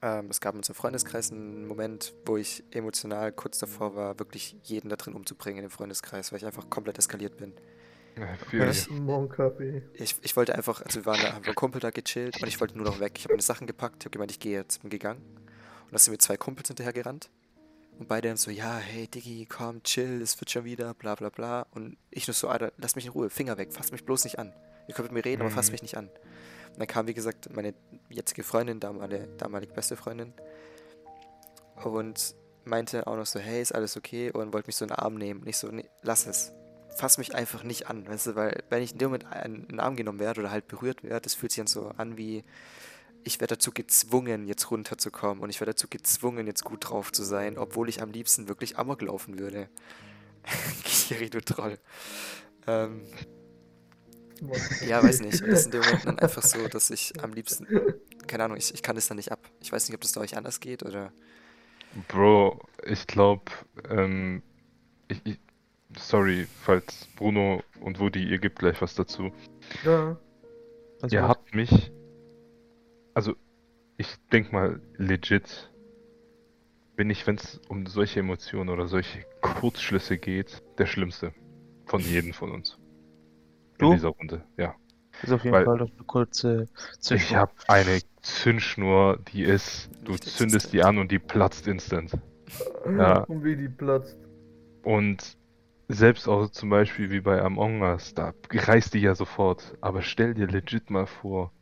Ähm, 0.00 0.28
es 0.30 0.40
gab 0.40 0.54
in 0.54 0.58
unserem 0.58 0.76
Freundeskreis 0.76 1.32
einen 1.32 1.66
Moment, 1.66 2.14
wo 2.24 2.36
ich 2.36 2.62
emotional 2.70 3.32
kurz 3.32 3.58
davor 3.58 3.96
war, 3.96 4.18
wirklich 4.18 4.56
jeden 4.62 4.88
da 4.88 4.96
drin 4.96 5.14
umzubringen 5.14 5.58
in 5.58 5.68
dem 5.68 5.70
Freundeskreis, 5.70 6.30
weil 6.30 6.38
ich 6.38 6.46
einfach 6.46 6.70
komplett 6.70 6.98
eskaliert 6.98 7.36
bin. 7.36 7.52
Ja, 8.18 8.28
ich. 8.70 8.88
Ich, 9.94 10.16
ich 10.22 10.36
wollte 10.36 10.54
einfach, 10.54 10.82
also 10.82 11.00
wir 11.00 11.06
waren 11.06 11.20
da, 11.20 11.34
haben 11.34 11.46
wir 11.46 11.54
Kumpel 11.54 11.80
da 11.80 11.90
gechillt 11.90 12.40
und 12.40 12.48
ich 12.48 12.60
wollte 12.60 12.76
nur 12.76 12.86
noch 12.86 13.00
weg. 13.00 13.12
Ich 13.16 13.24
habe 13.24 13.34
meine 13.34 13.42
Sachen 13.42 13.66
gepackt, 13.66 13.96
ich 14.00 14.04
habe 14.06 14.10
gemeint, 14.12 14.30
ich 14.30 14.40
gehe 14.40 14.52
jetzt, 14.58 14.80
bin 14.82 14.90
gegangen. 14.90 15.20
Und 15.84 15.92
da 15.92 15.98
sind 15.98 16.12
mir 16.12 16.18
zwei 16.18 16.36
Kumpels 16.36 16.68
hinterher 16.68 16.92
gerannt. 16.92 17.30
Und 17.98 18.08
beide 18.08 18.28
dann 18.28 18.36
so, 18.36 18.50
ja, 18.50 18.76
hey 18.76 19.08
Diggi, 19.08 19.46
komm, 19.46 19.82
chill, 19.82 20.22
es 20.22 20.40
wird 20.40 20.50
schon 20.50 20.64
wieder, 20.64 20.94
bla 20.94 21.14
bla 21.16 21.30
bla. 21.30 21.66
Und 21.72 21.96
ich 22.10 22.26
nur 22.28 22.34
so, 22.34 22.48
Alter, 22.48 22.72
lass 22.76 22.94
mich 22.96 23.06
in 23.06 23.12
Ruhe, 23.12 23.28
Finger 23.30 23.58
weg, 23.58 23.72
fass 23.72 23.90
mich 23.92 24.04
bloß 24.04 24.24
nicht 24.24 24.38
an. 24.38 24.52
Ihr 24.86 24.94
könnt 24.94 25.12
mit 25.12 25.24
mir 25.24 25.28
reden, 25.28 25.42
aber 25.42 25.50
fasst 25.50 25.70
Mhm. 25.70 25.72
mich 25.72 25.82
nicht 25.82 25.96
an. 25.96 26.06
Und 26.08 26.78
dann 26.78 26.86
kam, 26.86 27.06
wie 27.08 27.14
gesagt, 27.14 27.52
meine 27.54 27.74
jetzige 28.08 28.42
Freundin, 28.44 28.78
damalige, 28.80 29.28
damalige 29.36 29.72
beste 29.72 29.96
Freundin. 29.96 30.32
Und 31.82 32.34
meinte 32.64 33.06
auch 33.06 33.16
noch 33.16 33.26
so, 33.26 33.38
hey, 33.40 33.60
ist 33.62 33.74
alles 33.74 33.96
okay? 33.96 34.30
Und 34.30 34.52
wollte 34.52 34.68
mich 34.68 34.76
so 34.76 34.84
in 34.84 34.90
den 34.90 34.96
Arm 34.98 35.14
nehmen. 35.14 35.40
Und 35.40 35.48
ich 35.48 35.56
so, 35.56 35.68
nee, 35.68 35.88
lass 36.02 36.26
es. 36.26 36.52
Fass 36.98 37.16
mich 37.16 37.34
einfach 37.34 37.62
nicht 37.62 37.88
an, 37.88 38.08
weißt 38.08 38.26
du, 38.28 38.34
weil 38.34 38.64
wenn 38.70 38.82
ich 38.82 38.92
in 38.92 38.98
dem 38.98 39.10
Moment 39.10 39.26
in 39.44 39.68
den 39.68 39.80
Arm 39.80 39.94
genommen 39.94 40.18
werde 40.18 40.40
oder 40.40 40.50
halt 40.50 40.66
berührt 40.66 41.04
werde, 41.04 41.20
das 41.20 41.34
fühlt 41.34 41.52
sich 41.52 41.58
dann 41.58 41.68
so 41.68 41.92
an 41.96 42.16
wie, 42.16 42.42
ich 43.22 43.40
werde 43.40 43.54
dazu 43.54 43.70
gezwungen, 43.72 44.48
jetzt 44.48 44.70
runterzukommen 44.72 45.42
und 45.42 45.50
ich 45.50 45.60
werde 45.60 45.72
dazu 45.72 45.86
gezwungen, 45.88 46.48
jetzt 46.48 46.64
gut 46.64 46.88
drauf 46.90 47.12
zu 47.12 47.22
sein, 47.22 47.56
obwohl 47.56 47.88
ich 47.88 48.02
am 48.02 48.10
liebsten 48.10 48.48
wirklich 48.48 48.78
Amok 48.78 49.02
laufen 49.02 49.38
würde. 49.38 49.68
Kiri, 50.84 51.30
du 51.30 51.40
Troll. 51.40 51.78
Ähm, 52.66 53.02
ja, 54.86 55.02
weiß 55.02 55.20
nicht. 55.20 55.40
Das 55.40 55.60
ist 55.60 55.66
in 55.66 55.70
dem 55.72 55.82
Moment 55.82 56.04
dann 56.04 56.18
einfach 56.18 56.42
so, 56.42 56.66
dass 56.68 56.90
ich 56.90 57.12
am 57.22 57.32
liebsten, 57.32 57.66
keine 58.26 58.44
Ahnung, 58.44 58.56
ich, 58.56 58.74
ich 58.74 58.82
kann 58.82 58.96
das 58.96 59.08
dann 59.08 59.16
nicht 59.16 59.32
ab. 59.32 59.40
Ich 59.60 59.72
weiß 59.72 59.88
nicht, 59.88 59.94
ob 59.94 60.00
das 60.00 60.12
bei 60.12 60.20
euch 60.20 60.36
anders 60.36 60.60
geht 60.60 60.82
oder. 60.82 61.12
Bro, 62.08 62.60
ich 62.84 63.06
glaube, 63.06 63.50
ähm, 63.88 64.42
ich, 65.08 65.20
ich, 65.24 65.38
sorry, 65.96 66.46
falls 66.62 67.06
Bruno 67.16 67.62
und 67.80 67.98
Woody, 68.00 68.24
ihr 68.28 68.38
gebt 68.38 68.58
gleich 68.58 68.80
was 68.82 68.94
dazu. 68.94 69.30
Ja. 69.84 70.16
Also 71.00 71.14
Ihr 71.16 71.28
habt 71.28 71.54
mich, 71.54 71.92
also 73.14 73.34
ich 73.96 74.08
denk 74.32 74.52
mal 74.52 74.80
legit, 74.96 75.70
bin 76.96 77.08
ich, 77.10 77.26
wenn 77.26 77.36
es 77.36 77.60
um 77.68 77.86
solche 77.86 78.20
Emotionen 78.20 78.68
oder 78.70 78.88
solche 78.88 79.24
Kurzschlüsse 79.40 80.18
geht, 80.18 80.62
der 80.78 80.86
Schlimmste 80.86 81.32
von 81.86 82.00
jedem 82.00 82.32
von 82.32 82.50
uns. 82.50 82.78
In 83.78 83.86
Du? 83.86 83.92
dieser 83.94 84.08
Runde, 84.08 84.44
ja. 84.56 84.74
ist 85.22 85.32
auf 85.32 85.44
jeden 85.44 85.54
weil- 85.54 85.64
Fall 85.64 85.78
doch 85.78 85.90
eine 85.92 86.04
kurze 86.04 86.66
Ich 86.74 87.00
Zwischenfrage. 87.00 87.40
habe 87.40 87.52
eine 87.68 88.00
Zündschnur, 88.22 89.20
die 89.32 89.44
ist, 89.44 89.88
du 90.04 90.12
Nicht 90.12 90.24
zündest 90.24 90.72
die 90.72 90.82
an 90.82 90.98
und 90.98 91.12
die 91.12 91.20
platzt 91.20 91.66
instant. 91.68 92.12
Ja. 92.86 93.20
Und 93.24 93.44
wie 93.44 93.54
die 93.56 93.68
platzt. 93.68 94.16
Und 94.82 95.36
selbst 95.88 96.28
auch 96.28 96.50
zum 96.50 96.68
Beispiel 96.70 97.10
wie 97.10 97.20
bei 97.20 97.42
Among 97.42 97.82
Us, 97.82 98.14
da 98.14 98.34
reißt 98.50 98.94
die 98.94 99.00
ja 99.00 99.14
sofort. 99.14 99.76
Aber 99.80 100.02
stell 100.02 100.34
dir 100.34 100.46
legit 100.46 100.90
mal 100.90 101.06
vor, 101.06 101.52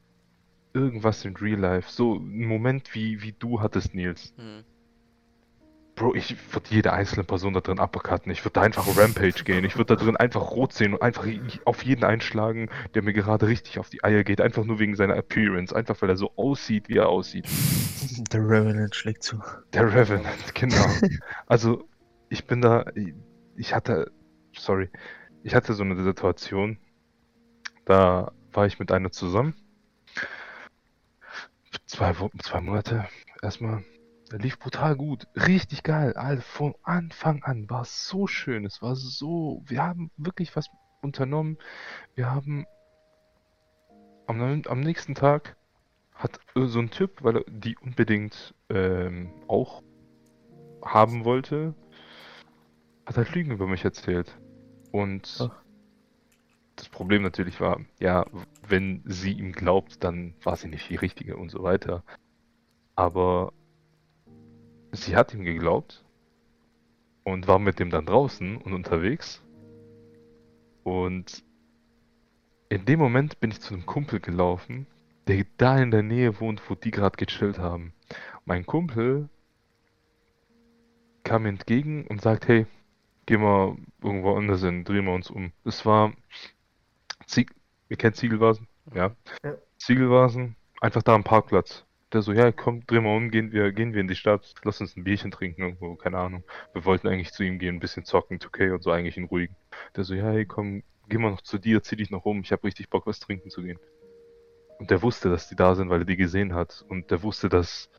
irgendwas 0.75 1.25
in 1.25 1.37
Real 1.37 1.59
Life, 1.59 1.91
so 1.91 2.17
ein 2.17 2.45
Moment 2.45 2.95
wie, 2.95 3.23
wie 3.23 3.33
du 3.33 3.61
hattest, 3.61 3.95
Nils. 3.95 4.35
Hm. 4.37 4.65
Bro, 5.95 6.15
ich 6.15 6.37
würde 6.53 6.67
jede 6.69 6.93
einzelne 6.93 7.25
Person 7.25 7.55
da 7.55 7.61
drin 7.61 7.81
uppercutten. 7.81 8.31
Ich 8.31 8.45
würde 8.45 8.53
da 8.53 8.61
einfach 8.61 8.87
Rampage 8.99 9.45
gehen. 9.45 9.65
Ich 9.65 9.79
würde 9.79 9.97
da 9.97 10.05
drin 10.05 10.15
einfach 10.15 10.51
rot 10.51 10.75
sehen 10.75 10.93
und 10.93 11.01
einfach 11.01 11.27
auf 11.65 11.83
jeden 11.85 12.05
einschlagen, 12.05 12.69
der 12.95 13.03
mir 13.03 13.15
gerade 13.15 13.47
richtig 13.49 13.79
auf 13.79 13.89
die 13.89 14.05
Eier 14.05 14.23
geht. 14.23 14.43
Einfach 14.43 14.65
nur 14.65 14.79
wegen 14.79 14.95
seiner 14.95 15.17
Appearance. 15.17 15.75
Einfach 15.75 16.03
weil 16.03 16.11
er 16.11 16.19
so 16.19 16.33
aussieht, 16.37 16.91
wie 16.91 16.99
er 16.99 17.09
aussieht. 17.09 17.47
Der 18.33 18.41
Revenant 18.43 18.95
schlägt 18.95 19.23
zu. 19.23 19.41
Der 19.73 19.91
Revenant, 19.91 20.55
genau. 20.55 20.85
Also, 21.47 21.89
ich 22.29 22.47
bin 22.47 22.61
da, 22.61 22.85
ich 23.57 23.75
hatte, 23.75 24.13
sorry, 24.59 24.91
ich 25.43 25.55
hatte 25.55 25.75
so 25.75 25.83
eine 25.83 26.03
Situation, 26.03 26.79
da 27.85 28.33
war 28.53 28.67
ich 28.67 28.79
mit 28.79 28.91
einer 28.91 29.13
zusammen. 29.13 29.55
Zwei, 31.87 32.15
zwei 32.43 32.61
Monate 32.61 33.07
erstmal. 33.43 33.85
Lief 34.33 34.59
brutal 34.59 34.97
gut, 34.97 35.29
richtig 35.37 35.85
geil. 35.85 36.15
All 36.15 36.41
von 36.41 36.75
Anfang 36.83 37.45
an 37.45 37.71
war 37.71 37.83
es 37.83 38.09
so 38.09 38.27
schön. 38.27 38.65
Es 38.67 38.83
war 38.83 38.97
so, 38.97 39.63
wir 39.67 39.85
haben 39.85 40.11
wirklich 40.17 40.57
was 40.57 40.69
unternommen. 41.01 41.59
Wir 42.17 42.29
haben 42.29 42.67
am, 44.27 44.63
am 44.67 44.81
nächsten 44.81 45.15
Tag 45.15 45.57
hat 46.15 46.41
äh, 46.57 46.67
so 46.67 46.81
ein 46.81 46.91
Typ, 46.91 47.23
weil 47.23 47.37
er 47.37 47.45
die 47.47 47.77
unbedingt 47.77 48.55
ähm, 48.69 49.31
auch 49.47 49.83
haben 50.85 51.25
wollte, 51.25 51.75
hat 53.05 53.17
halt 53.17 53.35
Lügen 53.35 53.53
über 53.53 53.67
mich 53.67 53.85
erzählt. 53.85 54.37
Und 54.97 55.37
Ach. 55.41 55.63
das 56.77 56.89
Problem 56.89 57.21
natürlich 57.21 57.61
war, 57.61 57.81
ja, 58.01 58.25
wenn 58.67 59.03
sie 59.05 59.33
ihm 59.33 59.53
glaubt, 59.53 60.03
dann 60.03 60.33
war 60.43 60.57
sie 60.57 60.69
nicht 60.69 60.89
die 60.89 60.97
Richtige 60.97 61.37
und 61.37 61.51
so 61.51 61.63
weiter. 61.63 62.03
Aber 62.95 63.53
sie 64.93 65.15
hat 65.15 65.35
ihm 65.35 65.45
geglaubt 65.45 66.03
und 67.25 67.47
war 67.47 67.59
mit 67.59 67.79
dem 67.79 67.91
dann 67.91 68.07
draußen 68.07 68.57
und 68.57 68.73
unterwegs. 68.73 69.43
Und 70.83 71.45
in 72.71 72.87
dem 72.87 72.99
Moment 72.99 73.39
bin 73.39 73.51
ich 73.51 73.61
zu 73.61 73.75
einem 73.75 73.85
Kumpel 73.85 74.19
gelaufen, 74.19 74.87
der 75.27 75.45
da 75.59 75.77
in 75.79 75.91
der 75.91 76.05
Nähe 76.05 76.41
wohnt, 76.41 76.63
wo 76.71 76.75
die 76.75 76.91
gerade 76.91 77.23
gechillt 77.23 77.59
haben. 77.59 77.93
Mein 78.47 78.65
Kumpel 78.65 79.29
kam 81.23 81.43
mir 81.43 81.51
entgegen 81.51 82.07
und 82.07 82.23
sagt, 82.23 82.49
hey, 82.49 82.65
geh 83.27 83.37
mal 83.37 83.77
irgendwo 84.03 84.35
anders 84.37 84.63
hin, 84.63 84.85
drehen 84.85 85.05
wir 85.05 85.15
uns 85.15 85.31
um. 85.31 85.53
Es 85.65 85.85
war, 85.85 86.13
Zieg 87.27 87.53
ihr 87.89 87.97
kennt 87.97 88.17
Ziegelvasen? 88.17 88.69
Ja. 88.95 89.15
Ja. 89.45 89.57
Ziegelvasen, 89.79 90.57
einfach 90.81 91.03
da 91.03 91.15
am 91.15 91.25
Parkplatz. 91.25 91.85
Der 92.13 92.23
so, 92.23 92.33
ja, 92.33 92.53
komm, 92.53 92.87
dreh 92.87 93.01
mal 93.01 93.17
um, 93.17 93.31
gehen 93.31 93.51
wir, 93.51 93.73
gehen 93.73 93.93
wir 93.93 94.01
in 94.01 94.09
die 94.09 94.15
Stadt, 94.15 94.55
lass 94.63 94.81
uns 94.81 94.97
ein 94.97 95.05
Bierchen 95.05 95.33
trinken 95.33 95.63
irgendwo, 95.63 95.97
keine 95.97 96.19
Ahnung. 96.19 96.45
Wir 96.73 96.85
wollten 96.85 97.09
eigentlich 97.09 97.33
zu 97.33 97.43
ihm 97.43 97.59
gehen, 97.59 97.77
ein 97.77 97.81
bisschen 97.81 98.05
zocken, 98.05 98.39
2K 98.39 98.73
und 98.73 98.83
so, 98.83 98.93
eigentlich 98.93 99.17
in 99.17 99.25
ruhigen. 99.25 99.57
Der 99.97 100.05
so, 100.05 100.15
ja, 100.15 100.31
hey, 100.31 100.47
komm, 100.47 100.85
geh 101.09 101.19
mal 101.19 101.33
noch 101.33 101.43
zu 101.43 101.59
dir, 101.59 101.83
zieh 101.83 101.97
dich 101.97 102.11
noch 102.11 102.25
um, 102.25 102.41
ich 102.43 102.53
hab 102.53 102.63
richtig 102.63 102.91
Bock, 102.91 103.07
was 103.07 103.19
trinken 103.19 103.51
zu 103.51 103.63
gehen. 103.63 103.79
Und 104.79 104.91
der 104.91 105.03
wusste, 105.03 105.31
dass 105.31 105.49
die 105.49 105.57
da 105.57 105.75
sind, 105.75 105.91
weil 105.91 106.03
er 106.03 106.05
die 106.05 106.17
gesehen 106.17 106.55
hat. 106.55 106.85
Und 106.89 107.11
der 107.11 107.23
wusste, 107.23 107.49
dass, 107.49 107.91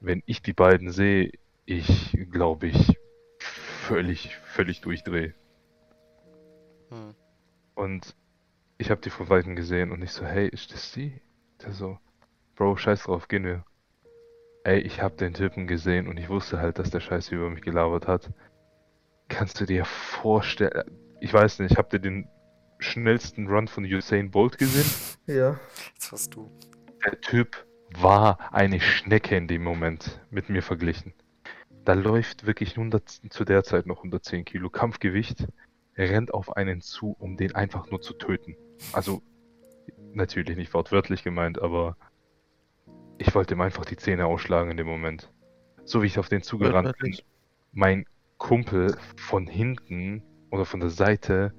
wenn 0.00 0.22
ich 0.26 0.42
die 0.42 0.52
beiden 0.52 0.90
sehe, 0.90 1.32
ich, 1.66 2.16
glaube 2.30 2.68
ich, 2.68 2.99
völlig, 3.90 4.36
völlig 4.44 4.80
durchdrehe. 4.82 5.34
Hm. 6.90 7.14
Und 7.74 8.14
ich 8.78 8.90
habe 8.90 9.00
die 9.00 9.10
von 9.10 9.28
Weitem 9.28 9.56
gesehen 9.56 9.90
und 9.90 10.00
ich 10.02 10.12
so, 10.12 10.24
hey, 10.24 10.48
ist 10.48 10.72
das 10.72 10.92
die? 10.92 11.20
Der 11.64 11.72
so, 11.72 11.98
Bro, 12.54 12.76
scheiß 12.76 13.04
drauf, 13.04 13.26
gehen 13.26 13.44
wir. 13.44 13.64
Ey, 14.62 14.78
ich 14.78 15.02
hab 15.02 15.16
den 15.16 15.34
Typen 15.34 15.66
gesehen 15.66 16.06
und 16.06 16.18
ich 16.18 16.28
wusste 16.28 16.60
halt, 16.60 16.78
dass 16.78 16.90
der 16.90 17.00
Scheiße 17.00 17.34
über 17.34 17.50
mich 17.50 17.62
gelabert 17.62 18.06
hat. 18.06 18.30
Kannst 19.28 19.60
du 19.60 19.66
dir 19.66 19.84
vorstellen, 19.84 20.84
ich 21.20 21.32
weiß 21.32 21.58
nicht, 21.58 21.76
habt 21.76 21.92
ihr 21.92 21.98
den 21.98 22.28
schnellsten 22.78 23.48
Run 23.48 23.66
von 23.66 23.84
Usain 23.84 24.30
Bolt 24.30 24.56
gesehen? 24.56 24.88
Ja. 25.26 25.58
Jetzt 25.94 26.12
hast 26.12 26.34
du. 26.34 26.48
Der 27.04 27.20
Typ 27.20 27.66
war 27.96 28.54
eine 28.54 28.80
Schnecke 28.80 29.36
in 29.36 29.48
dem 29.48 29.64
Moment 29.64 30.20
mit 30.30 30.48
mir 30.48 30.62
verglichen. 30.62 31.12
Da 31.84 31.94
läuft 31.94 32.46
wirklich 32.46 32.76
100, 32.76 33.08
zu 33.30 33.44
der 33.44 33.64
Zeit 33.64 33.86
noch 33.86 33.98
110 33.98 34.44
Kilo 34.44 34.70
Kampfgewicht. 34.70 35.46
Er 35.94 36.10
rennt 36.10 36.32
auf 36.34 36.56
einen 36.56 36.80
zu, 36.80 37.16
um 37.18 37.36
den 37.36 37.54
einfach 37.54 37.90
nur 37.90 38.00
zu 38.00 38.14
töten. 38.14 38.56
Also, 38.92 39.22
natürlich 40.12 40.56
nicht 40.56 40.74
wortwörtlich 40.74 41.24
gemeint, 41.24 41.60
aber 41.60 41.96
ich 43.18 43.34
wollte 43.34 43.54
ihm 43.54 43.60
einfach 43.60 43.84
die 43.84 43.96
Zähne 43.96 44.26
ausschlagen 44.26 44.70
in 44.70 44.76
dem 44.76 44.86
Moment. 44.86 45.32
So 45.84 46.02
wie 46.02 46.06
ich 46.06 46.18
auf 46.18 46.28
den 46.28 46.42
zugerannt 46.42 46.96
bin, 46.98 47.16
mein 47.72 48.06
Kumpel 48.38 48.96
von 49.16 49.46
hinten 49.46 50.22
oder 50.50 50.64
von 50.64 50.80
der 50.80 50.90
Seite, 50.90 51.52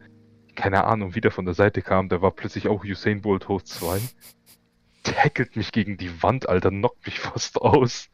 keine 0.55 0.83
Ahnung, 0.85 1.15
wie 1.15 1.21
der 1.21 1.31
von 1.31 1.45
der 1.45 1.53
Seite 1.53 1.81
kam, 1.81 2.09
der 2.09 2.21
war 2.21 2.31
plötzlich 2.31 2.67
auch 2.67 2.83
Usain 2.83 3.21
Bolt 3.21 3.47
hoch 3.47 3.61
2. 3.61 3.99
Tackelt 5.03 5.55
mich 5.55 5.71
gegen 5.71 5.97
die 5.97 6.23
Wand, 6.23 6.49
Alter, 6.49 6.69
knockt 6.69 7.05
mich 7.05 7.19
fast 7.19 7.61
aus. 7.61 8.09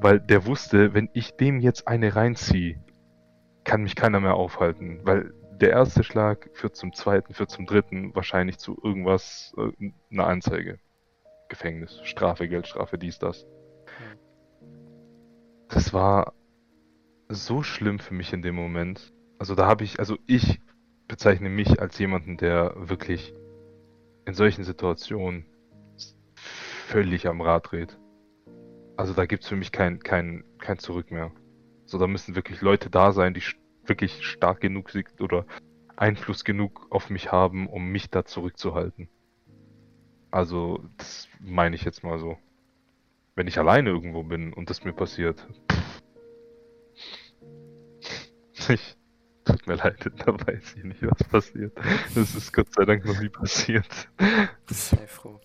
Weil 0.00 0.20
der 0.20 0.46
wusste, 0.46 0.94
wenn 0.94 1.10
ich 1.12 1.36
dem 1.36 1.60
jetzt 1.60 1.88
eine 1.88 2.14
reinziehe, 2.14 2.82
kann 3.64 3.82
mich 3.82 3.96
keiner 3.96 4.20
mehr 4.20 4.34
aufhalten. 4.34 5.00
Weil 5.04 5.34
der 5.60 5.70
erste 5.70 6.04
Schlag 6.04 6.50
führt 6.54 6.76
zum 6.76 6.92
zweiten, 6.92 7.34
führt 7.34 7.50
zum 7.50 7.66
dritten, 7.66 8.14
wahrscheinlich 8.14 8.58
zu 8.58 8.78
irgendwas, 8.82 9.54
äh, 9.56 9.90
einer 10.10 10.26
Anzeige. 10.26 10.78
Gefängnis, 11.48 12.00
Strafe, 12.04 12.48
Geldstrafe, 12.48 12.98
dies, 12.98 13.18
das. 13.18 13.46
Das 15.68 15.92
war 15.92 16.34
so 17.28 17.62
schlimm 17.62 17.98
für 17.98 18.14
mich 18.14 18.32
in 18.32 18.42
dem 18.42 18.54
Moment. 18.54 19.12
Also 19.38 19.54
da 19.54 19.66
habe 19.66 19.84
ich, 19.84 19.98
also 19.98 20.16
ich 20.26 20.60
bezeichne 21.08 21.48
mich 21.48 21.80
als 21.80 21.98
jemanden, 21.98 22.36
der 22.36 22.74
wirklich 22.76 23.34
in 24.26 24.34
solchen 24.34 24.64
Situationen 24.64 25.46
völlig 26.34 27.26
am 27.26 27.40
Rad 27.40 27.72
dreht. 27.72 27.98
Also 28.98 29.14
da 29.14 29.26
gibt 29.26 29.44
es 29.44 29.48
für 29.48 29.54
mich 29.54 29.70
kein, 29.70 30.00
kein, 30.00 30.42
kein 30.58 30.80
Zurück 30.80 31.12
mehr. 31.12 31.30
So, 31.86 31.98
da 31.98 32.08
müssen 32.08 32.34
wirklich 32.34 32.62
Leute 32.62 32.90
da 32.90 33.12
sein, 33.12 33.32
die 33.32 33.42
wirklich 33.86 34.26
stark 34.26 34.60
genug 34.60 34.90
sind 34.90 35.20
oder 35.20 35.46
Einfluss 35.96 36.44
genug 36.44 36.88
auf 36.90 37.08
mich 37.08 37.30
haben, 37.30 37.68
um 37.68 37.86
mich 37.86 38.10
da 38.10 38.24
zurückzuhalten. 38.24 39.08
Also, 40.32 40.84
das 40.96 41.28
meine 41.38 41.76
ich 41.76 41.84
jetzt 41.84 42.02
mal 42.02 42.18
so. 42.18 42.38
Wenn 43.36 43.46
ich 43.46 43.56
alleine 43.60 43.90
irgendwo 43.90 44.24
bin 44.24 44.52
und 44.52 44.68
das 44.68 44.84
mir 44.84 44.92
passiert. 44.92 45.46
Ich, 48.70 48.96
tut 49.44 49.66
mir 49.66 49.76
leid, 49.76 50.10
da 50.26 50.34
weiß 50.34 50.74
ich 50.76 50.84
nicht, 50.84 51.00
was 51.00 51.24
passiert. 51.24 51.72
Das 52.14 52.34
ist 52.34 52.52
Gott 52.52 52.74
sei 52.74 52.84
Dank 52.84 53.06
noch 53.06 53.18
nie 53.18 53.30
passiert. 53.30 54.08
Sei 54.66 55.06
froh. 55.06 55.40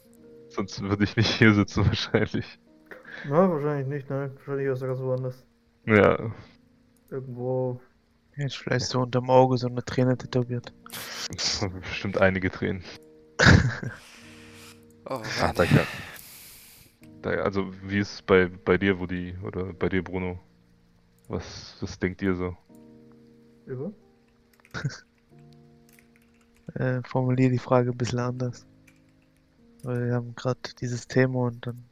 Sonst 0.50 0.82
würde 0.82 1.06
ich 1.06 1.16
nicht 1.16 1.30
hier 1.30 1.54
sitzen 1.54 1.86
wahrscheinlich. 1.86 2.60
Na, 3.26 3.50
wahrscheinlich 3.50 3.88
nicht, 3.88 4.10
nein. 4.10 4.32
Wahrscheinlich 4.36 4.68
ist 4.68 4.82
er 4.82 4.88
ganz 4.90 5.00
woanders. 5.00 5.46
Ja, 5.86 6.32
Irgendwo. 7.10 7.80
Jetzt 8.36 8.58
vielleicht 8.58 8.88
so 8.88 9.02
unterm 9.02 9.30
Auge 9.30 9.58
so 9.58 9.68
eine 9.68 9.84
Träne 9.86 10.18
tätowiert. 10.18 10.74
bestimmt 11.82 12.18
einige 12.20 12.50
Tränen. 12.50 12.84
Oh, 15.06 15.22
Mann. 15.42 15.54
danke. 15.56 15.86
Da, 17.22 17.32
also, 17.32 17.74
wie 17.84 18.00
ist 18.00 18.14
es 18.14 18.22
bei, 18.22 18.48
bei 18.48 18.78
dir, 18.78 18.98
Woody, 18.98 19.36
oder 19.44 19.74
bei 19.74 19.90
dir, 19.90 20.02
Bruno? 20.02 20.40
Was, 21.28 21.76
was 21.82 22.00
denkt 22.00 22.22
ihr 22.22 22.36
so? 22.36 22.56
Über? 23.66 23.92
Äh, 26.76 27.02
formuliere 27.04 27.52
die 27.52 27.60
Frage 27.60 27.92
ein 27.92 27.98
bisschen 27.98 28.20
anders. 28.20 28.66
Weil 29.84 30.08
wir 30.08 30.16
haben 30.16 30.34
gerade 30.34 30.60
dieses 30.80 31.08
Thema 31.08 31.48
und 31.48 31.68
dann 31.68 31.84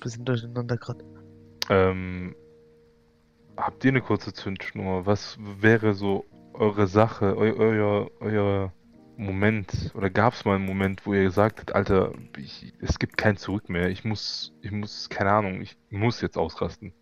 bisschen 0.00 0.24
durcheinander 0.24 0.76
gerade. 0.76 1.04
Ähm, 1.68 2.34
habt 3.56 3.84
ihr 3.84 3.90
eine 3.90 4.02
kurze 4.02 4.32
Zündschnur? 4.32 5.06
Was 5.06 5.38
wäre 5.40 5.94
so 5.94 6.24
eure 6.52 6.86
Sache, 6.86 7.36
eu, 7.36 7.56
euer, 7.56 8.10
euer 8.20 8.72
Moment? 9.16 9.92
Oder 9.94 10.10
gab 10.10 10.34
es 10.34 10.44
mal 10.44 10.56
einen 10.56 10.66
Moment, 10.66 11.06
wo 11.06 11.14
ihr 11.14 11.24
gesagt 11.24 11.60
habt, 11.60 11.74
Alter, 11.74 12.12
ich, 12.36 12.72
es 12.80 12.98
gibt 12.98 13.16
kein 13.16 13.36
Zurück 13.36 13.68
mehr. 13.68 13.88
Ich 13.88 14.04
muss, 14.04 14.52
ich 14.62 14.70
muss, 14.70 15.08
keine 15.08 15.32
Ahnung, 15.32 15.60
ich 15.60 15.76
muss 15.90 16.20
jetzt 16.20 16.38
ausrasten. 16.38 16.92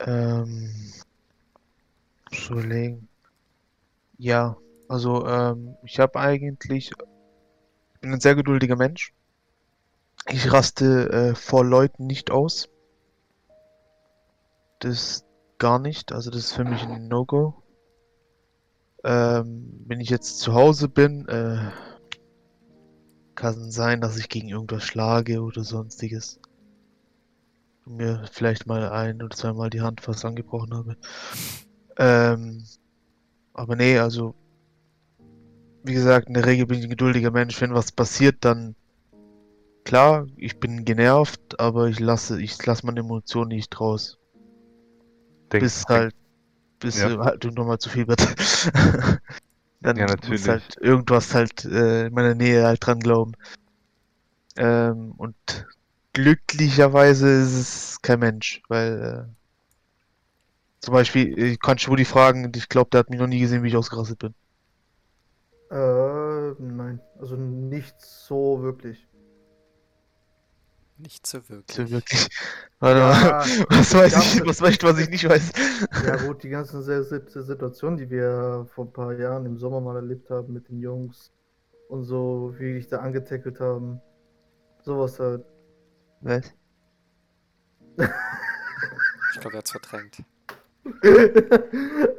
Ähm, 0.00 0.70
überlegen. 2.50 3.08
Ja, 4.18 4.56
also 4.88 5.26
ähm, 5.26 5.76
ich 5.84 5.98
habe 5.98 6.18
eigentlich, 6.18 6.90
ich 6.90 8.00
bin 8.00 8.12
ein 8.12 8.20
sehr 8.20 8.34
geduldiger 8.34 8.76
Mensch. 8.76 9.12
Ich 10.28 10.52
raste 10.52 11.10
äh, 11.10 11.34
vor 11.34 11.64
Leuten 11.64 12.06
nicht 12.06 12.30
aus. 12.30 12.68
Das 14.80 15.24
gar 15.58 15.78
nicht, 15.78 16.12
also 16.12 16.30
das 16.30 16.40
ist 16.40 16.52
für 16.52 16.64
mich 16.64 16.82
ein 16.82 17.08
No-Go. 17.08 17.54
Ähm, 19.04 19.84
wenn 19.86 20.00
ich 20.00 20.10
jetzt 20.10 20.40
zu 20.40 20.52
Hause 20.52 20.88
bin, 20.88 21.26
äh, 21.28 21.70
kann 23.36 23.70
sein, 23.70 24.00
dass 24.00 24.18
ich 24.18 24.28
gegen 24.28 24.48
irgendwas 24.48 24.84
schlage 24.84 25.42
oder 25.42 25.62
sonstiges. 25.62 26.40
Und 27.84 27.96
mir 27.96 28.24
vielleicht 28.32 28.66
mal 28.66 28.88
ein 28.88 29.22
oder 29.22 29.36
zweimal 29.36 29.70
die 29.70 29.80
Hand 29.80 30.00
fast 30.00 30.24
angebrochen 30.24 30.74
habe. 30.74 30.96
Ähm, 31.98 32.64
aber 33.54 33.76
nee, 33.76 33.98
also 33.98 34.34
wie 35.84 35.94
gesagt, 35.94 36.26
in 36.26 36.34
der 36.34 36.46
Regel 36.46 36.66
bin 36.66 36.78
ich 36.78 36.84
ein 36.84 36.90
geduldiger 36.90 37.30
Mensch. 37.30 37.60
Wenn 37.60 37.74
was 37.74 37.92
passiert, 37.92 38.38
dann 38.40 38.74
klar, 39.86 40.26
ich 40.36 40.58
bin 40.58 40.84
genervt, 40.84 41.58
aber 41.58 41.88
ich 41.88 42.00
lasse, 42.00 42.40
ich 42.42 42.64
lasse 42.66 42.84
meine 42.84 43.00
Emotionen 43.00 43.48
nicht 43.48 43.80
raus. 43.80 44.18
Denk, 45.52 45.62
bis 45.62 45.84
halt, 45.88 46.14
bis 46.80 47.02
Ja. 47.02 47.18
halt 47.18 47.44
nochmal 47.44 47.78
zu 47.78 47.88
viel 47.88 48.06
wird. 48.06 48.20
Dann 49.80 49.96
Ja, 49.96 50.06
muss 50.06 50.08
natürlich. 50.08 50.46
halt 50.48 50.76
irgendwas 50.80 51.34
halt 51.34 51.64
äh, 51.64 52.06
in 52.06 52.12
meiner 52.12 52.34
Nähe 52.34 52.66
halt 52.66 52.84
dran 52.84 52.98
glauben. 53.00 53.32
Ähm, 54.56 55.12
und 55.16 55.36
glücklicherweise 56.12 57.28
ist 57.28 57.54
es 57.54 58.02
kein 58.02 58.18
Mensch, 58.20 58.62
weil 58.68 59.28
äh, 59.30 59.46
zum 60.80 60.94
Beispiel, 60.94 61.38
ich 61.38 61.60
kann 61.60 61.78
Schwudi 61.78 62.04
fragen, 62.04 62.44
und 62.46 62.56
ich 62.56 62.68
glaube, 62.68 62.90
der 62.90 63.00
hat 63.00 63.10
mich 63.10 63.20
noch 63.20 63.26
nie 63.26 63.40
gesehen, 63.40 63.62
wie 63.62 63.68
ich 63.68 63.76
ausgerastet 63.76 64.18
bin. 64.18 64.34
Äh, 65.70 66.54
nein. 66.58 67.00
Also 67.18 67.36
nicht 67.36 68.00
so 68.00 68.62
wirklich. 68.62 69.06
Nicht 70.98 71.26
so 71.26 71.46
wirklich. 71.48 71.76
So 71.76 71.90
wirklich. 71.90 72.28
Warte 72.80 73.00
Ja, 73.00 73.06
mal, 73.06 73.44
was 73.70 73.94
weiß 73.94 74.34
ich, 74.36 74.46
was 74.46 74.62
weiß 74.62 74.74
ich, 74.74 74.82
was 74.82 74.98
ich 74.98 75.08
nicht 75.10 75.28
weiß. 75.28 75.52
Ja 76.06 76.16
gut, 76.26 76.42
die 76.42 76.48
ganzen 76.48 76.82
Situationen, 76.82 77.98
die 77.98 78.08
wir 78.10 78.66
vor 78.74 78.86
ein 78.86 78.92
paar 78.92 79.12
Jahren 79.12 79.44
im 79.46 79.58
Sommer 79.58 79.80
mal 79.80 79.96
erlebt 79.96 80.30
haben 80.30 80.52
mit 80.54 80.68
den 80.68 80.80
Jungs 80.80 81.32
und 81.88 82.04
so, 82.04 82.54
wie 82.58 82.68
die 82.68 82.74
dich 82.74 82.88
da 82.88 82.98
angetackelt 83.00 83.60
haben. 83.60 84.00
Sowas 84.82 85.18
halt. 85.20 85.44
Was? 86.22 86.54
Ich 89.34 89.40
glaube, 89.42 89.56
er 89.56 89.58
hat 89.58 89.68
verdrängt. 89.68 90.16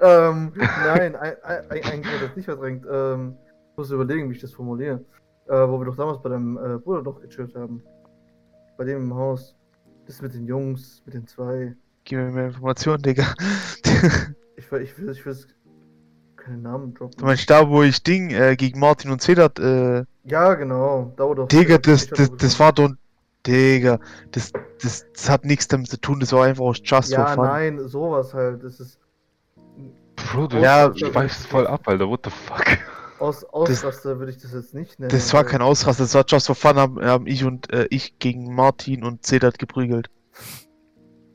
ähm, 0.01 0.53
nein, 0.55 1.15
ei- 1.15 1.37
ei- 1.43 1.69
ei- 1.69 1.83
eigentlich 1.83 2.13
hat 2.13 2.29
das 2.29 2.35
nicht 2.35 2.45
verdrängt. 2.45 2.85
Ähm, 2.89 3.35
ich 3.71 3.77
muss 3.77 3.89
überlegen, 3.89 4.29
wie 4.29 4.35
ich 4.35 4.41
das 4.41 4.53
formuliere. 4.53 5.03
Äh, 5.47 5.67
wo 5.67 5.79
wir 5.79 5.85
doch 5.85 5.95
damals 5.95 6.21
bei 6.21 6.29
deinem 6.29 6.57
äh, 6.57 6.77
Bruder 6.77 7.01
doch 7.01 7.19
gechillt 7.21 7.55
haben. 7.55 7.81
Bei 8.77 8.83
dem 8.83 9.03
im 9.03 9.13
Haus. 9.15 9.55
Das 10.05 10.21
mit 10.21 10.33
den 10.33 10.45
Jungs, 10.45 11.01
mit 11.05 11.15
den 11.15 11.27
zwei. 11.27 11.75
Gib 12.05 12.19
mir 12.19 12.31
mehr 12.31 12.45
Informationen, 12.47 13.01
Digga. 13.01 13.33
Ich, 14.55 14.71
will- 14.71 14.81
ich 14.81 14.97
will, 14.97 15.09
ich 15.09 15.25
will, 15.25 15.37
keine 16.37 16.57
Namen 16.57 16.93
droppen. 16.93 17.17
Du 17.17 17.25
meinst 17.25 17.49
da, 17.49 17.67
wo 17.67 17.83
ich 17.83 18.01
Ding 18.03 18.29
äh, 18.31 18.55
gegen 18.55 18.79
Martin 18.79 19.11
und 19.11 19.21
Sedat, 19.21 19.59
äh, 19.59 20.05
Ja, 20.23 20.53
genau. 20.53 21.13
Da 21.17 21.25
auch 21.25 21.47
Digga, 21.47 21.77
das, 21.77 22.07
das, 22.07 22.35
das 22.37 22.59
war 22.59 22.71
doch. 22.73 22.89
Digga, 23.45 23.99
das, 24.31 24.51
das, 24.81 25.05
das 25.13 25.29
hat 25.29 25.45
nichts 25.45 25.67
damit 25.67 25.89
zu 25.89 25.99
tun, 25.99 26.19
das 26.19 26.33
war 26.33 26.45
einfach 26.45 26.63
aus 26.63 26.81
Just 26.83 27.13
for 27.13 27.25
Ja, 27.25 27.35
Fun. 27.35 27.45
nein, 27.45 27.87
sowas 27.87 28.33
halt. 28.33 28.63
Das 28.63 28.79
ist 28.79 28.99
Bro, 30.15 30.47
du 30.47 30.57
Ja, 30.57 30.93
schweifst 30.95 31.47
voll 31.47 31.67
ab, 31.67 31.87
Alter. 31.87 32.09
What 32.09 32.21
the 32.25 32.31
fuck? 32.31 32.65
Aus 33.19 33.43
Ausraster 33.43 34.19
würde 34.19 34.31
ich 34.31 34.37
das 34.37 34.53
jetzt 34.53 34.73
nicht 34.73 34.99
nennen. 34.99 35.09
Das 35.09 35.33
war 35.33 35.43
kein 35.43 35.61
Ausraster, 35.61 36.03
das 36.03 36.13
war 36.13 36.25
Just 36.27 36.47
for 36.47 36.55
Fun, 36.55 36.75
haben, 36.77 37.03
haben 37.03 37.27
ich 37.27 37.43
und 37.43 37.71
äh, 37.71 37.87
ich 37.89 38.19
gegen 38.19 38.53
Martin 38.53 39.03
und 39.03 39.25
Sedat 39.25 39.59
geprügelt. 39.59 40.09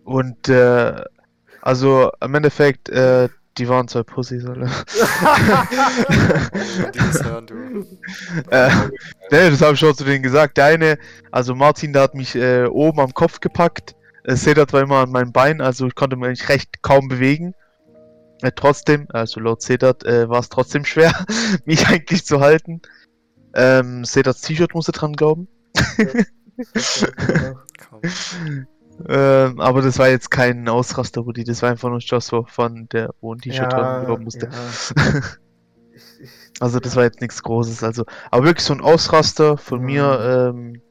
Und 0.05 0.49
äh, 0.49 1.03
also 1.61 2.11
im 2.21 2.35
Endeffekt, 2.35 2.89
äh, 2.89 3.29
die 3.59 3.69
waren 3.69 3.87
zwei 3.87 4.03
Pussys, 4.03 4.45
die 4.45 4.49
das 6.99 7.23
hören, 7.23 7.47
du. 7.47 7.55
äh, 8.51 8.71
ne, 9.31 9.51
das 9.51 9.61
habe 9.61 9.75
ich 9.75 9.81
schon 9.81 9.95
zu 9.95 10.05
denen 10.05 10.23
gesagt. 10.23 10.57
Der 10.57 10.65
eine, 10.67 10.99
also 11.31 11.55
Martin, 11.55 11.93
der 11.93 12.03
hat 12.03 12.15
mich 12.15 12.35
äh, 12.35 12.65
oben 12.65 13.01
am 13.01 13.13
Kopf 13.15 13.41
gepackt. 13.41 13.95
Äh, 14.25 14.37
Sedat 14.37 14.73
war 14.73 14.81
immer 14.81 14.99
an 14.99 15.11
meinem 15.11 15.33
Bein, 15.33 15.61
also 15.61 15.87
ich 15.87 15.95
konnte 15.95 16.17
mich 16.17 16.49
recht 16.49 16.83
kaum 16.83 17.09
bewegen. 17.09 17.55
Äh, 18.43 18.53
trotzdem, 18.55 19.07
also 19.11 19.41
laut 19.41 19.63
Sedat 19.63 20.05
äh, 20.05 20.29
war 20.29 20.41
es 20.41 20.49
trotzdem 20.49 20.85
schwer, 20.85 21.13
mich 21.65 21.87
eigentlich 21.87 22.25
zu 22.25 22.41
halten. 22.41 22.83
Ähm, 23.55 24.05
Sedats 24.05 24.43
T-Shirt 24.43 24.75
musste 24.75 24.93
dran 24.93 25.13
glauben. 25.15 25.49
Ähm, 29.09 29.59
aber 29.59 29.83
das 29.83 29.99
war 29.99 30.09
jetzt 30.09 30.31
kein 30.31 30.69
Ausraster, 30.69 31.23
Rudi. 31.23 31.43
Das 31.43 31.61
war 31.63 31.71
einfach 31.71 31.89
nur 31.89 32.01
for 32.01 32.47
Fun, 32.47 32.89
der 32.93 33.13
wo 33.21 33.35
ein 33.35 33.41
T-Shirt 33.41 33.63
Ja, 33.63 33.69
dran 33.69 34.07
glauben 34.07 34.25
musste. 34.25 34.49
ja. 34.49 35.33
Also 36.61 36.79
das 36.79 36.95
war 36.95 37.03
jetzt 37.03 37.21
nichts 37.21 37.43
Großes. 37.43 37.83
Also, 37.83 38.05
aber 38.31 38.45
wirklich 38.45 38.65
so 38.65 38.73
ein 38.73 38.81
Ausraster 38.81 39.59
von 39.59 39.81
Mhm. 39.81 39.87
mir 39.87 40.53
ähm, 40.55 40.83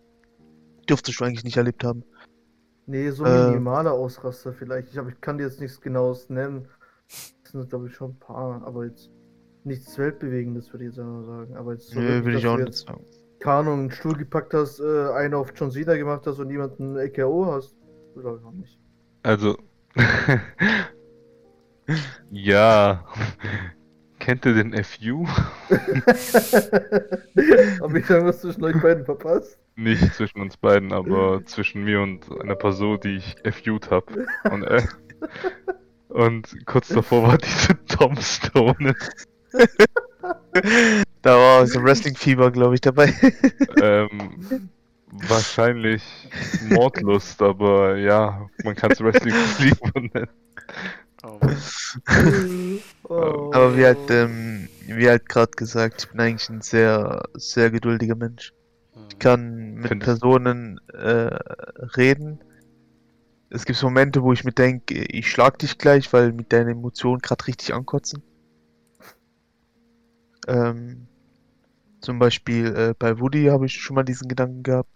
dürftest 0.90 1.20
du 1.20 1.24
eigentlich 1.24 1.46
nicht 1.46 1.58
erlebt 1.58 1.84
haben. 1.84 2.04
Nee, 2.88 3.10
so 3.12 3.24
minimaler 3.24 3.94
Ausraster 3.94 4.52
vielleicht. 4.52 4.90
Ich, 4.92 4.98
hab, 4.98 5.08
ich 5.08 5.22
kann 5.22 5.38
dir 5.38 5.46
jetzt 5.46 5.62
nichts 5.62 5.80
genaues 5.80 6.30
nennen. 6.30 6.68
Das 7.44 7.52
sind, 7.52 7.70
glaube 7.70 7.88
ich, 7.88 7.96
schon 7.96 8.12
ein 8.12 8.20
paar, 8.20 8.66
aber 8.66 8.86
jetzt 8.86 9.10
nichts 9.64 9.98
Weltbewegendes, 9.98 10.72
würde 10.72 10.86
ich 10.86 10.92
jetzt 10.92 11.00
einmal 11.00 11.26
sagen. 11.26 11.56
Aber 11.56 11.74
jetzt 11.74 11.90
so 11.90 12.00
Nö, 12.00 12.24
will 12.26 12.36
ich 12.36 12.48
auch 12.48 12.58
nicht 12.58 12.74
sagen. 12.74 13.04
Ahnung, 13.44 13.80
einen 13.80 13.92
Stuhl 13.92 14.16
gepackt 14.16 14.54
hast, 14.54 14.80
äh, 14.80 15.10
einen 15.14 15.34
auf 15.34 15.52
John 15.56 15.72
Cena 15.72 15.96
gemacht 15.96 16.28
hast 16.28 16.38
und 16.40 16.52
jemanden 16.52 16.98
EKO 16.98 17.48
hast. 17.48 17.76
Glaube 18.16 18.40
ich 18.40 18.46
auch 18.46 18.52
nicht. 18.52 18.78
Also. 19.24 19.58
ja. 22.32 23.04
Kennt 24.20 24.46
ihr 24.46 24.54
den 24.54 24.74
FU? 24.84 25.26
Hab 27.82 27.96
ich 27.96 28.06
da 28.06 28.24
was 28.24 28.42
zwischen 28.42 28.64
euch 28.64 28.80
beiden 28.80 29.06
verpasst? 29.06 29.58
Nicht 29.76 30.14
zwischen 30.14 30.42
uns 30.42 30.58
beiden, 30.58 30.94
aber 30.94 31.44
zwischen 31.46 31.84
mir 31.84 32.02
und 32.02 32.30
einer 32.40 32.54
Person, 32.56 33.00
die 33.00 33.16
ich 33.16 33.38
FU'd 33.44 33.90
hab. 33.90 34.12
Und, 34.52 34.64
äh, 34.64 34.84
und 36.12 36.66
kurz 36.66 36.90
davor 36.90 37.24
war 37.24 37.38
diese 37.38 37.78
Tom 37.88 38.16
Stone. 38.18 38.94
Da 41.22 41.36
war 41.38 41.66
so 41.68 41.84
Wrestling-Fieber, 41.84 42.52
glaube 42.52 42.76
ich, 42.76 42.82
dabei. 42.82 43.14
ähm, 43.82 44.70
wahrscheinlich 45.12 46.04
Mordlust, 46.70 47.42
aber 47.42 47.98
ja, 47.98 48.48
man 48.64 48.76
kann 48.76 48.92
es 48.92 49.02
Wrestling 49.02 49.34
Fieber 49.36 49.92
nennen. 49.96 50.30
Oh. 51.24 51.40
Oh. 53.10 53.52
Aber 53.54 53.78
wie 53.78 53.86
halt, 53.86 54.10
ähm, 54.10 54.68
wie 54.88 55.08
halt 55.08 55.28
gerade 55.30 55.52
gesagt, 55.52 56.02
ich 56.04 56.10
bin 56.10 56.20
eigentlich 56.20 56.50
ein 56.50 56.62
sehr, 56.62 57.24
sehr 57.34 57.70
geduldiger 57.70 58.16
Mensch. 58.16 58.54
Ich 59.10 59.20
kann 59.20 59.76
mit 59.76 59.88
Findest- 59.90 60.06
Personen 60.22 60.80
äh, 60.94 61.36
reden. 61.98 62.40
Es 63.54 63.66
gibt 63.66 63.78
so 63.78 63.88
Momente, 63.88 64.24
wo 64.24 64.32
ich 64.32 64.46
mir 64.46 64.54
denke, 64.54 64.96
ich 64.96 65.30
schlag 65.30 65.60
dich 65.60 65.78
gleich, 65.78 66.12
weil 66.14 66.32
mit 66.32 66.54
deinen 66.54 66.70
Emotionen 66.70 67.20
gerade 67.20 67.46
richtig 67.48 67.74
ankotzen. 67.74 68.24
Ähm, 70.48 71.08
zum 72.00 72.18
Beispiel 72.18 72.68
äh, 72.68 72.94
bei 72.98 73.20
Woody 73.20 73.48
habe 73.48 73.66
ich 73.66 73.74
schon 73.74 73.96
mal 73.96 74.04
diesen 74.04 74.30
Gedanken 74.30 74.64
gehabt. 74.64 74.90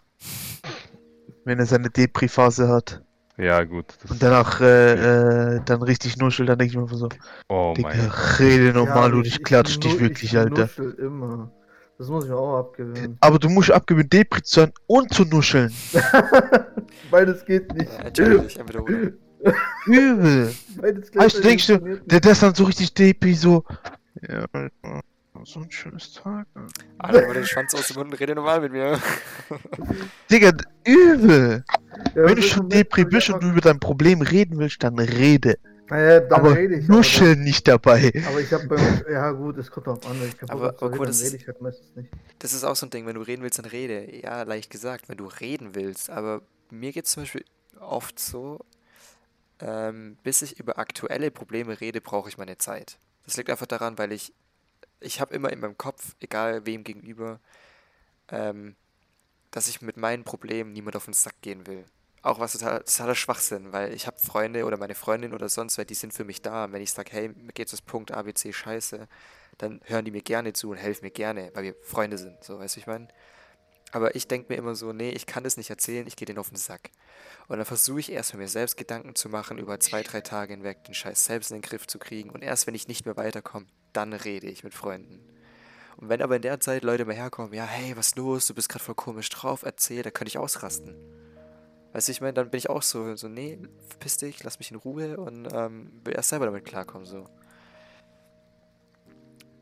Wenn 1.44 1.60
er 1.60 1.66
seine 1.66 1.90
Depri-Phase 1.90 2.70
hat 2.70 3.04
Ja, 3.38 3.62
gut. 3.66 3.94
Das, 4.02 4.10
und 4.10 4.24
danach 4.24 4.62
äh, 4.62 5.56
äh, 5.56 5.62
dann 5.66 5.84
richtig 5.84 6.18
nuschelt, 6.18 6.48
dann 6.48 6.58
denke 6.58 6.72
ich 6.72 6.78
mir 6.78 6.84
einfach 6.84 6.98
so, 6.98 7.10
oh 7.50 7.74
Digga, 7.76 7.90
mein 7.90 8.10
Gott. 8.10 8.40
rede 8.40 8.74
normal, 8.74 9.10
Ja, 9.10 9.16
du, 9.18 9.22
ich 9.22 9.44
klatsch 9.44 9.80
dich 9.82 10.00
wirklich, 10.00 10.32
ich 10.32 10.38
Alter. 10.40 10.70
immer. 10.98 11.52
Das 11.98 12.10
muss 12.10 12.26
ich 12.26 12.30
mir 12.30 12.38
auch 12.38 12.60
abgewöhnen. 12.60 13.18
Aber 13.22 13.40
du 13.40 13.50
musst 13.50 13.72
abgewöhnen, 13.72 14.10
Depri 14.10 14.42
zu 14.42 14.62
sein 14.62 14.74
und 14.88 15.14
zu 15.14 15.24
nuscheln. 15.24 15.74
Beides 17.12 17.46
geht 17.46 17.74
nicht. 17.74 17.92
Ja, 17.92 18.04
natürlich, 18.04 18.60
entweder 18.60 18.84
oder. 18.84 19.12
Übel. 19.86 20.54
Beides 20.82 21.16
Weißt 21.16 21.38
du, 21.38 21.42
denkst 21.42 21.68
du, 21.68 21.78
Der, 22.06 22.20
der 22.20 22.32
ist 22.32 22.44
dann 22.44 22.56
so 22.56 22.66
richtig 22.66 22.94
Depri, 22.94 23.34
so. 23.34 23.64
Ja, 24.28 24.46
Alter, 24.52 24.72
so 25.44 25.60
ein 25.60 25.72
schönes 25.72 26.14
Tag. 26.14 26.48
Alter. 26.54 26.70
Alter, 26.98 27.28
mal 27.28 27.34
den 27.34 27.46
Schwanz 27.46 27.76
aus 27.76 27.88
dem 27.88 27.98
Mund 27.98 28.12
und 28.12 28.20
rede 28.20 28.36
normal 28.36 28.62
mit 28.62 28.72
mir. 28.72 29.00
Digga, 30.32 30.52
übel. 30.86 31.58
nicht. 31.58 32.16
Ja, 32.16 32.26
Wenn 32.26 32.36
du 32.36 32.42
schon 32.42 32.70
Depri 32.70 33.06
bist 33.06 33.30
und 33.30 33.44
du 33.44 33.50
über 33.50 33.62
dein 33.62 33.80
Problem 33.80 34.22
reden 34.22 34.58
willst, 34.58 34.84
dann 34.84 34.98
rede. 34.98 35.58
Naja, 35.90 36.20
dann 36.22 36.40
aber 36.40 36.56
rede 36.56 36.76
ich. 36.78 36.86
aber 36.86 36.96
nuschel 36.98 37.36
nicht 37.36 37.68
dabei. 37.68 38.12
Aber 38.28 38.40
ich 38.42 38.52
habe. 38.52 39.04
Ja, 39.12 39.32
gut, 39.32 39.58
es 39.58 39.70
kommt 39.70 39.88
drauf 39.88 40.06
an. 40.06 40.20
wenn 40.20 40.30
Ich 40.30 40.42
hab 40.42 40.52
Aber- 40.52 40.70
aber 40.70 40.92
reden, 40.94 41.06
das 41.06 41.22
rede 41.24 41.36
ich 41.38 41.48
halt 41.48 41.62
meistens 41.62 41.96
nicht. 41.96 42.10
Das 42.40 42.54
ist 42.54 42.64
auch 42.64 42.76
so 42.76 42.86
ein 42.88 42.90
Ding, 42.90 43.06
wenn 43.06 43.16
du 43.16 43.22
reden 43.22 43.44
willst, 43.44 43.60
dann 43.60 43.66
rede. 43.66 44.16
Ja, 44.22 44.44
leicht 44.44 44.70
gesagt, 44.72 45.10
wenn 45.10 45.18
du 45.18 45.26
reden 45.28 45.76
willst. 45.76 46.10
Aber 46.10 46.42
mir 46.72 46.92
geht 46.92 47.06
es 47.06 47.12
zum 47.12 47.24
Beispiel 47.24 47.46
oft 47.80 48.20
so, 48.20 48.60
ähm, 49.60 50.18
bis 50.24 50.42
ich 50.42 50.60
über 50.60 50.78
aktuelle 50.80 51.30
Probleme 51.32 51.80
rede, 51.80 52.02
brauche 52.02 52.30
ich 52.30 52.38
meine 52.38 52.58
Zeit. 52.58 52.98
Das 53.26 53.38
liegt 53.38 53.50
einfach 53.50 53.68
daran, 53.68 53.98
weil 53.98 54.12
ich, 54.12 54.34
ich 55.00 55.22
habe 55.22 55.34
immer 55.36 55.52
in 55.52 55.60
meinem 55.60 55.78
Kopf, 55.78 56.16
egal 56.20 56.66
wem 56.66 56.84
gegenüber, 56.84 57.40
ähm, 58.30 58.76
dass 59.52 59.68
ich 59.68 59.82
mit 59.82 59.98
meinen 59.98 60.24
Problemen 60.24 60.74
niemand 60.74 60.96
auf 60.96 61.06
den 61.06 61.14
Sack 61.14 61.36
gehen 61.42 61.66
will. 61.68 61.86
Auch 62.26 62.40
was 62.40 62.54
total, 62.54 62.80
totaler 62.80 63.14
Schwachsinn, 63.14 63.72
weil 63.72 63.94
ich 63.94 64.08
habe 64.08 64.18
Freunde 64.18 64.66
oder 64.66 64.78
meine 64.78 64.96
Freundin 64.96 65.32
oder 65.32 65.48
sonst 65.48 65.78
wer, 65.78 65.86
die 65.86 65.94
sind 65.94 66.12
für 66.12 66.24
mich 66.24 66.42
da. 66.42 66.64
Und 66.64 66.74
wenn 66.74 66.82
ich 66.82 66.92
sage, 66.92 67.12
hey, 67.12 67.30
mir 67.30 67.54
geht's 67.54 67.72
aus 67.72 67.84
Punkt 67.84 68.12
A, 68.12 68.24
B, 68.24 68.34
C 68.34 68.52
scheiße, 68.52 69.08
dann 69.60 69.80
hören 69.84 70.06
die 70.06 70.10
mir 70.10 70.24
gerne 70.24 70.52
zu 70.54 70.72
und 70.72 70.78
helfen 70.78 71.06
mir 71.06 71.12
gerne, 71.12 71.52
weil 71.54 71.66
wir 71.66 71.76
Freunde 71.84 72.18
sind. 72.18 72.44
So, 72.44 72.58
weißt 72.58 72.78
du, 72.78 72.80
ich 72.80 72.88
meine? 72.88 73.10
Aber 73.92 74.16
ich 74.16 74.28
denke 74.28 74.52
mir 74.52 74.58
immer 74.58 74.74
so, 74.74 74.92
nee, 74.92 75.12
ich 75.12 75.28
kann 75.28 75.44
das 75.44 75.56
nicht 75.56 75.70
erzählen, 75.70 76.08
ich 76.08 76.16
gehe 76.16 76.26
denen 76.26 76.40
auf 76.40 76.50
den 76.50 76.58
Sack. 76.58 76.90
Und 77.48 77.58
dann 77.58 77.66
versuche 77.68 78.00
ich 78.00 78.12
erst 78.12 78.32
für 78.32 78.38
mir 78.38 78.48
selbst 78.48 78.76
Gedanken 78.76 79.14
zu 79.14 79.30
machen, 79.30 79.60
über 79.60 79.80
zwei, 79.80 80.02
drei 80.02 80.22
Tage 80.22 80.54
hinweg 80.54 80.84
den 80.84 80.96
Scheiß 80.96 81.26
selbst 81.26 81.52
in 81.52 81.58
den 81.58 81.62
Griff 81.62 81.86
zu 81.86 82.00
kriegen. 82.00 82.32
Und 82.32 82.42
erst 82.42 82.66
wenn 82.66 82.74
ich 82.74 82.88
nicht 82.88 83.06
mehr 83.06 83.18
weiterkomme, 83.18 83.68
dann 83.94 84.14
rede 84.14 84.48
ich 84.48 84.64
mit 84.64 84.74
Freunden. 84.74 85.20
Und 85.98 86.10
wenn 86.10 86.24
aber 86.24 86.38
in 86.38 86.42
der 86.42 86.60
Zeit 86.60 86.84
Leute 86.84 87.06
mal 87.06 87.14
herkommen, 87.14 87.54
ja, 87.54 87.66
hey, 87.66 87.96
was 87.96 88.16
los, 88.16 88.48
du 88.48 88.56
bist 88.56 88.68
gerade 88.68 88.84
voll 88.84 88.96
komisch 88.96 89.30
drauf, 89.30 89.62
erzähl, 89.62 90.02
da 90.02 90.10
könnte 90.10 90.30
ich 90.30 90.40
ausrasten. 90.40 90.96
Weißt 91.96 92.10
du, 92.10 92.12
ich 92.12 92.20
meine, 92.20 92.34
dann 92.34 92.50
bin 92.50 92.58
ich 92.58 92.70
auch 92.70 92.82
so, 92.82 93.16
so, 93.16 93.30
nee, 93.30 93.58
verpiss 93.88 94.18
dich, 94.18 94.44
lass 94.44 94.60
mich 94.60 94.70
in 94.70 94.76
Ruhe 94.76 95.16
und 95.16 95.48
ähm, 95.54 95.94
will 96.04 96.14
erst 96.14 96.28
selber 96.28 96.46
damit 96.46 96.66
klarkommen, 96.66 97.06
so. 97.06 97.26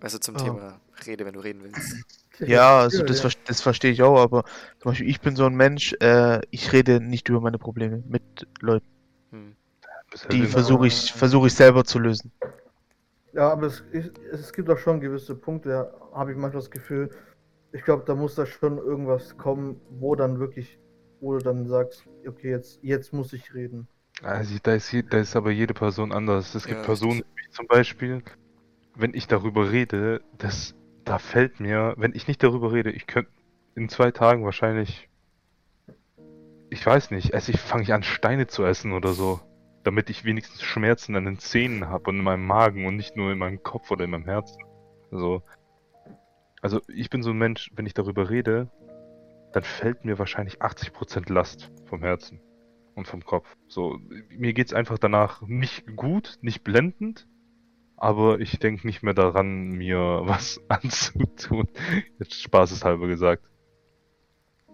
Also 0.01 0.17
zum 0.17 0.35
Oh. 0.37 0.39
Thema 0.39 0.81
Rede, 1.05 1.25
wenn 1.25 1.35
du 1.35 1.41
reden 1.41 1.61
willst. 1.63 1.95
Ja, 2.39 2.79
also 2.79 3.03
das, 3.03 3.21
das 3.45 3.61
verstehe 3.61 3.91
ich 3.91 4.01
auch, 4.01 4.19
aber 4.19 4.45
zum 4.79 4.89
Beispiel 4.89 5.07
ich 5.07 5.21
bin 5.21 5.35
so 5.35 5.45
ein 5.45 5.53
Mensch, 5.53 5.93
äh, 5.99 6.41
ich 6.49 6.73
rede 6.73 6.99
nicht 6.99 7.29
über 7.29 7.39
meine 7.39 7.59
Probleme 7.59 8.01
mit 8.07 8.23
Leuten. 8.59 8.87
Hm. 9.29 9.55
Die 10.31 10.47
versuche 10.47 10.87
ich, 10.87 11.13
versuche 11.13 11.45
ich 11.45 11.53
selber 11.53 11.83
zu 11.85 11.99
lösen. 11.99 12.31
Ja, 13.33 13.51
aber 13.51 13.67
es, 13.67 13.83
ich, 13.91 14.11
es 14.31 14.51
gibt 14.51 14.71
auch 14.71 14.79
schon 14.79 14.99
gewisse 14.99 15.35
Punkte, 15.35 15.69
da 15.69 16.17
habe 16.17 16.31
ich 16.31 16.37
manchmal 16.37 16.63
das 16.63 16.71
Gefühl, 16.71 17.11
ich 17.71 17.83
glaube, 17.83 18.03
da 18.07 18.15
muss 18.15 18.33
da 18.33 18.47
schon 18.47 18.79
irgendwas 18.79 19.37
kommen, 19.37 19.79
wo 19.91 20.15
dann 20.15 20.39
wirklich, 20.39 20.79
wo 21.23 21.37
du 21.37 21.43
dann 21.43 21.65
sagst, 21.65 22.05
okay, 22.27 22.51
jetzt, 22.51 22.79
jetzt 22.83 23.13
muss 23.13 23.33
ich 23.33 23.53
reden. 23.53 23.87
Also, 24.21 24.57
da 24.61 24.75
ist, 24.75 24.93
da 25.09 25.17
ist 25.17 25.35
aber 25.35 25.51
jede 25.51 25.73
Person 25.73 26.11
anders. 26.11 26.53
Es 26.53 26.65
gibt 26.65 26.79
Ja, 26.79 26.85
Personen, 26.85 27.23
wie 27.35 27.41
ich 27.47 27.51
zum 27.51 27.65
Beispiel, 27.67 28.21
wenn 28.95 29.13
ich 29.13 29.27
darüber 29.27 29.71
rede, 29.71 30.21
das, 30.37 30.75
da 31.05 31.17
fällt 31.17 31.59
mir, 31.59 31.95
wenn 31.97 32.13
ich 32.13 32.27
nicht 32.27 32.43
darüber 32.43 32.73
rede, 32.73 32.91
ich 32.91 33.07
könnte 33.07 33.31
in 33.75 33.89
zwei 33.89 34.11
Tagen 34.11 34.45
wahrscheinlich, 34.45 35.09
ich 36.69 36.85
weiß 36.85 37.11
nicht, 37.11 37.33
esse 37.33 37.51
ich, 37.51 37.59
fange 37.59 37.83
ich 37.83 37.93
an 37.93 38.03
Steine 38.03 38.47
zu 38.47 38.63
essen 38.65 38.91
oder 38.93 39.13
so, 39.13 39.39
damit 39.83 40.09
ich 40.09 40.25
wenigstens 40.25 40.61
Schmerzen 40.61 41.15
an 41.15 41.25
den 41.25 41.39
Zähnen 41.39 41.87
habe 41.87 42.09
und 42.09 42.17
in 42.17 42.23
meinem 42.23 42.45
Magen 42.45 42.85
und 42.85 42.95
nicht 42.95 43.15
nur 43.15 43.31
in 43.31 43.37
meinem 43.37 43.63
Kopf 43.63 43.89
oder 43.91 44.05
in 44.05 44.11
meinem 44.11 44.25
Herzen. 44.25 44.61
So. 45.11 45.41
Also 46.61 46.81
ich 46.87 47.09
bin 47.09 47.23
so 47.23 47.31
ein 47.31 47.37
Mensch, 47.37 47.71
wenn 47.75 47.85
ich 47.85 47.93
darüber 47.93 48.29
rede, 48.29 48.69
dann 49.53 49.63
fällt 49.63 50.03
mir 50.03 50.19
wahrscheinlich 50.19 50.61
80% 50.61 51.29
Last 51.31 51.71
vom 51.85 52.01
Herzen 52.01 52.41
und 52.95 53.07
vom 53.07 53.23
Kopf. 53.23 53.55
So, 53.67 53.99
mir 54.29 54.53
geht's 54.53 54.73
einfach 54.73 54.97
danach 54.97 55.41
nicht 55.41 55.85
gut, 55.95 56.37
nicht 56.41 56.63
blendend, 56.63 57.27
aber 57.97 58.39
ich 58.39 58.59
denke 58.59 58.85
nicht 58.85 59.03
mehr 59.03 59.13
daran, 59.13 59.69
mir 59.69 59.97
was 60.25 60.59
anzutun. 60.67 61.67
Jetzt 62.19 62.41
spaßeshalber 62.41 63.07
gesagt. 63.07 63.43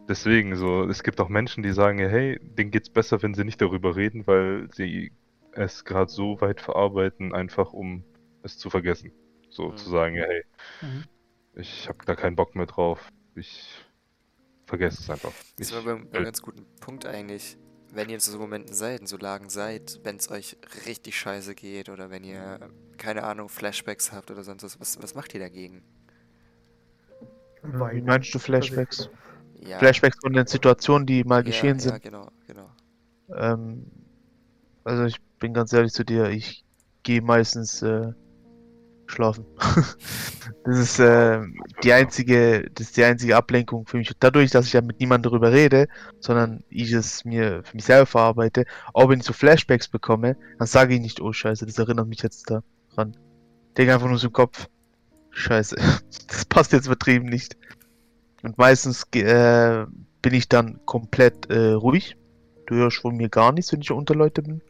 Deswegen 0.07 0.55
so, 0.55 0.85
es 0.85 1.03
gibt 1.03 1.21
auch 1.21 1.29
Menschen, 1.29 1.61
die 1.61 1.71
sagen, 1.71 1.99
hey, 1.99 2.39
denen 2.41 2.71
geht's 2.71 2.89
besser, 2.89 3.21
wenn 3.21 3.35
sie 3.35 3.43
nicht 3.43 3.61
darüber 3.61 3.95
reden, 3.95 4.25
weil 4.25 4.67
sie 4.73 5.11
es 5.51 5.85
gerade 5.85 6.09
so 6.09 6.41
weit 6.41 6.61
verarbeiten, 6.61 7.33
einfach 7.33 7.73
um 7.73 8.03
es 8.41 8.57
zu 8.57 8.69
vergessen. 8.69 9.11
So 9.51 9.69
Mhm. 9.69 9.77
zu 9.77 9.89
sagen, 9.89 10.15
ja, 10.15 10.23
hey, 10.25 10.43
Mhm. 10.81 11.03
ich 11.55 11.87
habe 11.89 11.99
da 12.05 12.15
keinen 12.15 12.35
Bock 12.35 12.55
mehr 12.55 12.65
drauf. 12.65 13.09
Ich 13.35 13.85
vergesse 14.69 15.01
es 15.01 15.09
einfach. 15.09 15.33
Das 15.57 15.73
aber 15.73 15.95
ein 15.95 16.11
ganz 16.11 16.41
guten 16.41 16.65
Punkt 16.79 17.05
eigentlich. 17.05 17.57
Wenn 17.91 18.07
ihr 18.07 18.15
in 18.15 18.19
so 18.19 18.37
Momenten 18.37 18.73
seid, 18.73 19.01
in 19.01 19.07
so 19.07 19.17
Lagen 19.17 19.49
seid, 19.49 19.99
wenn 20.03 20.17
es 20.17 20.29
euch 20.29 20.57
richtig 20.85 21.19
scheiße 21.19 21.55
geht 21.55 21.89
oder 21.89 22.11
wenn 22.11 22.23
ihr, 22.23 22.69
keine 22.97 23.23
Ahnung, 23.23 23.49
Flashbacks 23.49 24.11
habt 24.11 24.29
oder 24.29 24.43
sonst 24.43 24.63
was, 24.63 24.79
was, 24.79 25.01
was 25.01 25.15
macht 25.15 25.33
ihr 25.33 25.39
dagegen? 25.39 25.83
Wie 27.63 27.79
Weinen. 27.79 28.05
meinst 28.05 28.33
du 28.33 28.39
Flashbacks? 28.39 29.09
Ja, 29.59 29.79
Flashbacks 29.79 30.17
von 30.21 30.33
den 30.33 30.45
Situationen, 30.45 31.07
die 31.07 31.23
mal 31.23 31.37
ja, 31.37 31.41
geschehen 31.41 31.77
ja, 31.77 31.79
sind. 31.79 32.01
genau, 32.03 32.29
genau. 32.45 32.69
Ähm, 33.35 33.87
also 34.83 35.05
ich 35.05 35.19
bin 35.39 35.53
ganz 35.53 35.73
ehrlich 35.73 35.91
zu 35.91 36.05
dir, 36.05 36.29
ich 36.29 36.63
gehe 37.03 37.21
meistens 37.21 37.81
äh, 37.81 38.13
schlafen. 39.09 39.45
das 40.65 40.77
ist 40.77 40.99
äh, 40.99 41.41
die 41.83 41.93
einzige, 41.93 42.69
das 42.73 42.87
ist 42.87 42.97
die 42.97 43.03
einzige 43.03 43.35
Ablenkung 43.35 43.85
für 43.85 43.97
mich. 43.97 44.11
Dadurch, 44.19 44.51
dass 44.51 44.67
ich 44.67 44.73
ja 44.73 44.81
mit 44.81 44.99
niemandem 44.99 45.31
darüber 45.31 45.51
rede, 45.51 45.87
sondern 46.19 46.63
ich 46.69 46.91
es 46.91 47.25
mir 47.25 47.63
für 47.63 47.75
mich 47.75 47.85
selber 47.85 48.05
verarbeite, 48.05 48.65
auch 48.93 49.09
wenn 49.09 49.19
ich 49.19 49.25
so 49.25 49.33
Flashbacks 49.33 49.87
bekomme, 49.87 50.37
dann 50.57 50.67
sage 50.67 50.93
ich 50.93 51.01
nicht, 51.01 51.21
oh 51.21 51.33
Scheiße, 51.33 51.65
das 51.65 51.77
erinnert 51.77 52.07
mich 52.07 52.21
jetzt 52.21 52.49
daran. 52.49 53.17
Denke 53.77 53.93
einfach 53.93 54.07
nur 54.07 54.17
so 54.17 54.27
im 54.27 54.33
Kopf, 54.33 54.67
Scheiße, 55.31 55.75
das 56.27 56.45
passt 56.45 56.73
jetzt 56.73 56.85
übertrieben 56.85 57.25
nicht. 57.25 57.57
Und 58.43 58.57
meistens 58.57 59.03
äh, 59.13 59.85
bin 60.21 60.33
ich 60.33 60.47
dann 60.47 60.79
komplett 60.85 61.49
äh, 61.49 61.71
ruhig. 61.71 62.15
Du 62.67 62.75
hörst 62.75 62.97
von 62.97 63.17
mir 63.17 63.29
gar 63.29 63.51
nichts, 63.51 63.73
wenn 63.73 63.81
ich 63.81 63.91
unter 63.91 64.15
Leute 64.15 64.41
bin. 64.41 64.61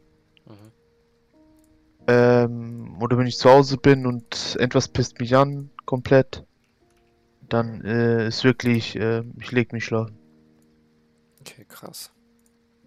Ähm, 2.10 2.98
oder 3.00 3.20
wenn 3.20 3.28
ich 3.28 3.38
zu 3.38 3.52
Hause 3.52 3.78
bin 3.78 4.08
und 4.08 4.58
etwas 4.60 4.88
pisst 4.88 5.20
mich 5.20 5.36
an, 5.36 5.70
komplett, 5.86 6.44
dann 7.48 7.86
äh, 7.86 8.28
ist 8.28 8.44
wirklich, 8.44 8.96
äh, 8.96 9.24
ich 9.40 9.52
leg 9.52 9.74
mich 9.74 9.86
schlafen. 9.86 10.18
Okay, 11.40 11.66
krass. 11.70 12.12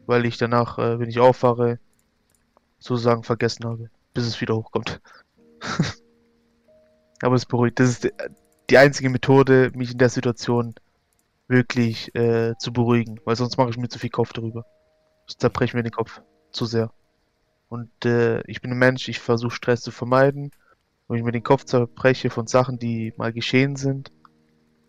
Weil 0.06 0.26
ich 0.26 0.38
danach, 0.38 0.76
äh, 0.78 0.98
wenn 0.98 1.08
ich 1.08 1.20
aufwache, 1.20 1.78
sozusagen 2.80 3.22
vergessen 3.22 3.64
habe, 3.64 3.90
bis 4.12 4.26
es 4.26 4.40
wieder 4.40 4.56
hochkommt. 4.56 5.00
Aber 7.22 7.36
es 7.36 7.46
beruhigt. 7.46 7.78
Das 7.78 7.90
ist 7.90 8.02
die, 8.02 8.12
die 8.70 8.78
einzige 8.78 9.08
Methode, 9.08 9.70
mich 9.76 9.92
in 9.92 9.98
der 9.98 10.08
Situation 10.08 10.74
wirklich 11.46 12.12
äh, 12.16 12.56
zu 12.58 12.72
beruhigen, 12.72 13.20
weil 13.24 13.36
sonst 13.36 13.56
mache 13.56 13.70
ich 13.70 13.76
mir 13.76 13.88
zu 13.88 14.00
viel 14.00 14.10
Kopf 14.10 14.32
darüber. 14.32 14.66
Das 15.28 15.36
zerbreche 15.36 15.76
mir 15.76 15.84
den 15.84 15.92
Kopf 15.92 16.22
zu 16.50 16.66
sehr. 16.66 16.90
Und 17.72 18.04
äh, 18.04 18.42
ich 18.42 18.60
bin 18.60 18.70
ein 18.72 18.78
Mensch, 18.78 19.08
ich 19.08 19.18
versuche 19.18 19.54
Stress 19.54 19.80
zu 19.80 19.92
vermeiden. 19.92 20.50
Wenn 21.08 21.16
ich 21.16 21.24
mir 21.24 21.32
den 21.32 21.42
Kopf 21.42 21.64
zerbreche 21.64 22.28
von 22.28 22.46
Sachen, 22.46 22.78
die 22.78 23.14
mal 23.16 23.32
geschehen 23.32 23.76
sind 23.76 24.12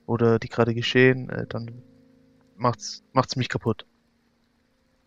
oder 0.05 0.37
die 0.37 0.49
gerade 0.49 0.75
geschehen, 0.75 1.29
äh, 1.29 1.47
dann 1.47 1.81
macht's, 2.57 3.01
macht's 3.13 3.37
mich 3.37 3.47
kaputt. 3.47 3.85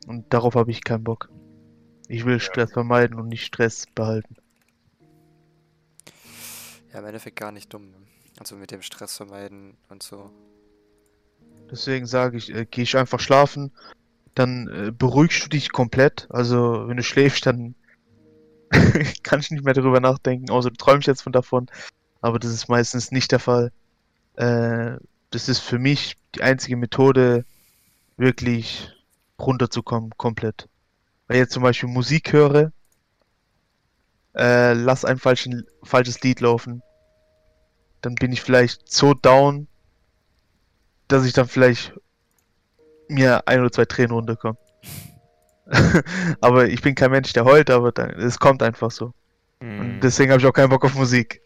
Und 0.06 0.32
darauf 0.32 0.54
habe 0.54 0.70
ich 0.70 0.84
keinen 0.84 1.04
Bock. 1.04 1.28
Ich 2.08 2.24
will 2.24 2.40
Stress 2.40 2.72
vermeiden 2.72 3.18
und 3.20 3.28
nicht 3.28 3.44
Stress 3.44 3.84
behalten. 3.94 4.36
Ja, 6.94 7.00
im 7.00 7.04
Endeffekt 7.04 7.36
gar 7.36 7.52
nicht 7.52 7.74
dumm. 7.74 7.90
ne? 7.90 7.98
Also 8.38 8.56
mit 8.56 8.70
dem 8.70 8.80
Stress 8.80 9.18
vermeiden 9.18 9.76
und 9.90 10.02
so. 10.02 10.30
Deswegen 11.70 12.06
sage 12.06 12.38
ich, 12.38 12.54
äh, 12.54 12.64
geh 12.64 12.80
ich 12.80 12.96
einfach 12.96 13.20
schlafen, 13.20 13.70
dann 14.36 14.68
äh, 14.68 14.92
beruhigst 14.92 15.44
du 15.44 15.48
dich 15.48 15.72
komplett. 15.72 16.28
Also 16.30 16.86
wenn 16.86 16.98
du 16.98 17.02
schläfst, 17.02 17.46
dann 17.46 17.74
kann 19.22 19.40
ich 19.40 19.50
nicht 19.50 19.64
mehr 19.64 19.74
darüber 19.74 19.98
nachdenken, 19.98 20.50
außer 20.50 20.70
du 20.70 20.76
träumst 20.76 21.08
jetzt 21.08 21.22
von 21.22 21.32
davon. 21.32 21.66
Aber 22.20 22.38
das 22.38 22.52
ist 22.52 22.68
meistens 22.68 23.10
nicht 23.10 23.32
der 23.32 23.40
Fall. 23.40 23.72
Äh, 24.34 24.98
das 25.30 25.48
ist 25.48 25.60
für 25.60 25.78
mich 25.78 26.16
die 26.34 26.42
einzige 26.42 26.76
Methode, 26.76 27.44
wirklich 28.18 28.92
runterzukommen, 29.38 30.10
komplett. 30.16 30.68
Wenn 31.26 31.36
ich 31.36 31.40
jetzt 31.40 31.52
zum 31.52 31.62
Beispiel 31.62 31.88
Musik 31.88 32.32
höre, 32.32 32.72
äh, 34.34 34.74
lass 34.74 35.04
ein 35.06 35.18
falschen, 35.18 35.66
falsches 35.82 36.20
Lied 36.20 36.40
laufen, 36.40 36.82
dann 38.02 38.14
bin 38.16 38.32
ich 38.32 38.42
vielleicht 38.42 38.92
so 38.92 39.14
down, 39.14 39.66
dass 41.08 41.24
ich 41.24 41.32
dann 41.32 41.48
vielleicht 41.48 41.94
mir 43.08 43.46
ein 43.46 43.60
oder 43.60 43.72
zwei 43.72 43.84
Tränen 43.84 44.12
runterkommen. 44.12 44.58
aber 46.40 46.66
ich 46.68 46.80
bin 46.82 46.94
kein 46.94 47.10
Mensch, 47.10 47.32
der 47.32 47.44
heult, 47.44 47.70
aber 47.70 47.92
es 48.18 48.38
kommt 48.38 48.62
einfach 48.62 48.90
so. 48.90 49.12
Und 49.60 49.96
Mhm. 49.96 50.00
deswegen 50.00 50.30
habe 50.30 50.40
ich 50.40 50.46
auch 50.46 50.52
keinen 50.52 50.68
Bock 50.68 50.84
auf 50.84 50.94
Musik. 50.94 51.40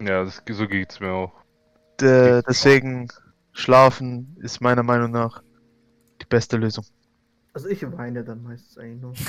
Ja, 0.00 0.24
das, 0.24 0.42
so 0.50 0.66
geht's 0.68 1.00
mir 1.00 1.10
auch. 1.12 1.32
D 2.00 2.42
deswegen 2.46 3.08
schlafen 3.52 4.36
ist 4.40 4.60
meiner 4.60 4.82
Meinung 4.82 5.10
nach 5.10 5.42
die 6.20 6.26
beste 6.26 6.58
Lösung. 6.58 6.84
Also 7.54 7.68
ich 7.68 7.82
weine 7.96 8.22
dann 8.22 8.42
meistens 8.42 8.78
eigentlich 8.78 9.00
nur. 9.00 9.12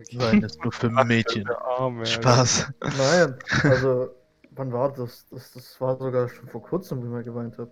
Okay. 0.00 0.40
Das 0.40 0.52
ist 0.52 0.62
nur 0.62 0.72
für 0.72 0.90
Mädchen. 1.04 1.48
Arme. 1.48 2.04
Spaß. 2.04 2.66
Nein, 2.80 3.36
also 3.62 4.10
wann 4.50 4.72
war 4.72 4.92
das? 4.92 5.26
das? 5.30 5.52
Das 5.52 5.80
war 5.80 5.96
sogar 5.96 6.28
schon 6.28 6.48
vor 6.48 6.62
kurzem, 6.62 7.00
wo 7.00 7.04
ich 7.04 7.10
mal 7.10 7.22
geweint 7.22 7.56
habe. 7.58 7.70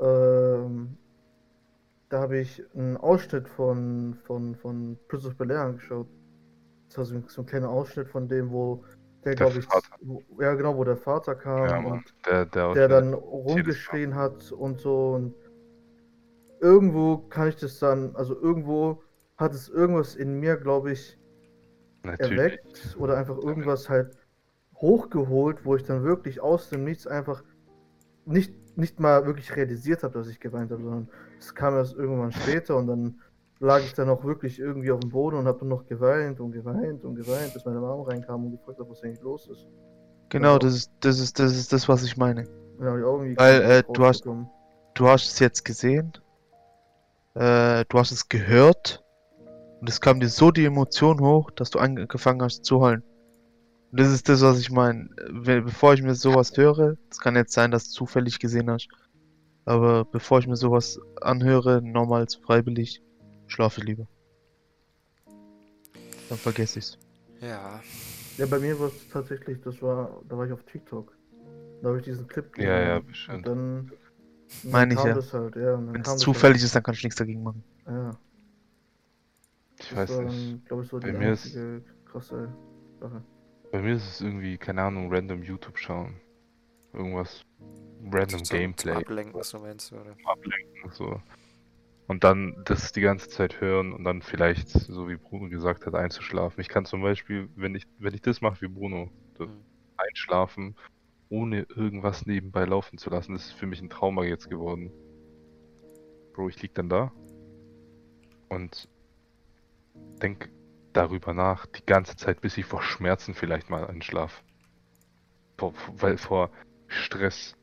Ähm, 0.00 0.98
da 2.08 2.20
habe 2.20 2.38
ich 2.38 2.62
einen 2.74 2.96
Ausschnitt 2.96 3.48
von, 3.48 4.14
von, 4.26 4.54
von 4.56 4.98
Prince 5.08 5.28
of 5.28 5.36
Bel-Air 5.36 5.60
angeschaut. 5.60 6.06
Das 6.88 6.98
war 6.98 7.04
so 7.04 7.14
ein, 7.16 7.24
so 7.28 7.42
ein 7.42 7.46
kleiner 7.46 7.68
Ausschnitt 7.68 8.08
von 8.08 8.28
dem, 8.28 8.50
wo 8.50 8.84
der, 9.24 9.34
Der 9.34 9.46
glaube 9.46 9.58
ich, 9.58 9.66
Vater. 9.66 9.96
wo, 10.00 10.22
ja 10.40 10.54
genau, 10.54 10.76
wo 10.76 10.84
der 10.84 10.96
Vater 10.96 11.34
kam 11.34 11.68
Ja, 11.68 11.78
und 11.92 12.14
Der, 12.24 12.46
der, 12.46 12.72
der 12.72 12.88
dann 12.88 13.12
rumgeschrien 13.14 14.14
hat 14.14 14.52
und 14.52 14.80
so. 14.80 15.10
Und 15.14 15.34
irgendwo 16.60 17.18
kann 17.18 17.48
ich 17.48 17.56
das 17.56 17.78
dann, 17.78 18.16
also 18.16 18.40
irgendwo 18.40 19.02
hat 19.36 19.52
es 19.54 19.68
irgendwas 19.68 20.14
in 20.16 20.40
mir, 20.40 20.56
glaube 20.56 20.92
ich, 20.92 21.18
Natürlich. 22.02 22.38
erweckt 22.38 22.96
oder 22.98 23.18
einfach 23.18 23.36
irgendwas 23.36 23.88
halt 23.88 24.16
hochgeholt, 24.76 25.64
wo 25.64 25.76
ich 25.76 25.84
dann 25.84 26.04
wirklich 26.04 26.40
aus 26.40 26.70
dem 26.70 26.84
Nichts 26.84 27.06
einfach 27.06 27.42
nicht, 28.24 28.54
nicht 28.76 29.00
mal 29.00 29.26
wirklich 29.26 29.54
realisiert 29.56 30.02
habe, 30.02 30.14
dass 30.14 30.28
ich 30.28 30.40
geweint 30.40 30.70
habe, 30.70 30.82
sondern 30.82 31.08
es 31.38 31.54
kam 31.54 31.74
erst 31.74 31.94
irgendwann 31.96 32.32
später 32.32 32.76
und 32.76 32.86
dann 32.86 33.20
lag 33.60 33.80
ich 33.80 33.92
dann 33.94 34.08
auch 34.08 34.24
wirklich 34.24 34.58
irgendwie 34.58 34.90
auf 34.92 35.00
dem 35.00 35.10
Boden 35.10 35.36
und 35.36 35.46
habe 35.46 35.58
dann 35.60 35.68
noch 35.68 35.86
geweint 35.86 36.40
und 36.40 36.52
geweint 36.52 37.04
und 37.04 37.16
geweint, 37.16 37.52
bis 37.52 37.64
meine 37.64 37.80
Mama 37.80 38.04
reinkam 38.04 38.46
und 38.46 38.52
gefragt 38.52 38.78
hat, 38.78 38.88
was 38.88 39.02
eigentlich 39.02 39.20
los 39.22 39.48
ist. 39.48 39.66
Genau, 40.28 40.58
das 40.58 40.74
ist, 40.74 40.92
das 41.00 41.18
ist, 41.18 41.38
das 41.38 41.56
ist 41.56 41.72
das, 41.72 41.88
was 41.88 42.02
ich 42.04 42.16
meine. 42.16 42.42
Hab 42.80 42.96
ich 42.98 43.04
auch 43.04 43.20
Weil, 43.36 43.62
äh, 43.62 43.82
du 43.92 44.04
hast-. 44.04 44.24
Du 44.94 45.06
hast 45.08 45.26
es 45.28 45.38
jetzt 45.38 45.64
gesehen, 45.64 46.12
äh, 47.34 47.84
du 47.88 47.98
hast 47.98 48.10
es 48.10 48.28
gehört 48.28 49.04
und 49.80 49.88
es 49.88 50.00
kam 50.00 50.18
dir 50.18 50.28
so 50.28 50.50
die 50.50 50.64
Emotion 50.64 51.20
hoch, 51.20 51.50
dass 51.52 51.70
du 51.70 51.78
angefangen 51.78 52.42
hast 52.42 52.64
zu 52.64 52.80
heulen. 52.80 53.04
Und 53.92 54.00
das 54.00 54.08
ist 54.12 54.28
das, 54.28 54.42
was 54.42 54.58
ich 54.58 54.70
meine. 54.70 55.08
Wenn- 55.30 55.64
Bevor 55.64 55.94
ich 55.94 56.02
mir 56.02 56.14
sowas 56.14 56.56
höre, 56.56 56.96
es 57.10 57.20
kann 57.20 57.36
jetzt 57.36 57.52
sein, 57.52 57.70
dass 57.70 57.84
du 57.84 57.90
zufällig 57.92 58.38
gesehen 58.40 58.70
hast, 58.70 58.88
aber 59.68 60.04
bevor 60.06 60.38
ich 60.38 60.46
mir 60.46 60.56
sowas 60.56 60.98
anhöre, 61.20 61.82
nochmals 61.82 62.36
freiwillig, 62.36 63.02
schlafe 63.46 63.80
ich 63.80 63.86
lieber. 63.86 64.06
Dann 66.28 66.38
vergesse 66.38 66.78
ich's. 66.78 66.98
Ja, 67.40 67.80
Ja, 68.38 68.46
bei 68.46 68.58
mir 68.58 68.78
war 68.80 68.88
es 68.88 69.08
tatsächlich, 69.08 69.60
das 69.60 69.80
war, 69.82 70.22
da 70.28 70.36
war 70.36 70.46
ich 70.46 70.52
auf 70.52 70.62
TikTok. 70.64 71.16
Da 71.82 71.88
habe 71.88 71.98
ich 71.98 72.04
diesen 72.04 72.26
Clip 72.26 72.56
Ja, 72.58 72.80
ja, 72.80 72.94
gesehen. 72.98 73.06
bestimmt. 73.06 73.36
Und 73.36 73.46
dann, 73.46 73.92
Meine 74.64 74.94
ich 74.94 75.00
kam 75.00 75.08
ja. 75.08 75.14
halt, 75.32 75.56
ja. 75.56 75.92
Wenn 75.92 76.00
es 76.00 76.16
zufällig 76.16 76.62
ist, 76.62 76.74
dann 76.74 76.82
kannst 76.82 77.02
du 77.02 77.06
nichts 77.06 77.18
dagegen 77.18 77.42
machen. 77.42 77.62
Halt, 77.86 77.96
ja. 77.96 78.18
Ich 79.80 79.88
Das 79.90 79.96
weiß 79.98 80.10
war 80.16 80.24
nicht. 80.24 80.34
dann, 80.34 80.64
glaube 80.64 80.82
ich, 80.82 80.88
so 80.88 80.98
die 80.98 81.12
Bei 81.12 81.18
mir 81.18 81.32
ist- 81.32 81.44
einzige 81.44 81.82
krasse 82.06 82.48
Sache. 83.00 83.22
Bei 83.70 83.82
mir 83.82 83.94
ist 83.94 84.08
es 84.08 84.20
irgendwie, 84.22 84.56
keine 84.56 84.82
Ahnung, 84.82 85.12
random 85.12 85.42
YouTube 85.42 85.78
schauen. 85.78 86.14
Irgendwas. 86.92 87.42
Random 88.04 88.28
zum, 88.28 88.44
zum 88.44 88.58
Gameplay. 88.58 88.92
Ablenken, 88.92 89.42
so 89.42 89.58
meinst 89.58 89.90
du, 89.90 89.96
oder? 89.96 90.16
ablenken. 90.24 90.90
So. 90.92 91.20
Und 92.06 92.24
dann 92.24 92.62
das 92.64 92.92
die 92.92 93.02
ganze 93.02 93.28
Zeit 93.28 93.60
hören 93.60 93.92
und 93.92 94.04
dann 94.04 94.22
vielleicht, 94.22 94.70
so 94.70 95.08
wie 95.08 95.16
Bruno 95.16 95.50
gesagt 95.50 95.84
hat, 95.84 95.94
einzuschlafen. 95.94 96.60
Ich 96.60 96.68
kann 96.68 96.86
zum 96.86 97.02
Beispiel, 97.02 97.50
wenn 97.54 97.74
ich, 97.74 97.84
wenn 97.98 98.14
ich 98.14 98.22
das 98.22 98.40
mache 98.40 98.62
wie 98.62 98.68
Bruno, 98.68 99.10
Mhm. 99.38 99.64
einschlafen, 99.96 100.74
ohne 101.28 101.66
irgendwas 101.76 102.26
nebenbei 102.26 102.64
laufen 102.64 102.98
zu 102.98 103.10
lassen, 103.10 103.34
das 103.34 103.46
ist 103.46 103.52
für 103.52 103.66
mich 103.66 103.80
ein 103.80 103.90
Trauma 103.90 104.24
jetzt 104.24 104.48
geworden. 104.48 104.90
Bro, 106.32 106.48
ich 106.48 106.62
lieg 106.62 106.74
dann 106.74 106.88
da 106.88 107.12
und 108.48 108.88
denk 110.22 110.50
darüber 110.92 111.34
nach, 111.34 111.66
die 111.66 111.84
ganze 111.84 112.16
Zeit, 112.16 112.40
bis 112.40 112.56
ich 112.56 112.64
vor 112.64 112.82
Schmerzen 112.82 113.34
vielleicht 113.34 113.70
mal 113.70 113.86
einschlaf. 113.86 114.42
Boah, 115.56 115.74
weil 115.96 116.16
vor 116.16 116.50
Stress, 116.88 117.56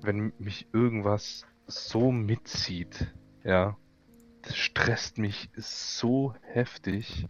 wenn 0.00 0.32
mich 0.38 0.68
irgendwas 0.72 1.46
so 1.66 2.12
mitzieht, 2.12 3.12
ja, 3.42 3.76
das 4.42 4.56
stresst 4.56 5.18
mich 5.18 5.50
so 5.56 6.34
heftig, 6.42 7.26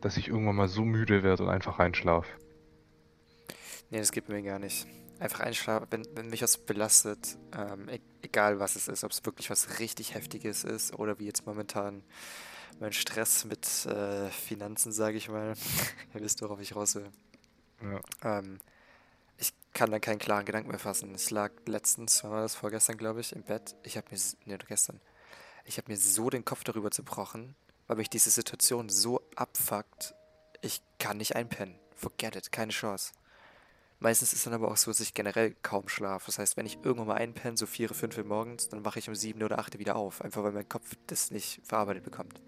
dass 0.00 0.16
ich 0.16 0.28
irgendwann 0.28 0.56
mal 0.56 0.68
so 0.68 0.84
müde 0.84 1.22
werde 1.22 1.44
und 1.44 1.48
einfach 1.48 1.78
einschlafe. 1.78 2.28
Nee, 3.90 3.98
das 3.98 4.10
geht 4.12 4.28
mir 4.28 4.42
gar 4.42 4.58
nicht. 4.58 4.86
Einfach 5.18 5.40
einschlafen, 5.40 5.86
wenn, 5.90 6.06
wenn 6.14 6.28
mich 6.28 6.42
was 6.42 6.58
belastet, 6.58 7.38
ähm, 7.56 7.88
e 7.88 8.00
egal 8.22 8.58
was 8.58 8.76
es 8.76 8.88
ist, 8.88 9.04
ob 9.04 9.12
es 9.12 9.24
wirklich 9.24 9.48
was 9.48 9.78
richtig 9.78 10.14
Heftiges 10.14 10.64
ist 10.64 10.92
oder 10.92 11.18
wie 11.18 11.26
jetzt 11.26 11.46
momentan 11.46 12.02
mein 12.80 12.92
Stress 12.92 13.44
mit 13.44 13.64
äh, 13.86 14.28
Finanzen, 14.30 14.92
sage 14.92 15.16
ich 15.16 15.28
mal. 15.28 15.54
Ihr 16.14 16.20
wisst, 16.20 16.42
worauf 16.42 16.60
ich 16.60 16.74
raus 16.74 16.96
will. 16.96 17.08
Ja. 17.82 18.38
Ähm, 18.38 18.58
ich 19.38 19.52
kann 19.72 19.90
dann 19.90 20.00
keinen 20.00 20.18
klaren 20.18 20.44
Gedanken 20.44 20.70
mehr 20.70 20.78
fassen. 20.78 21.14
Ich 21.14 21.30
lag 21.30 21.52
letztens, 21.66 22.22
wann 22.24 22.30
war 22.32 22.40
das 22.42 22.54
vorgestern, 22.54 22.96
glaube 22.96 23.20
ich, 23.20 23.32
im 23.32 23.42
Bett. 23.42 23.74
Ich 23.82 23.96
habe 23.96 24.06
mir, 24.10 24.18
nee, 24.44 24.58
gestern. 24.66 25.00
Ich 25.64 25.78
habe 25.78 25.90
mir 25.90 25.98
so 25.98 26.30
den 26.30 26.44
Kopf 26.44 26.64
darüber 26.64 26.90
zerbrochen, 26.90 27.56
weil 27.86 27.96
mich 27.96 28.10
diese 28.10 28.30
Situation 28.30 28.88
so 28.88 29.20
abfuckt. 29.34 30.14
Ich 30.62 30.80
kann 30.98 31.16
nicht 31.18 31.36
einpennen. 31.36 31.78
Forget 31.94 32.36
it, 32.36 32.52
keine 32.52 32.72
Chance. 32.72 33.12
Meistens 33.98 34.32
ist 34.34 34.46
dann 34.46 34.52
aber 34.52 34.70
auch 34.70 34.76
so, 34.76 34.90
dass 34.90 35.00
ich 35.00 35.14
generell 35.14 35.54
kaum 35.62 35.88
schlafe. 35.88 36.26
Das 36.26 36.38
heißt, 36.38 36.56
wenn 36.56 36.66
ich 36.66 36.78
irgendwann 36.82 37.06
mal 37.08 37.14
einpenne, 37.14 37.56
so 37.56 37.64
4, 37.66 37.88
5 37.88 38.18
Uhr 38.18 38.24
morgens, 38.24 38.68
dann 38.68 38.84
wache 38.84 38.98
ich 38.98 39.08
um 39.08 39.14
7 39.14 39.42
oder 39.42 39.58
8 39.58 39.78
wieder 39.78 39.96
auf. 39.96 40.20
Einfach 40.22 40.42
weil 40.42 40.52
mein 40.52 40.68
Kopf 40.68 40.94
das 41.06 41.30
nicht 41.30 41.62
verarbeitet 41.64 42.04
bekommt. 42.04 42.38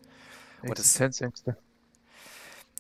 Und 0.63 0.71
das- 0.71 0.81
Existenzängste. 0.81 1.57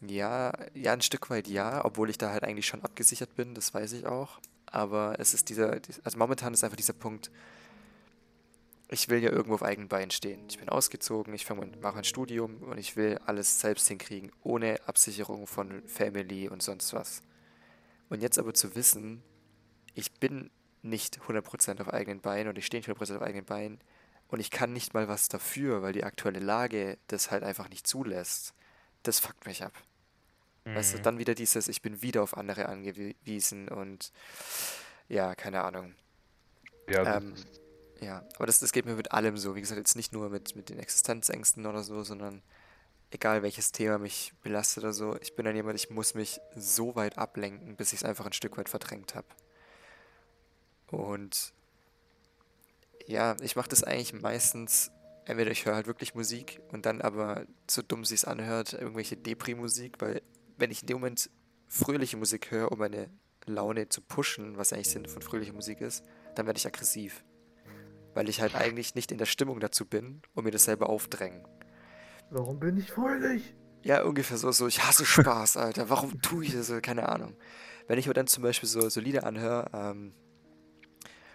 Ja, 0.00 0.52
ja, 0.74 0.92
ein 0.92 1.00
Stück 1.00 1.28
weit 1.30 1.48
ja, 1.48 1.84
obwohl 1.84 2.08
ich 2.10 2.18
da 2.18 2.30
halt 2.30 2.44
eigentlich 2.44 2.66
schon 2.66 2.82
abgesichert 2.84 3.34
bin, 3.34 3.54
das 3.54 3.74
weiß 3.74 3.92
ich 3.92 4.06
auch. 4.06 4.38
Aber 4.66 5.16
es 5.18 5.34
ist 5.34 5.48
dieser, 5.48 5.80
dies- 5.80 6.00
also 6.04 6.18
momentan 6.18 6.54
ist 6.54 6.62
einfach 6.62 6.76
dieser 6.76 6.92
Punkt, 6.92 7.30
ich 8.90 9.08
will 9.08 9.22
ja 9.22 9.30
irgendwo 9.30 9.54
auf 9.54 9.62
eigenen 9.62 9.88
Beinen 9.88 10.10
stehen. 10.10 10.40
Ich 10.48 10.58
bin 10.58 10.68
ausgezogen, 10.68 11.34
ich 11.34 11.44
fange 11.44 11.66
mache 11.80 11.98
ein 11.98 12.04
Studium 12.04 12.62
und 12.62 12.78
ich 12.78 12.96
will 12.96 13.18
alles 13.26 13.60
selbst 13.60 13.86
hinkriegen, 13.88 14.32
ohne 14.42 14.78
Absicherung 14.86 15.46
von 15.46 15.82
Family 15.86 16.48
und 16.48 16.62
sonst 16.62 16.94
was. 16.94 17.22
Und 18.10 18.22
jetzt 18.22 18.38
aber 18.38 18.54
zu 18.54 18.74
wissen, 18.76 19.22
ich 19.94 20.12
bin 20.14 20.50
nicht 20.82 21.20
100% 21.28 21.80
auf 21.82 21.92
eigenen 21.92 22.20
Beinen 22.20 22.48
und 22.50 22.58
ich 22.58 22.66
stehe 22.66 22.80
nicht 22.80 22.88
100% 22.88 23.18
auf 23.18 23.24
eigenen 23.26 23.46
Beinen 23.46 23.80
und 24.28 24.40
ich 24.40 24.50
kann 24.50 24.72
nicht 24.72 24.94
mal 24.94 25.08
was 25.08 25.28
dafür, 25.28 25.82
weil 25.82 25.92
die 25.94 26.04
aktuelle 26.04 26.40
Lage 26.40 26.98
das 27.08 27.30
halt 27.30 27.44
einfach 27.44 27.68
nicht 27.70 27.86
zulässt. 27.86 28.54
Das 29.08 29.20
fuckt 29.20 29.46
mich 29.46 29.64
ab. 29.64 29.72
Weißt 30.64 30.92
du, 30.92 30.98
Mhm. 30.98 31.02
dann 31.02 31.18
wieder 31.18 31.34
dieses, 31.34 31.68
ich 31.68 31.80
bin 31.80 32.02
wieder 32.02 32.22
auf 32.22 32.36
andere 32.36 32.68
angewiesen 32.68 33.68
und 33.68 34.12
ja, 35.08 35.34
keine 35.34 35.64
Ahnung. 35.64 35.94
Ja, 36.90 37.16
Ähm, 37.16 37.34
Ja, 38.00 38.22
aber 38.36 38.46
das, 38.46 38.60
das 38.60 38.70
geht 38.72 38.84
mir 38.84 38.94
mit 38.94 39.10
allem 39.12 39.38
so. 39.38 39.54
Wie 39.56 39.60
gesagt, 39.60 39.78
jetzt 39.78 39.96
nicht 39.96 40.12
nur 40.12 40.28
mit, 40.28 40.54
mit 40.54 40.68
den 40.68 40.78
Existenzängsten 40.78 41.64
oder 41.66 41.82
so, 41.82 42.04
sondern 42.04 42.42
egal 43.10 43.42
welches 43.42 43.72
Thema 43.72 43.98
mich 43.98 44.34
belastet 44.42 44.84
oder 44.84 44.92
so, 44.92 45.16
ich 45.20 45.34
bin 45.34 45.46
dann 45.46 45.56
jemand, 45.56 45.76
ich 45.76 45.88
muss 45.90 46.12
mich 46.14 46.38
so 46.54 46.94
weit 46.94 47.16
ablenken, 47.18 47.76
bis 47.76 47.92
ich 47.94 48.00
es 48.00 48.04
einfach 48.04 48.26
ein 48.26 48.32
Stück 48.34 48.58
weit 48.58 48.68
verdrängt 48.68 49.14
habe. 49.14 49.26
Und 50.90 51.52
ja, 53.06 53.36
ich 53.40 53.56
mache 53.56 53.68
das 53.70 53.82
eigentlich 53.84 54.12
meistens, 54.12 54.90
entweder 55.28 55.50
ich 55.50 55.66
höre 55.66 55.74
halt 55.74 55.86
wirklich 55.86 56.14
Musik 56.14 56.60
und 56.72 56.86
dann 56.86 57.02
aber, 57.02 57.44
so 57.70 57.82
dumm 57.82 58.04
sie 58.04 58.14
es 58.14 58.24
anhört, 58.24 58.72
irgendwelche 58.72 59.16
Depri-Musik, 59.16 60.00
weil 60.00 60.22
wenn 60.56 60.70
ich 60.70 60.82
in 60.82 60.86
dem 60.86 60.96
Moment 60.98 61.30
fröhliche 61.68 62.16
Musik 62.16 62.50
höre, 62.50 62.72
um 62.72 62.78
meine 62.78 63.10
Laune 63.44 63.88
zu 63.90 64.00
pushen, 64.00 64.56
was 64.56 64.72
eigentlich 64.72 64.88
Sinn 64.88 65.06
von 65.06 65.20
fröhlicher 65.20 65.52
Musik 65.52 65.82
ist, 65.82 66.02
dann 66.34 66.46
werde 66.46 66.58
ich 66.58 66.66
aggressiv. 66.66 67.24
Weil 68.14 68.28
ich 68.30 68.40
halt 68.40 68.54
eigentlich 68.54 68.94
nicht 68.94 69.12
in 69.12 69.18
der 69.18 69.26
Stimmung 69.26 69.60
dazu 69.60 69.84
bin 69.84 70.22
und 70.34 70.44
mir 70.44 70.50
das 70.50 70.64
selber 70.64 70.88
aufdrängen. 70.88 71.46
Warum 72.30 72.58
bin 72.58 72.78
ich 72.78 72.90
fröhlich? 72.90 73.54
Ja, 73.82 74.04
ungefähr 74.04 74.38
so, 74.38 74.50
so, 74.50 74.66
ich 74.66 74.82
hasse 74.82 75.04
Spaß, 75.04 75.58
Alter. 75.58 75.90
Warum 75.90 76.20
tue 76.22 76.44
ich 76.44 76.52
das 76.52 76.68
so? 76.68 76.80
Keine 76.80 77.08
Ahnung. 77.08 77.36
Wenn 77.86 77.98
ich 77.98 78.06
mir 78.06 78.14
dann 78.14 78.26
zum 78.26 78.42
Beispiel 78.42 78.68
so, 78.68 78.88
so 78.88 79.00
Lieder 79.00 79.24
anhöre, 79.24 79.70
ähm, 79.74 80.14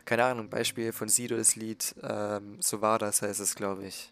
keine 0.05 0.25
Ahnung, 0.25 0.49
Beispiel 0.49 0.91
von 0.91 1.09
Sido 1.09 1.35
das 1.37 1.55
Lied, 1.55 1.95
ähm, 2.03 2.57
so 2.59 2.81
war 2.81 2.99
das, 2.99 3.21
heißt 3.21 3.39
es, 3.39 3.55
glaube 3.55 3.85
ich. 3.85 4.11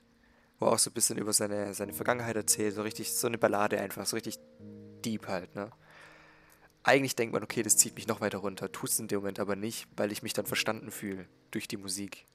Wo 0.60 0.68
er 0.68 0.74
auch 0.74 0.80
so 0.80 0.90
ein 0.90 0.94
bisschen 0.94 1.18
über 1.18 1.34
seine, 1.34 1.74
seine 1.74 1.94
Vergangenheit 1.94 2.36
erzählt, 2.36 2.76
so 2.76 2.82
richtig, 2.82 3.14
so 3.14 3.28
eine 3.28 3.38
Ballade 3.38 3.80
einfach, 3.80 4.06
so 4.06 4.16
richtig 4.16 4.38
deep 5.04 5.28
halt, 5.28 5.56
ne? 5.56 5.72
Eigentlich 6.84 7.16
denkt 7.16 7.34
man, 7.34 7.44
okay, 7.44 7.62
das 7.62 7.78
zieht 7.78 7.96
mich 7.96 8.08
noch 8.08 8.22
weiter 8.22 8.40
runter, 8.40 8.72
tut's 8.72 9.00
in 9.00 9.08
dem 9.08 9.20
Moment 9.20 9.40
aber 9.40 9.56
nicht, 9.56 9.88
weil 9.98 10.12
ich 10.12 10.24
mich 10.24 10.34
dann 10.34 10.48
verstanden 10.48 10.90
fühle 10.90 11.28
durch 11.52 11.68
die 11.68 11.78
Musik. 11.78 12.26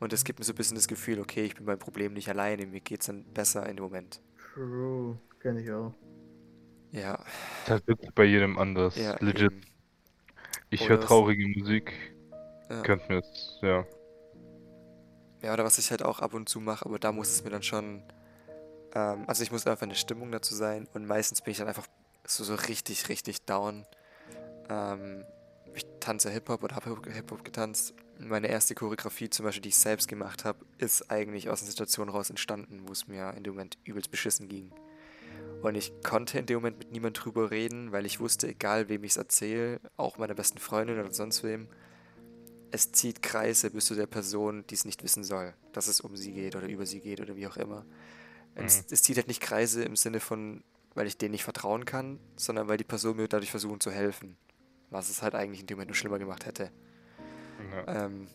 Und 0.00 0.12
das 0.12 0.24
gibt 0.24 0.40
mir 0.40 0.44
so 0.44 0.52
ein 0.52 0.56
bisschen 0.56 0.74
das 0.74 0.88
Gefühl, 0.88 1.20
okay, 1.20 1.44
ich 1.44 1.54
bin 1.54 1.64
beim 1.66 1.78
Problem 1.78 2.12
nicht 2.12 2.28
alleine, 2.28 2.66
mir 2.66 2.80
geht's 2.80 3.06
dann 3.06 3.24
besser 3.24 3.68
in 3.68 3.76
dem 3.76 3.84
Moment. 3.84 4.20
True, 4.52 5.18
kenne 5.38 5.62
ich 5.62 5.70
auch. 5.70 5.94
Ja, 6.90 7.24
ist 7.62 7.70
halt 7.70 7.86
wirklich 7.86 8.12
bei 8.12 8.24
jedem 8.24 8.58
anders. 8.58 8.96
ja, 8.96 9.16
Legit. 9.20 9.52
eben. 9.52 9.60
Ich 10.70 10.88
höre 10.88 11.00
traurige 11.00 11.46
Musik. 11.48 12.13
Ja. 12.70 12.82
Könnt 12.82 13.08
mir 13.08 13.16
jetzt, 13.16 13.58
ja. 13.62 13.84
Ja, 15.42 15.52
oder 15.52 15.64
was 15.64 15.78
ich 15.78 15.90
halt 15.90 16.02
auch 16.02 16.20
ab 16.20 16.34
und 16.34 16.48
zu 16.48 16.60
mache, 16.60 16.86
aber 16.86 16.98
da 16.98 17.12
muss 17.12 17.28
es 17.28 17.44
mir 17.44 17.50
dann 17.50 17.62
schon. 17.62 18.02
Ähm, 18.94 19.24
also 19.26 19.42
ich 19.42 19.52
muss 19.52 19.66
einfach 19.66 19.82
in 19.82 19.90
der 19.90 19.96
Stimmung 19.96 20.32
dazu 20.32 20.54
sein 20.54 20.88
und 20.94 21.06
meistens 21.06 21.42
bin 21.42 21.52
ich 21.52 21.58
dann 21.58 21.68
einfach 21.68 21.86
so, 22.26 22.44
so 22.44 22.54
richtig, 22.54 23.08
richtig 23.08 23.44
down. 23.44 23.84
Ähm, 24.70 25.24
ich 25.74 25.84
tanze 26.00 26.30
Hip-Hop 26.30 26.62
oder 26.62 26.76
habe 26.76 26.96
Hip-Hop 27.12 27.44
getanzt. 27.44 27.94
Meine 28.18 28.46
erste 28.46 28.74
Choreografie, 28.74 29.28
zum 29.28 29.44
Beispiel, 29.44 29.62
die 29.62 29.70
ich 29.70 29.76
selbst 29.76 30.08
gemacht 30.08 30.44
habe, 30.44 30.64
ist 30.78 31.10
eigentlich 31.10 31.50
aus 31.50 31.60
einer 31.60 31.70
Situation 31.70 32.08
raus 32.08 32.30
entstanden, 32.30 32.82
wo 32.86 32.92
es 32.92 33.08
mir 33.08 33.34
in 33.36 33.42
dem 33.42 33.54
Moment 33.54 33.76
übelst 33.84 34.10
beschissen 34.10 34.48
ging. 34.48 34.72
Und 35.62 35.74
ich 35.74 35.92
konnte 36.02 36.38
in 36.38 36.46
dem 36.46 36.56
Moment 36.56 36.78
mit 36.78 36.92
niemand 36.92 37.22
drüber 37.22 37.50
reden, 37.50 37.90
weil 37.90 38.06
ich 38.06 38.20
wusste, 38.20 38.48
egal 38.48 38.88
wem 38.88 39.02
ich 39.02 39.12
es 39.12 39.16
erzähle, 39.16 39.80
auch 39.96 40.18
meiner 40.18 40.34
besten 40.34 40.58
Freundin 40.58 40.98
oder 41.00 41.12
sonst 41.12 41.42
wem, 41.42 41.68
es 42.74 42.90
zieht 42.90 43.22
Kreise 43.22 43.70
bis 43.70 43.86
zu 43.86 43.94
der 43.94 44.08
Person, 44.08 44.66
die 44.68 44.74
es 44.74 44.84
nicht 44.84 45.04
wissen 45.04 45.22
soll, 45.22 45.54
dass 45.72 45.86
es 45.86 46.00
um 46.00 46.16
sie 46.16 46.32
geht 46.32 46.56
oder 46.56 46.66
über 46.66 46.86
sie 46.86 46.98
geht 46.98 47.20
oder 47.20 47.36
wie 47.36 47.46
auch 47.46 47.56
immer. 47.56 47.86
Es, 48.56 48.84
es 48.90 49.00
zieht 49.02 49.16
halt 49.16 49.28
nicht 49.28 49.40
Kreise 49.40 49.84
im 49.84 49.94
Sinne 49.94 50.18
von, 50.18 50.64
weil 50.94 51.06
ich 51.06 51.16
denen 51.16 51.30
nicht 51.30 51.44
vertrauen 51.44 51.84
kann, 51.84 52.18
sondern 52.34 52.66
weil 52.66 52.76
die 52.76 52.84
Person 52.84 53.16
mir 53.16 53.28
dadurch 53.28 53.52
versuchen 53.52 53.78
zu 53.78 53.92
helfen. 53.92 54.36
Was 54.90 55.08
es 55.08 55.22
halt 55.22 55.36
eigentlich 55.36 55.60
in 55.60 55.68
dem 55.68 55.76
Moment 55.76 55.90
nur 55.90 55.94
schlimmer 55.94 56.18
gemacht 56.18 56.46
hätte. 56.46 56.72
ja. 57.86 58.06
Ähm, 58.06 58.26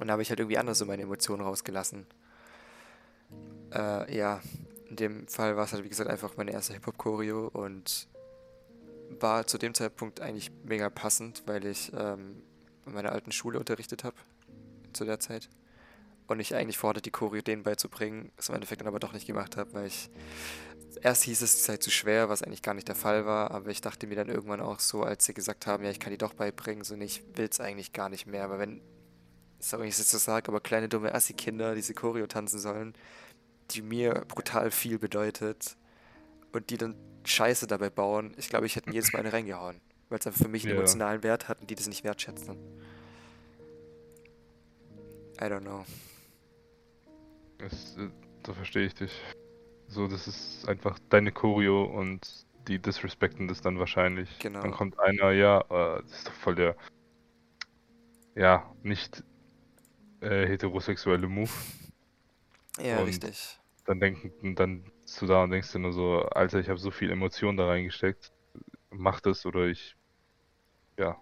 und 0.00 0.06
da 0.08 0.12
habe 0.12 0.20
ich 0.20 0.28
halt 0.28 0.38
irgendwie 0.38 0.58
anders 0.58 0.76
so 0.76 0.84
meine 0.84 1.02
Emotionen 1.02 1.42
rausgelassen. 1.42 2.06
Äh, 3.72 4.14
ja, 4.14 4.42
in 4.90 4.96
dem 4.96 5.28
Fall 5.28 5.56
war 5.56 5.64
es 5.64 5.72
halt, 5.72 5.82
wie 5.82 5.88
gesagt, 5.88 6.10
einfach 6.10 6.36
meine 6.36 6.52
erste 6.52 6.74
Hip-Hop-Choreo 6.74 7.48
und 7.48 8.06
war 9.18 9.46
zu 9.46 9.56
dem 9.56 9.72
Zeitpunkt 9.72 10.20
eigentlich 10.20 10.50
mega 10.64 10.90
passend, 10.90 11.42
weil 11.46 11.64
ich 11.64 11.90
ähm, 11.96 12.42
in 12.86 12.94
meiner 12.94 13.12
alten 13.12 13.32
Schule 13.32 13.58
unterrichtet 13.58 14.04
habe 14.04 14.16
zu 14.92 15.04
der 15.04 15.20
Zeit. 15.20 15.48
Und 16.26 16.40
ich 16.40 16.54
eigentlich 16.54 16.78
vorhatte, 16.78 17.02
die 17.02 17.10
Choreo 17.10 17.40
denen 17.40 17.62
beizubringen, 17.62 18.32
es 18.36 18.48
im 18.48 18.54
Endeffekt 18.56 18.80
dann 18.80 18.88
aber 18.88 18.98
doch 18.98 19.12
nicht 19.12 19.26
gemacht 19.26 19.56
habe, 19.56 19.72
weil 19.74 19.86
ich. 19.86 20.10
Erst 21.02 21.24
hieß 21.24 21.42
es, 21.42 21.54
es 21.54 21.64
sei 21.66 21.76
zu 21.76 21.90
schwer, 21.90 22.30
was 22.30 22.42
eigentlich 22.42 22.62
gar 22.62 22.72
nicht 22.72 22.88
der 22.88 22.94
Fall 22.94 23.26
war, 23.26 23.50
aber 23.50 23.68
ich 23.68 23.82
dachte 23.82 24.06
mir 24.06 24.14
dann 24.14 24.30
irgendwann 24.30 24.62
auch 24.62 24.80
so, 24.80 25.02
als 25.02 25.26
sie 25.26 25.34
gesagt 25.34 25.66
haben, 25.66 25.84
ja, 25.84 25.90
ich 25.90 26.00
kann 26.00 26.10
die 26.10 26.16
doch 26.16 26.32
beibringen, 26.32 26.84
so, 26.84 26.96
nee, 26.96 27.04
ich 27.04 27.22
will 27.34 27.48
es 27.50 27.60
eigentlich 27.60 27.92
gar 27.92 28.08
nicht 28.08 28.26
mehr, 28.26 28.48
weil 28.48 28.58
wenn, 28.58 28.80
sorry, 29.58 29.82
wenn 29.82 29.88
ich 29.90 29.98
es 29.98 30.10
so 30.10 30.16
sage, 30.16 30.48
aber 30.48 30.60
kleine 30.60 30.88
dumme 30.88 31.14
Assi-Kinder 31.14 31.74
diese 31.74 31.92
Choreo 31.92 32.26
tanzen 32.26 32.58
sollen, 32.58 32.94
die 33.72 33.82
mir 33.82 34.24
brutal 34.26 34.70
viel 34.70 34.98
bedeutet 34.98 35.76
und 36.52 36.70
die 36.70 36.78
dann 36.78 36.96
Scheiße 37.24 37.66
dabei 37.66 37.90
bauen, 37.90 38.32
ich 38.38 38.48
glaube, 38.48 38.64
ich 38.64 38.76
hätte 38.76 38.90
jedes 38.90 39.12
Mal 39.12 39.18
eine 39.18 39.32
reingehauen, 39.34 39.82
weil 40.08 40.18
es 40.18 40.26
einfach 40.26 40.42
für 40.42 40.48
mich 40.48 40.64
einen 40.64 40.72
Ja. 40.74 40.78
emotionalen 40.78 41.22
Wert 41.22 41.48
hat 41.48 41.60
und 41.60 41.70
die 41.70 41.74
das 41.74 41.88
nicht 41.88 42.04
wertschätzen. 42.04 42.56
I 45.40 45.44
don't 45.44 45.60
know. 45.60 45.84
Das, 47.58 47.96
äh, 47.96 48.08
da 48.42 48.54
verstehe 48.54 48.86
ich 48.86 48.94
dich. 48.94 49.12
So, 49.88 50.08
das 50.08 50.26
ist 50.26 50.68
einfach 50.68 50.98
deine 51.10 51.32
Choreo 51.32 51.84
und 51.84 52.46
die 52.68 52.78
disrespekten 52.78 53.46
das 53.48 53.60
dann 53.60 53.78
wahrscheinlich. 53.78 54.38
Genau. 54.40 54.60
Dann 54.60 54.72
kommt 54.72 54.98
einer, 54.98 55.30
ja, 55.32 55.60
äh, 55.60 56.02
das 56.02 56.10
ist 56.12 56.28
doch 56.28 56.32
voll 56.32 56.54
der, 56.56 56.76
ja, 58.34 58.74
nicht 58.82 59.22
äh, 60.20 60.46
heterosexuelle 60.46 61.28
Move. 61.28 61.50
Ja, 62.82 62.98
Und- 62.98 63.06
richtig. 63.06 63.58
Dann 63.84 64.00
denken, 64.00 64.56
dann 64.56 64.82
bist 65.02 65.22
du 65.22 65.26
da 65.26 65.44
und 65.44 65.50
denkst 65.50 65.70
dir 65.70 65.78
nur 65.78 65.92
so, 65.92 66.22
Alter, 66.22 66.58
ich 66.58 66.68
habe 66.68 66.78
so 66.80 66.90
viel 66.90 67.10
Emotion 67.10 67.56
da 67.56 67.68
reingesteckt, 67.68 68.32
mach 68.90 69.20
das 69.20 69.46
oder 69.46 69.66
ich, 69.66 69.95
ja, 70.98 71.16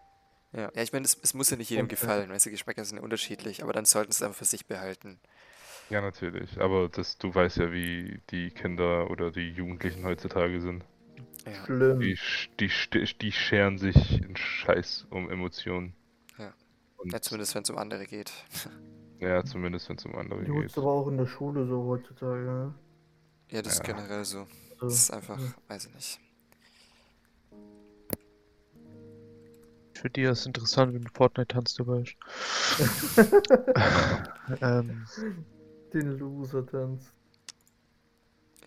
Ja, 0.52 0.70
ja 0.74 0.82
ich 0.82 0.92
meine, 0.92 1.04
es, 1.04 1.18
es 1.22 1.34
muss 1.34 1.50
ja 1.50 1.56
nicht 1.56 1.70
jedem 1.70 1.88
Und, 1.88 2.02
äh, 2.02 2.06
gefallen, 2.06 2.30
weißt 2.30 2.46
du, 2.46 2.50
Geschmäcker 2.50 2.84
sind 2.84 2.96
ja 2.98 3.02
unterschiedlich, 3.04 3.62
aber 3.62 3.72
dann 3.72 3.84
sollten 3.84 4.12
sie 4.12 4.18
es 4.18 4.22
einfach 4.22 4.38
für 4.38 4.44
sich 4.46 4.66
behalten. 4.66 5.20
ja 5.88 6.00
natürlich. 6.00 6.60
Aber 6.60 6.88
das, 6.88 7.18
du 7.18 7.34
weißt 7.34 7.58
ja, 7.58 7.72
wie 7.72 8.20
die 8.30 8.50
Kinder 8.50 9.10
oder 9.10 9.30
die 9.30 9.48
Jugendlichen 9.50 10.04
heutzutage 10.04 10.60
sind. 10.60 10.84
Ja. 11.46 11.66
Schlimm. 11.66 12.00
Die, 12.00 12.16
sch- 12.16 12.50
die, 12.60 12.68
st- 12.70 13.18
die 13.20 13.32
scheren 13.32 13.78
sich 13.78 14.22
in 14.22 14.36
Scheiß 14.36 15.06
um 15.10 15.30
Emotionen. 15.30 15.94
Ja. 16.38 16.54
Und, 16.96 17.12
ja, 17.12 17.20
zumindest 17.20 17.54
wenn 17.54 17.62
es 17.62 17.70
um 17.70 17.78
andere 17.78 18.06
geht. 18.06 18.32
ja, 19.18 19.44
zumindest 19.44 19.88
wenn 19.88 19.96
es 19.96 20.04
um 20.06 20.14
andere 20.14 20.44
Die 20.44 20.52
holst 20.52 20.76
geht. 20.76 20.76
du 20.76 20.82
aber 20.82 20.92
auch 20.92 21.08
in 21.08 21.16
der 21.16 21.26
Schule 21.26 21.66
so 21.66 21.84
heutzutage. 21.86 22.44
Ne? 22.44 22.74
Ja, 23.50 23.62
das 23.62 23.74
ist 23.74 23.82
Ja. 23.82 23.84
generell 23.84 24.24
so. 24.24 24.46
Das 24.80 24.92
ist 24.94 25.10
einfach, 25.10 25.40
weiß 25.68 25.86
ich 25.86 25.94
nicht. 25.94 26.20
Für 30.04 30.10
die 30.10 30.20
ist 30.24 30.40
es 30.40 30.46
interessant, 30.46 30.92
wenn 30.92 31.08
Fortnite-Tanz 31.08 31.76
dabei 31.76 32.02
ist. 32.02 32.14
ähm, 34.60 35.06
Den 35.94 36.18
Loser-Tanz. 36.18 37.10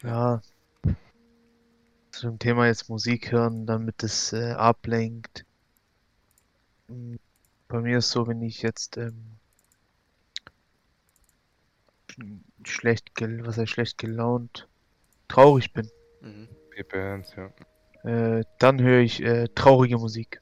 ja. 0.01 0.41
Zu 2.09 2.25
dem 2.29 2.39
Thema 2.39 2.65
jetzt 2.65 2.89
Musik 2.89 3.31
hören, 3.31 3.67
damit 3.67 4.01
es 4.01 4.33
äh, 4.33 4.53
ablenkt. 4.53 5.45
Mm, 6.88 7.17
Bei 7.67 7.81
mir 7.81 7.99
ist 7.99 8.09
so, 8.09 8.25
wenn 8.25 8.41
ich 8.41 8.63
jetzt 8.63 8.97
ähm, 8.97 9.38
schlecht, 12.63 13.13
gel 13.13 13.45
was 13.45 13.59
heißt 13.59 13.69
schlecht 13.71 13.99
gelaunt, 13.99 14.67
traurig 15.27 15.71
bin, 15.71 15.88
Mhm. 16.21 16.47
Bands, 16.91 17.35
ja. 17.35 17.51
äh, 18.09 18.43
dann 18.57 18.81
höre 18.81 19.01
ich 19.01 19.21
äh, 19.21 19.47
traurige 19.53 19.99
Musik. 19.99 20.41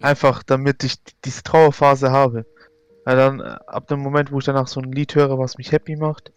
Einfach, 0.00 0.42
damit 0.42 0.82
ich 0.84 0.96
diese 1.24 1.42
Trauerphase 1.42 2.10
habe. 2.10 2.46
Weil 3.04 3.16
dann, 3.16 3.40
äh, 3.40 3.56
ab 3.66 3.88
dem 3.88 4.00
Moment, 4.00 4.32
wo 4.32 4.38
ich 4.38 4.44
danach 4.44 4.66
so 4.66 4.80
ein 4.80 4.92
Lied 4.92 5.14
höre, 5.14 5.38
was 5.38 5.58
mich 5.58 5.72
happy 5.72 5.96
macht, 5.96 6.32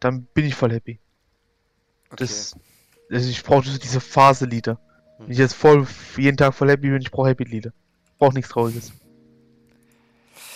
dann 0.00 0.24
bin 0.34 0.44
ich 0.44 0.54
voll 0.54 0.72
happy. 0.72 1.00
Okay. 2.10 2.16
Das, 2.18 2.56
also 3.10 3.28
ich 3.28 3.42
brauche 3.42 3.62
diese 3.78 4.00
Phase-Lieder. 4.00 4.78
Wenn 5.18 5.26
Mhm. 5.26 5.32
ich 5.32 5.38
jetzt 5.38 5.54
voll 5.54 5.86
jeden 6.16 6.36
Tag 6.36 6.54
voll 6.54 6.70
happy 6.70 6.90
bin, 6.90 7.00
ich 7.02 7.10
brauche 7.10 7.28
Happy-Lieder. 7.28 7.72
Ich 8.06 8.18
brauche 8.18 8.34
nichts 8.34 8.50
Trauriges. 8.50 8.92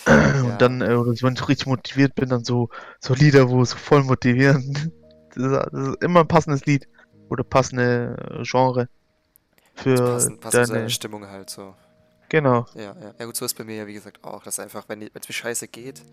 Ja. 0.07 0.41
Und 0.43 0.61
dann, 0.61 0.81
äh, 0.81 0.89
wenn 0.97 1.33
ich 1.33 1.47
richtig 1.47 1.67
motiviert 1.67 2.15
bin, 2.15 2.29
dann 2.29 2.43
so, 2.43 2.69
so 2.99 3.13
Lieder, 3.13 3.49
wo 3.49 3.63
so 3.65 3.75
voll 3.77 4.03
motivieren. 4.03 4.93
Das 5.35 5.43
ist, 5.45 5.51
das 5.73 5.87
ist 5.87 6.03
immer 6.03 6.19
ein 6.19 6.27
passendes 6.27 6.67
Lied. 6.67 6.87
Oder 7.27 7.43
passende 7.43 8.43
Genre. 8.43 8.87
Für 9.73 9.95
Das 9.95 10.07
passen, 10.25 10.39
passen 10.39 10.65
zu 10.65 10.73
deine. 10.73 10.89
Stimmung 10.91 11.25
halt 11.27 11.49
so. 11.49 11.73
Genau. 12.33 12.65
Ja, 12.73 12.95
ja. 12.99 13.13
Ja 13.19 13.25
gut, 13.27 13.35
so 13.35 13.45
ist 13.45 13.53
bei 13.53 13.63
mir 13.63 13.75
ja 13.75 13.85
wie 13.85 13.93
gesagt 13.93 14.23
auch, 14.23 14.41
dass 14.41 14.57
einfach, 14.57 14.89
wenn 14.89 15.03
es 15.03 15.13
mir 15.13 15.35
scheiße 15.35 15.67
geht, 15.67 16.03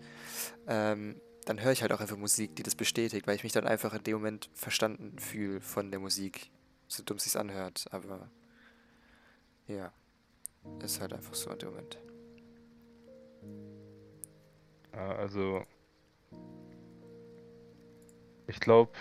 ähm, 0.67 1.19
dann 1.45 1.59
höre 1.59 1.71
ich 1.71 1.81
halt 1.81 1.91
auch 1.91 1.99
einfach 1.99 2.15
Musik, 2.15 2.55
die 2.55 2.61
das 2.61 2.75
bestätigt, 2.75 3.25
weil 3.25 3.37
ich 3.37 3.43
mich 3.43 3.53
dann 3.53 3.65
einfach 3.65 3.95
in 3.95 4.03
dem 4.03 4.17
Moment 4.17 4.47
verstanden 4.53 5.17
fühle 5.17 5.61
von 5.61 5.89
der 5.89 5.99
Musik. 5.99 6.51
So 6.87 7.01
dumm 7.01 7.17
sich's 7.17 7.35
anhört, 7.35 7.87
aber 7.89 8.29
ja. 9.65 9.91
Ist 10.83 11.01
halt 11.01 11.11
einfach 11.13 11.33
so 11.33 11.49
in 11.49 11.57
dem 11.57 11.69
Moment. 11.69 11.97
Ja, 14.93 15.15
also 15.15 15.65
ich 18.45 18.59
glaube, 18.59 18.91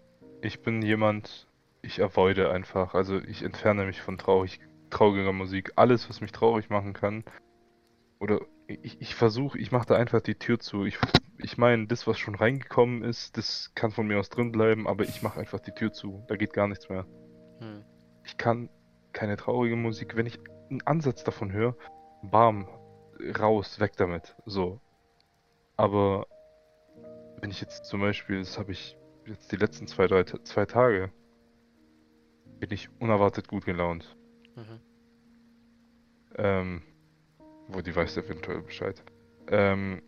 ich 0.41 0.63
bin 0.63 0.81
jemand, 0.81 1.49
ich 1.83 2.03
avoide 2.03 2.51
einfach, 2.51 2.95
also 2.95 3.19
ich 3.19 3.43
entferne 3.43 3.85
mich 3.85 4.01
von 4.01 4.17
traurig, 4.17 4.59
trauriger 4.91 5.33
Musik. 5.33 5.73
Alles, 5.77 6.09
was 6.09 6.21
mich 6.21 6.33
traurig 6.33 6.71
machen 6.71 6.93
kann. 6.93 7.25
Oder 8.19 8.41
ich, 8.67 9.01
ich 9.01 9.15
versuche, 9.15 9.59
ich 9.59 9.73
mache 9.73 9.87
da 9.87 9.97
einfach 9.97 10.21
die 10.21 10.35
Tür 10.35 10.59
zu. 10.59 10.85
Ich, 10.85 10.99
ich 11.39 11.59
meine, 11.59 11.87
das, 11.87 12.07
was 12.07 12.19
schon 12.19 12.35
reingekommen 12.35 13.03
ist, 13.03 13.37
das 13.37 13.73
kann 13.75 13.91
von 13.91 14.07
mir 14.07 14.19
aus 14.19 14.29
drin 14.29 14.53
bleiben, 14.53 14.87
aber 14.87 15.05
ich 15.05 15.23
mache 15.23 15.41
einfach 15.41 15.61
die 15.61 15.73
Tür 15.73 15.93
zu. 15.93 16.25
Da 16.29 16.37
geht 16.37 16.53
gar 16.53 16.69
nichts 16.69 16.89
mehr. 16.89 17.07
Hm. 17.61 17.85
Ich 18.25 18.37
kann 18.37 18.69
keine 19.13 19.37
traurige 19.37 19.77
Musik, 19.77 20.17
wenn 20.17 20.27
ich 20.27 20.39
einen 20.71 20.83
Ansatz 20.83 21.25
davon 21.25 21.53
höre, 21.53 21.77
bam, 22.23 22.69
raus, 23.39 23.81
weg 23.81 23.93
damit. 23.97 24.37
So. 24.47 24.81
Aber 25.77 26.27
wenn 27.41 27.51
ich 27.51 27.61
jetzt 27.61 27.87
zum 27.87 28.01
Beispiel, 28.01 28.39
das 28.39 28.59
habe 28.59 28.73
ich 28.73 28.97
jetzt 29.27 29.51
die 29.51 29.57
letzten 29.57 29.87
zwei, 29.87 30.07
drei, 30.07 30.25
zwei 30.25 30.67
Tage, 30.67 31.11
bin 32.59 32.71
ich 32.71 32.91
unerwartet 33.01 33.49
gut 33.49 33.65
gelaunt. 33.65 34.17
Mhm. 34.57 34.81
Ähm, 36.37 36.83
wo 37.69 37.81
die 37.81 37.95
weiß 37.95 38.17
eventuell 38.17 38.63
Bescheid. 38.63 39.03
Ähm, 39.49 40.03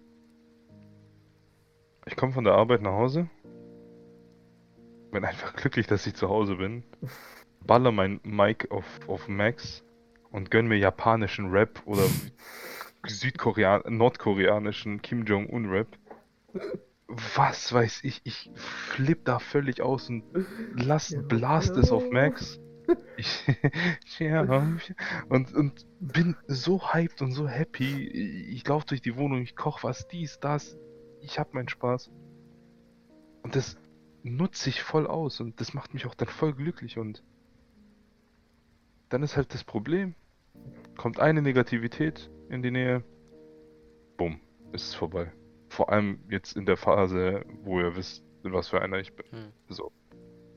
ich 2.07 2.17
komme 2.17 2.33
von 2.33 2.45
der 2.45 2.55
Arbeit 2.55 2.83
nach 2.83 2.93
Hause, 2.93 3.29
bin 5.11 5.25
einfach 5.25 5.55
glücklich, 5.55 5.87
dass 5.87 6.07
ich 6.07 6.15
zu 6.15 6.29
Hause 6.29 6.57
bin, 6.57 6.83
baller 7.65 7.93
mein 7.93 8.21
Mic 8.25 8.71
auf, 8.71 8.85
auf 9.09 9.29
Max 9.29 9.85
und 10.31 10.51
gönn 10.51 10.67
mir 10.67 10.79
japanischen 10.79 11.51
Rap 11.51 11.83
oder 11.85 12.05
Südkorean 13.07 13.83
nordkoreanischen 13.89 15.03
Kim 15.03 15.25
Jong-un 15.25 15.69
Rap. 15.69 15.89
Was 17.09 17.73
weiß 17.73 18.05
ich, 18.05 18.23
ich 18.25 18.51
flipp 18.55 19.25
da 19.25 19.39
völlig 19.39 19.83
aus 19.83 20.09
und 20.09 20.25
lass, 20.75 21.15
blast 21.29 21.77
es 21.77 21.93
auf. 21.93 22.11
Max. 22.11 22.59
Ich, 23.17 23.47
und, 25.29 25.55
und 25.55 25.87
bin 26.01 26.37
so 26.47 26.93
hyped 26.93 27.23
und 27.23 27.33
so 27.33 27.49
happy. 27.49 28.07
Ich 28.07 28.67
laufe 28.67 28.87
durch 28.87 29.03
die 29.03 29.17
Wohnung, 29.17 29.43
ich 29.43 29.57
koche 29.57 29.83
was, 29.85 30.09
dies, 30.09 30.41
das. 30.41 30.79
Ich 31.21 31.39
hab 31.39 31.55
meinen 31.55 31.69
Spaß. 31.69 32.11
Und 33.43 33.57
das 33.57 33.77
nutze 34.23 34.71
ich 34.71 34.83
voll 34.83 35.07
aus 35.07 35.41
und 35.41 35.61
das 35.61 35.75
macht 35.75 35.95
mich 35.95 36.07
auch 36.07 36.15
dann 36.15 36.29
voll 36.29 36.55
glücklich 36.55 36.99
und 36.99 37.23
dann 39.09 39.23
ist 39.23 39.37
halt 39.37 39.53
das 39.53 39.65
Problem. 39.65 40.15
Kommt 40.97 41.21
eine 41.21 41.43
Negativität 41.43 42.31
in 42.49 42.63
die 42.63 42.71
Nähe, 42.71 43.05
bumm, 44.17 44.41
ist 44.73 44.89
es 44.89 44.95
vorbei. 44.95 45.33
Vor 45.69 45.91
allem 45.91 46.21
jetzt 46.29 46.57
in 46.57 46.67
der 46.67 46.77
Phase, 46.77 47.45
wo 47.63 47.81
ihr 47.81 47.97
wisst, 47.97 48.25
was 48.43 48.69
für 48.69 48.81
einer 48.81 48.99
ich 48.99 49.15
bin. 49.15 49.27
Hm. 49.31 49.53
So. 49.69 49.93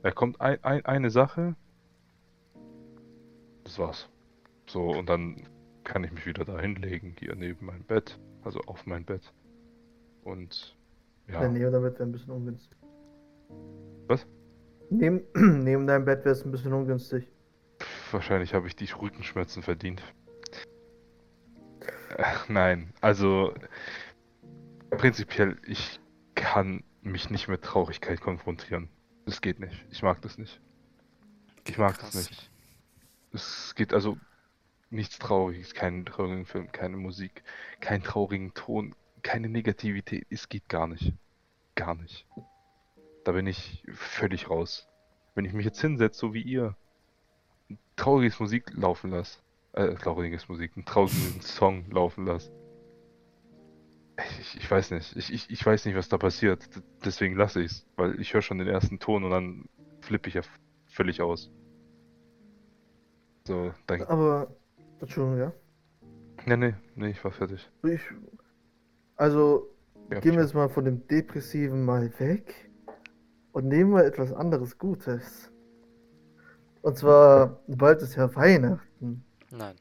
Da 0.04 0.12
kommt 0.12 0.40
ein, 0.42 0.64
ein, 0.64 0.86
eine 0.86 1.10
Sache, 1.10 1.56
das 3.66 3.78
war's. 3.78 4.10
So, 4.68 4.90
und 4.92 5.08
dann 5.10 5.48
kann 5.84 6.04
ich 6.04 6.12
mich 6.12 6.26
wieder 6.26 6.46
da 6.46 6.60
hinlegen, 6.60 7.16
hier 7.20 7.36
neben 7.36 7.66
meinem 7.66 7.84
Bett, 7.84 8.18
also 8.44 8.60
auf 8.62 8.86
mein 8.86 9.04
Bett. 9.06 9.34
Und 10.24 10.76
ja, 11.28 11.42
Ja. 11.44 11.50
Neben 11.50 11.72
deinem 11.72 11.84
Bett 11.84 11.94
wäre 12.00 12.10
ein 12.10 12.12
bisschen 12.12 12.32
ungünstig. 12.32 12.78
Was? 14.08 14.26
Neben, 14.90 15.22
neben 15.64 15.86
deinem 15.88 16.06
Bett 16.06 16.20
wäre 16.26 16.32
es 16.32 16.46
ein 16.46 16.52
bisschen 16.52 16.74
ungünstig. 16.74 17.28
wahrscheinlich 18.12 18.54
habe 18.54 18.68
ich 18.68 18.76
die 18.76 18.86
Rückenschmerzen 18.86 19.62
verdient. 19.62 20.02
Äh, 22.18 22.24
nein, 22.48 22.94
also 23.02 23.54
prinzipiell, 24.92 25.58
ich 25.68 26.00
kann 26.36 26.84
mich 27.02 27.30
nicht 27.30 27.48
mit 27.48 27.62
Traurigkeit 27.64 28.22
konfrontieren. 28.22 28.90
Das 29.26 29.42
geht 29.42 29.60
nicht. 29.60 29.86
Ich 29.92 30.02
mag 30.02 30.22
das 30.22 30.38
nicht. 30.38 30.62
Ich 31.68 31.78
mag 31.78 31.98
Krass. 31.98 32.12
das 32.12 32.30
nicht. 32.30 32.52
Es 33.36 33.76
geht 33.76 33.94
also 33.94 34.18
nichts 34.90 35.20
Trauriges, 35.20 35.74
keinen 35.74 36.06
traurigen 36.06 36.46
Film, 36.46 36.72
keine 36.72 36.96
Musik, 36.96 37.44
keinen 37.82 38.02
traurigen 38.02 38.54
Ton, 38.54 38.96
keine 39.24 39.50
Negativität. 39.50 40.26
Es 40.30 40.48
geht 40.48 40.70
gar 40.70 40.88
nicht. 40.88 41.14
Gar 41.76 41.96
nicht. 41.96 42.26
Da 43.26 43.34
bin 43.34 43.46
ich 43.46 43.84
völlig 43.94 44.50
raus. 44.50 44.88
Wenn 45.34 45.44
ich 45.44 45.52
mich 45.52 45.66
jetzt 45.66 45.82
hinsetze, 45.82 46.18
so 46.18 46.34
wie 46.34 46.44
ihr, 46.44 46.78
trauriges 47.98 48.40
Musik 48.40 48.72
laufen 48.74 49.12
lasse, 49.12 49.40
äh, 49.74 49.96
trauriges 49.96 50.48
Musik, 50.48 50.72
einen 50.76 50.86
traurigen 50.86 51.42
Song 51.42 51.90
laufen 51.92 52.26
lasse. 52.26 52.54
Ich, 54.40 54.56
ich 54.56 54.72
weiß 54.72 54.92
nicht. 54.92 55.14
Ich, 55.18 55.34
ich, 55.34 55.50
ich 55.50 55.66
weiß 55.66 55.84
nicht, 55.84 55.96
was 55.96 56.08
da 56.08 56.18
passiert. 56.18 56.74
D 56.74 56.82
deswegen 57.04 57.36
lasse 57.36 57.62
ich 57.62 57.72
es. 57.72 57.88
Weil 57.98 58.18
ich 58.22 58.34
höre 58.34 58.42
schon 58.42 58.60
den 58.60 58.70
ersten 58.70 58.98
Ton 58.98 59.26
und 59.26 59.32
dann 59.32 59.68
flippe 60.00 60.30
ich 60.30 60.36
ja 60.36 60.42
völlig 60.88 61.22
aus. 61.22 61.52
So, 63.48 63.72
dann. 63.88 64.02
Aber, 64.04 64.48
Entschuldigung, 65.00 65.40
ja. 65.40 65.54
Nee, 66.46 66.58
nee, 66.58 66.74
nee, 66.96 67.10
ich 67.10 67.24
war 67.24 67.32
fertig. 67.32 67.70
Ich, 67.84 68.02
also, 69.16 69.70
Ja, 70.12 70.20
gehen 70.20 70.36
wir 70.36 70.42
jetzt 70.42 70.54
mal 70.54 70.70
von 70.70 70.86
dem 70.86 71.08
Depressiven 71.08 71.84
mal 71.86 72.12
weg 72.20 72.70
und 73.52 73.68
nehmen 73.68 73.92
wir 73.92 74.04
etwas 74.06 74.34
anderes 74.34 74.78
Gutes. 74.78 75.52
Und 76.82 76.98
zwar, 76.98 77.60
bald 77.68 78.02
ist 78.02 78.16
ja 78.16 78.34
Weihnachten. 78.36 79.24
Nein. 79.52 79.76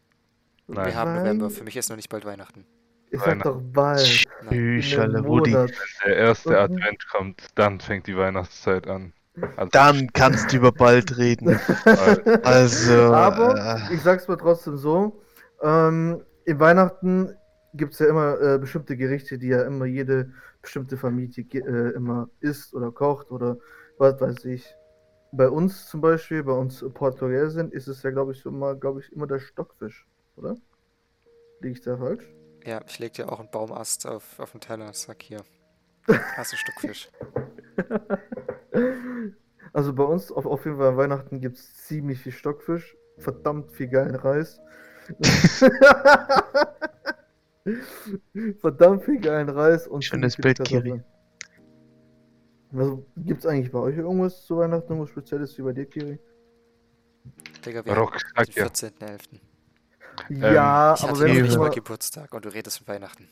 Nein. 0.67 0.87
Wir 0.87 0.95
haben 0.95 1.15
November, 1.17 1.51
für 1.51 1.65
mich 1.65 1.77
ist 1.77 1.91
noch 1.91 1.97
nicht 1.97 2.09
bald 2.09 2.25
Weihnachten. 2.25 2.65
Ich 3.11 3.21
sag 3.21 3.43
doch 3.43 3.61
bald. 3.61 4.25
Tschüss, 4.49 4.97
alle 4.99 5.23
Woody. 5.25 5.51
Monat. 5.51 5.73
Der 6.05 6.17
erste 6.17 6.51
Mhm. 6.51 6.57
Advent 6.57 7.09
kommt, 7.11 7.47
dann 7.55 7.81
fängt 7.81 8.07
die 8.07 8.17
Weihnachtszeit 8.17 8.87
an. 8.89 9.13
Also, 9.57 9.71
Dann 9.73 10.13
kannst 10.13 10.53
du 10.53 10.57
über 10.59 10.73
bald 10.73 11.17
reden. 11.19 11.59
Also, 12.45 13.13
Aber 13.13 13.57
äh, 13.91 13.95
ich 13.95 14.03
sag's 14.03 14.29
mal 14.29 14.37
trotzdem 14.37 14.77
so: 14.77 15.21
ähm, 15.63 16.23
In 16.45 16.61
Weihnachten 16.61 17.35
gibt 17.75 17.95
es 17.95 17.99
ja 17.99 18.07
immer 18.09 18.41
äh, 18.41 18.59
bestimmte 18.59 18.97
Gerichte, 18.97 19.39
die 19.39 19.49
ja 19.49 19.63
immer 19.63 19.87
jede 19.87 20.33
bestimmte 20.63 20.97
Familie 20.97 21.45
äh, 21.53 21.95
immer 21.95 22.29
isst 22.41 22.75
oder 22.75 22.93
kocht 22.93 23.31
oder 23.31 23.59
was 23.99 24.21
weiß 24.21 24.45
ich. 24.47 24.75
bei 25.33 25.49
uns 25.49 25.89
zum 25.89 26.01
Beispiel, 26.01 26.43
bei 26.45 26.53
uns 26.53 26.85
Portugiesen, 26.95 27.73
ist 27.73 27.89
es 27.89 28.03
ja, 28.03 28.11
glaube 28.11 28.33
ich, 28.33 28.41
so 28.41 28.51
immer, 28.51 28.75
glaube 28.77 29.01
ich, 29.01 29.13
immer 29.13 29.27
der 29.27 29.41
Stockfisch, 29.41 30.07
oder? 30.37 30.57
Liege 31.61 31.75
ich 31.75 31.81
da 31.83 31.97
falsch? 31.97 32.25
Ja, 32.65 32.81
ich 32.87 32.99
leg 32.99 33.13
dir 33.15 33.31
auch 33.31 33.41
einen 33.41 33.51
Baumast 33.51 34.07
auf, 34.07 34.39
auf 34.39 34.53
den 34.53 34.61
Teller. 34.61 34.93
Sag 34.93 35.23
hier. 35.23 35.43
Hast 36.37 36.53
du 36.53 36.57
Stückfisch. 36.57 37.09
Also 39.73 39.93
bei 39.93 40.05
uns 40.05 40.31
auf, 40.31 40.47
auf 40.47 40.65
jeden 40.65 40.79
Fall 40.79 40.91
an 40.91 40.97
Weihnachten 40.97 41.41
gibt 41.41 41.57
es 41.57 41.75
ziemlich 41.85 42.21
viel 42.21 42.31
Stockfisch, 42.33 42.97
verdammt 43.19 43.73
viel 43.73 43.89
geilen 43.89 44.15
Reis. 44.15 44.61
verdammt 48.61 49.05
viel 49.05 49.21
geilen 49.21 49.49
Reis 49.49 49.89
und 49.89 50.05
Schönes 50.05 50.37
Bild, 50.37 50.63
Kiri. 50.65 51.03
Also, 52.73 53.05
gibt 53.17 53.41
es 53.41 53.47
eigentlich 53.47 53.73
bei 53.73 53.79
euch 53.79 53.97
irgendwas 53.97 54.45
zu 54.47 54.59
Weihnachten, 54.59 54.93
irgendwas 54.93 55.11
Spezielles 55.11 55.57
wie 55.59 55.63
bei 55.63 55.73
dir, 55.73 55.87
Kiri? 55.87 56.21
Digga, 57.65 57.85
wir 57.85 57.93
haben 57.93 58.01
Rock, 58.01 58.19
sag 58.37 58.47
den 58.47 58.55
ja. 58.55 58.67
14.11. 58.67 59.41
Ja, 60.29 60.95
Ich 60.95 61.03
aber 61.03 61.13
hatte 61.13 61.21
wenn 61.21 61.47
mal, 61.47 61.59
mal 61.59 61.71
Geburtstag 61.71 62.35
und 62.35 62.45
du 62.45 62.49
redest 62.49 62.79
von 62.79 62.89
Weihnachten. 62.89 63.29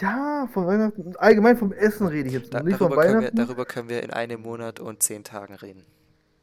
Ja, 0.00 0.48
von 0.52 0.66
Weihnachten. 0.66 1.14
Allgemein 1.16 1.56
vom 1.56 1.72
Essen 1.72 2.06
rede 2.08 2.28
ich 2.28 2.34
jetzt 2.34 2.52
Da, 2.52 2.58
noch, 2.58 2.66
nicht 2.66 2.78
von 2.78 2.88
darüber, 2.88 3.02
können 3.02 3.14
wir, 3.14 3.20
Weihnachten. 3.28 3.36
darüber 3.36 3.64
können 3.64 3.88
wir 3.88 4.02
in 4.02 4.10
einem 4.10 4.42
Monat 4.42 4.80
und 4.80 5.02
zehn 5.02 5.22
Tagen 5.22 5.54
reden. 5.54 5.84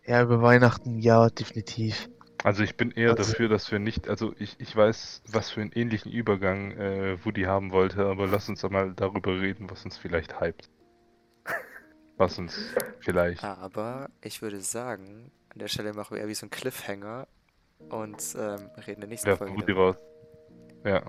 Ja, 0.05 0.21
über 0.23 0.41
Weihnachten, 0.41 0.99
ja, 0.99 1.29
definitiv. 1.29 2.09
Also 2.43 2.63
ich 2.63 2.75
bin 2.77 2.91
eher 2.91 3.11
Also- 3.11 3.23
dafür, 3.31 3.49
dass 3.49 3.71
wir 3.71 3.79
nicht, 3.79 4.07
also 4.07 4.33
ich, 4.37 4.55
ich 4.59 4.75
weiß, 4.75 5.23
was 5.29 5.49
für 5.49 5.61
einen 5.61 5.71
ähnlichen 5.73 6.11
Übergang 6.11 6.71
äh, 6.71 7.17
Woody 7.25 7.43
haben 7.43 7.71
wollte, 7.71 8.05
aber 8.05 8.27
lass 8.27 8.49
uns 8.49 8.63
einmal 8.65 8.93
darüber 8.95 9.31
reden, 9.39 9.69
was 9.69 9.83
uns 9.85 9.97
vielleicht 9.97 10.39
hypt. 10.41 10.69
Was 12.17 12.37
uns 12.37 12.73
vielleicht. 12.99 13.43
Aber 13.43 14.09
ich 14.21 14.41
würde 14.41 14.61
sagen, 14.61 15.31
an 15.49 15.59
der 15.59 15.67
Stelle 15.67 15.93
machen 15.93 16.15
wir 16.15 16.21
eher 16.21 16.27
wie 16.29 16.35
so 16.35 16.45
ein 16.45 16.49
Cliffhanger 16.49 17.27
und 17.89 18.21
ähm, 18.37 18.69
reden 18.77 18.95
in 18.95 18.99
der 19.01 19.09
nächsten 19.09 19.29
Ja, 19.29 19.35
Folge. 19.35 19.55
Woody 19.55 19.71
raus. 19.71 19.95
Ja. 20.85 21.01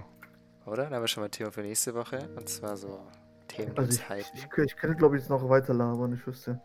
Oder? 0.67 0.85
Dann 0.85 0.95
haben 0.95 1.03
wir 1.03 1.09
schon 1.09 1.21
mal 1.23 1.29
ein 1.29 1.31
Thema 1.31 1.53
für 1.53 1.63
nächste 1.63 1.95
Woche. 1.95 2.29
Und 2.37 2.49
zwar 2.49 2.77
so 2.77 3.01
Themen, 3.49 3.77
Also 3.77 4.01
ich, 4.17 4.19
ich, 4.35 4.35
ich, 4.35 4.59
ich 4.59 4.77
könnte, 4.77 4.97
glaube 4.97 5.17
ich, 5.17 5.23
jetzt 5.23 5.31
noch 5.31 5.49
weiter 5.49 5.75
labern, 5.75 6.15
ich 6.15 6.27
wüsste. 6.27 6.61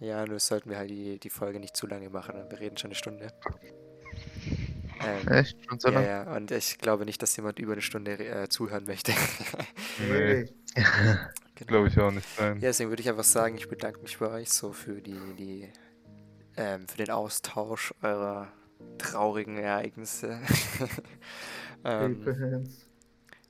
Ja, 0.00 0.26
nur 0.26 0.40
sollten 0.40 0.70
wir 0.70 0.76
halt 0.78 0.90
die, 0.90 1.18
die 1.18 1.30
Folge 1.30 1.60
nicht 1.60 1.76
zu 1.76 1.86
lange 1.86 2.10
machen. 2.10 2.34
Wir 2.50 2.58
reden 2.60 2.76
schon 2.76 2.88
eine 2.88 2.96
Stunde. 2.96 3.28
Ähm, 5.00 5.28
Echt? 5.28 5.56
Schon 5.68 5.78
so 5.80 5.88
ja, 5.88 5.94
lang? 5.94 6.04
ja, 6.06 6.36
und 6.36 6.50
ich 6.50 6.78
glaube 6.78 7.04
nicht, 7.04 7.22
dass 7.22 7.36
jemand 7.36 7.58
über 7.58 7.72
eine 7.72 7.82
Stunde 7.82 8.12
äh, 8.12 8.48
zuhören 8.48 8.84
möchte. 8.84 9.12
Nee, 9.98 10.48
Genau. 10.74 11.68
glaube 11.68 11.88
ich 11.88 11.98
auch 12.00 12.10
nicht. 12.10 12.26
Nein. 12.38 12.54
Ja, 12.54 12.68
deswegen 12.68 12.90
würde 12.90 13.00
ich 13.02 13.08
einfach 13.08 13.22
sagen, 13.24 13.54
ich 13.56 13.68
bedanke 13.68 14.00
mich 14.00 14.18
bei 14.18 14.28
euch 14.28 14.50
so 14.50 14.72
für 14.72 15.00
die, 15.00 15.20
die 15.38 15.68
ähm, 16.56 16.88
für 16.88 16.96
den 16.96 17.10
Austausch 17.10 17.94
eurer 18.02 18.48
traurigen 18.98 19.56
Ereignisse. 19.58 20.40
ähm. 21.84 22.24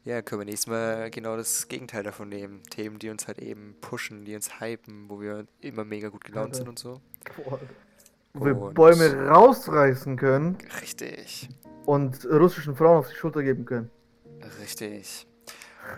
Ja, 0.04 0.20
können 0.20 0.42
wir 0.42 0.46
nächstes 0.46 0.66
Mal 0.66 1.10
genau 1.10 1.36
das 1.36 1.66
Gegenteil 1.68 2.02
davon 2.02 2.28
nehmen. 2.28 2.62
Themen, 2.64 2.98
die 2.98 3.08
uns 3.08 3.26
halt 3.26 3.38
eben 3.38 3.74
pushen, 3.80 4.24
die 4.24 4.34
uns 4.34 4.60
hypen, 4.60 5.08
wo 5.08 5.20
wir 5.20 5.46
immer 5.60 5.84
mega 5.84 6.08
gut 6.08 6.24
gelaunt 6.24 6.54
sind 6.56 6.68
und 6.68 6.78
so. 6.78 7.00
Wo 8.34 8.44
wir 8.44 8.54
Bäume 8.54 9.28
rausreißen 9.28 10.16
können 10.16 10.58
Richtig, 10.82 11.48
und 11.86 12.24
russischen 12.26 12.76
Frauen 12.76 12.98
auf 12.98 13.08
die 13.08 13.14
Schulter 13.14 13.42
geben 13.42 13.64
können. 13.64 13.90
richtig. 14.60 15.26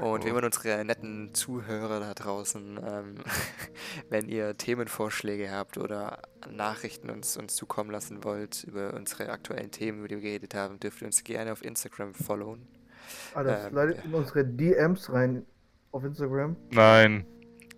Und 0.01 0.25
wie 0.25 0.29
immer 0.29 0.43
unsere 0.43 0.85
netten 0.85 1.33
Zuhörer 1.33 2.01
da 2.01 2.13
draußen, 2.13 2.79
ähm, 2.85 3.15
wenn 4.11 4.29
ihr 4.29 4.57
Themenvorschläge 4.57 5.51
habt 5.51 5.79
oder 5.79 6.23
Nachrichten 6.51 7.09
uns, 7.09 7.37
uns 7.37 7.55
zukommen 7.55 7.91
lassen 7.91 8.25
wollt 8.25 8.65
über 8.65 8.95
unsere 8.95 9.31
aktuellen 9.31 9.71
Themen, 9.71 10.01
über 10.01 10.09
die 10.09 10.17
wir 10.17 10.23
geredet 10.23 10.55
haben, 10.55 10.79
dürft 10.81 11.03
ihr 11.03 11.07
uns 11.07 11.25
gerne 11.25 11.53
auf 11.53 11.65
Instagram 11.65 12.15
followen. 12.15 12.67
Alter, 13.35 13.67
Ähm, 13.67 13.71
slidet 13.71 13.97
ja. 13.99 14.03
in 14.05 14.15
unsere 14.15 14.45
DMs 14.45 15.13
rein 15.13 15.47
auf 15.93 16.05
Instagram. 16.05 16.57
Nein. 16.71 17.27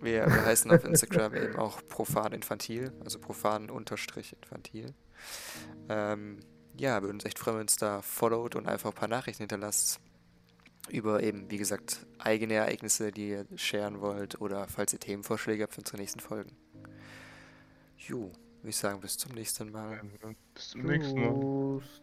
Wir, 0.01 0.25
wir 0.27 0.45
heißen 0.45 0.71
auf 0.71 0.85
Instagram 0.85 1.35
eben 1.35 1.55
auch 1.57 1.81
profan 1.87 2.31
infantil, 2.31 2.93
also 3.03 3.19
profan 3.19 3.69
unterstrich 3.69 4.33
infantil. 4.41 4.93
Ähm, 5.89 6.39
ja, 6.77 7.01
würden 7.01 7.15
uns 7.15 7.25
echt 7.25 7.37
freuen, 7.39 7.55
wenn 7.55 7.61
ihr 7.61 7.63
uns 7.63 7.75
da 7.75 8.01
followt 8.01 8.55
und 8.55 8.67
einfach 8.67 8.91
ein 8.91 8.95
paar 8.95 9.09
Nachrichten 9.09 9.43
hinterlasst 9.43 9.99
über 10.89 11.21
eben, 11.21 11.51
wie 11.51 11.57
gesagt, 11.57 12.05
eigene 12.17 12.55
Ereignisse, 12.55 13.11
die 13.11 13.29
ihr 13.29 13.45
sharen 13.57 13.99
wollt 14.01 14.39
oder 14.41 14.67
falls 14.67 14.93
ihr 14.93 14.99
Themenvorschläge 14.99 15.63
habt 15.63 15.73
für 15.73 15.81
unsere 15.81 15.97
nächsten 15.97 16.19
Folgen. 16.21 16.55
Jo, 17.97 18.31
würde 18.61 18.69
ich 18.69 18.77
sagen, 18.77 18.99
bis 19.01 19.17
zum 19.17 19.33
nächsten 19.33 19.71
Mal. 19.71 20.01
Bis 20.53 20.69
zum 20.69 20.83
nächsten 20.83 21.19
Mal. 21.19 21.81
Tschüss. 21.81 22.01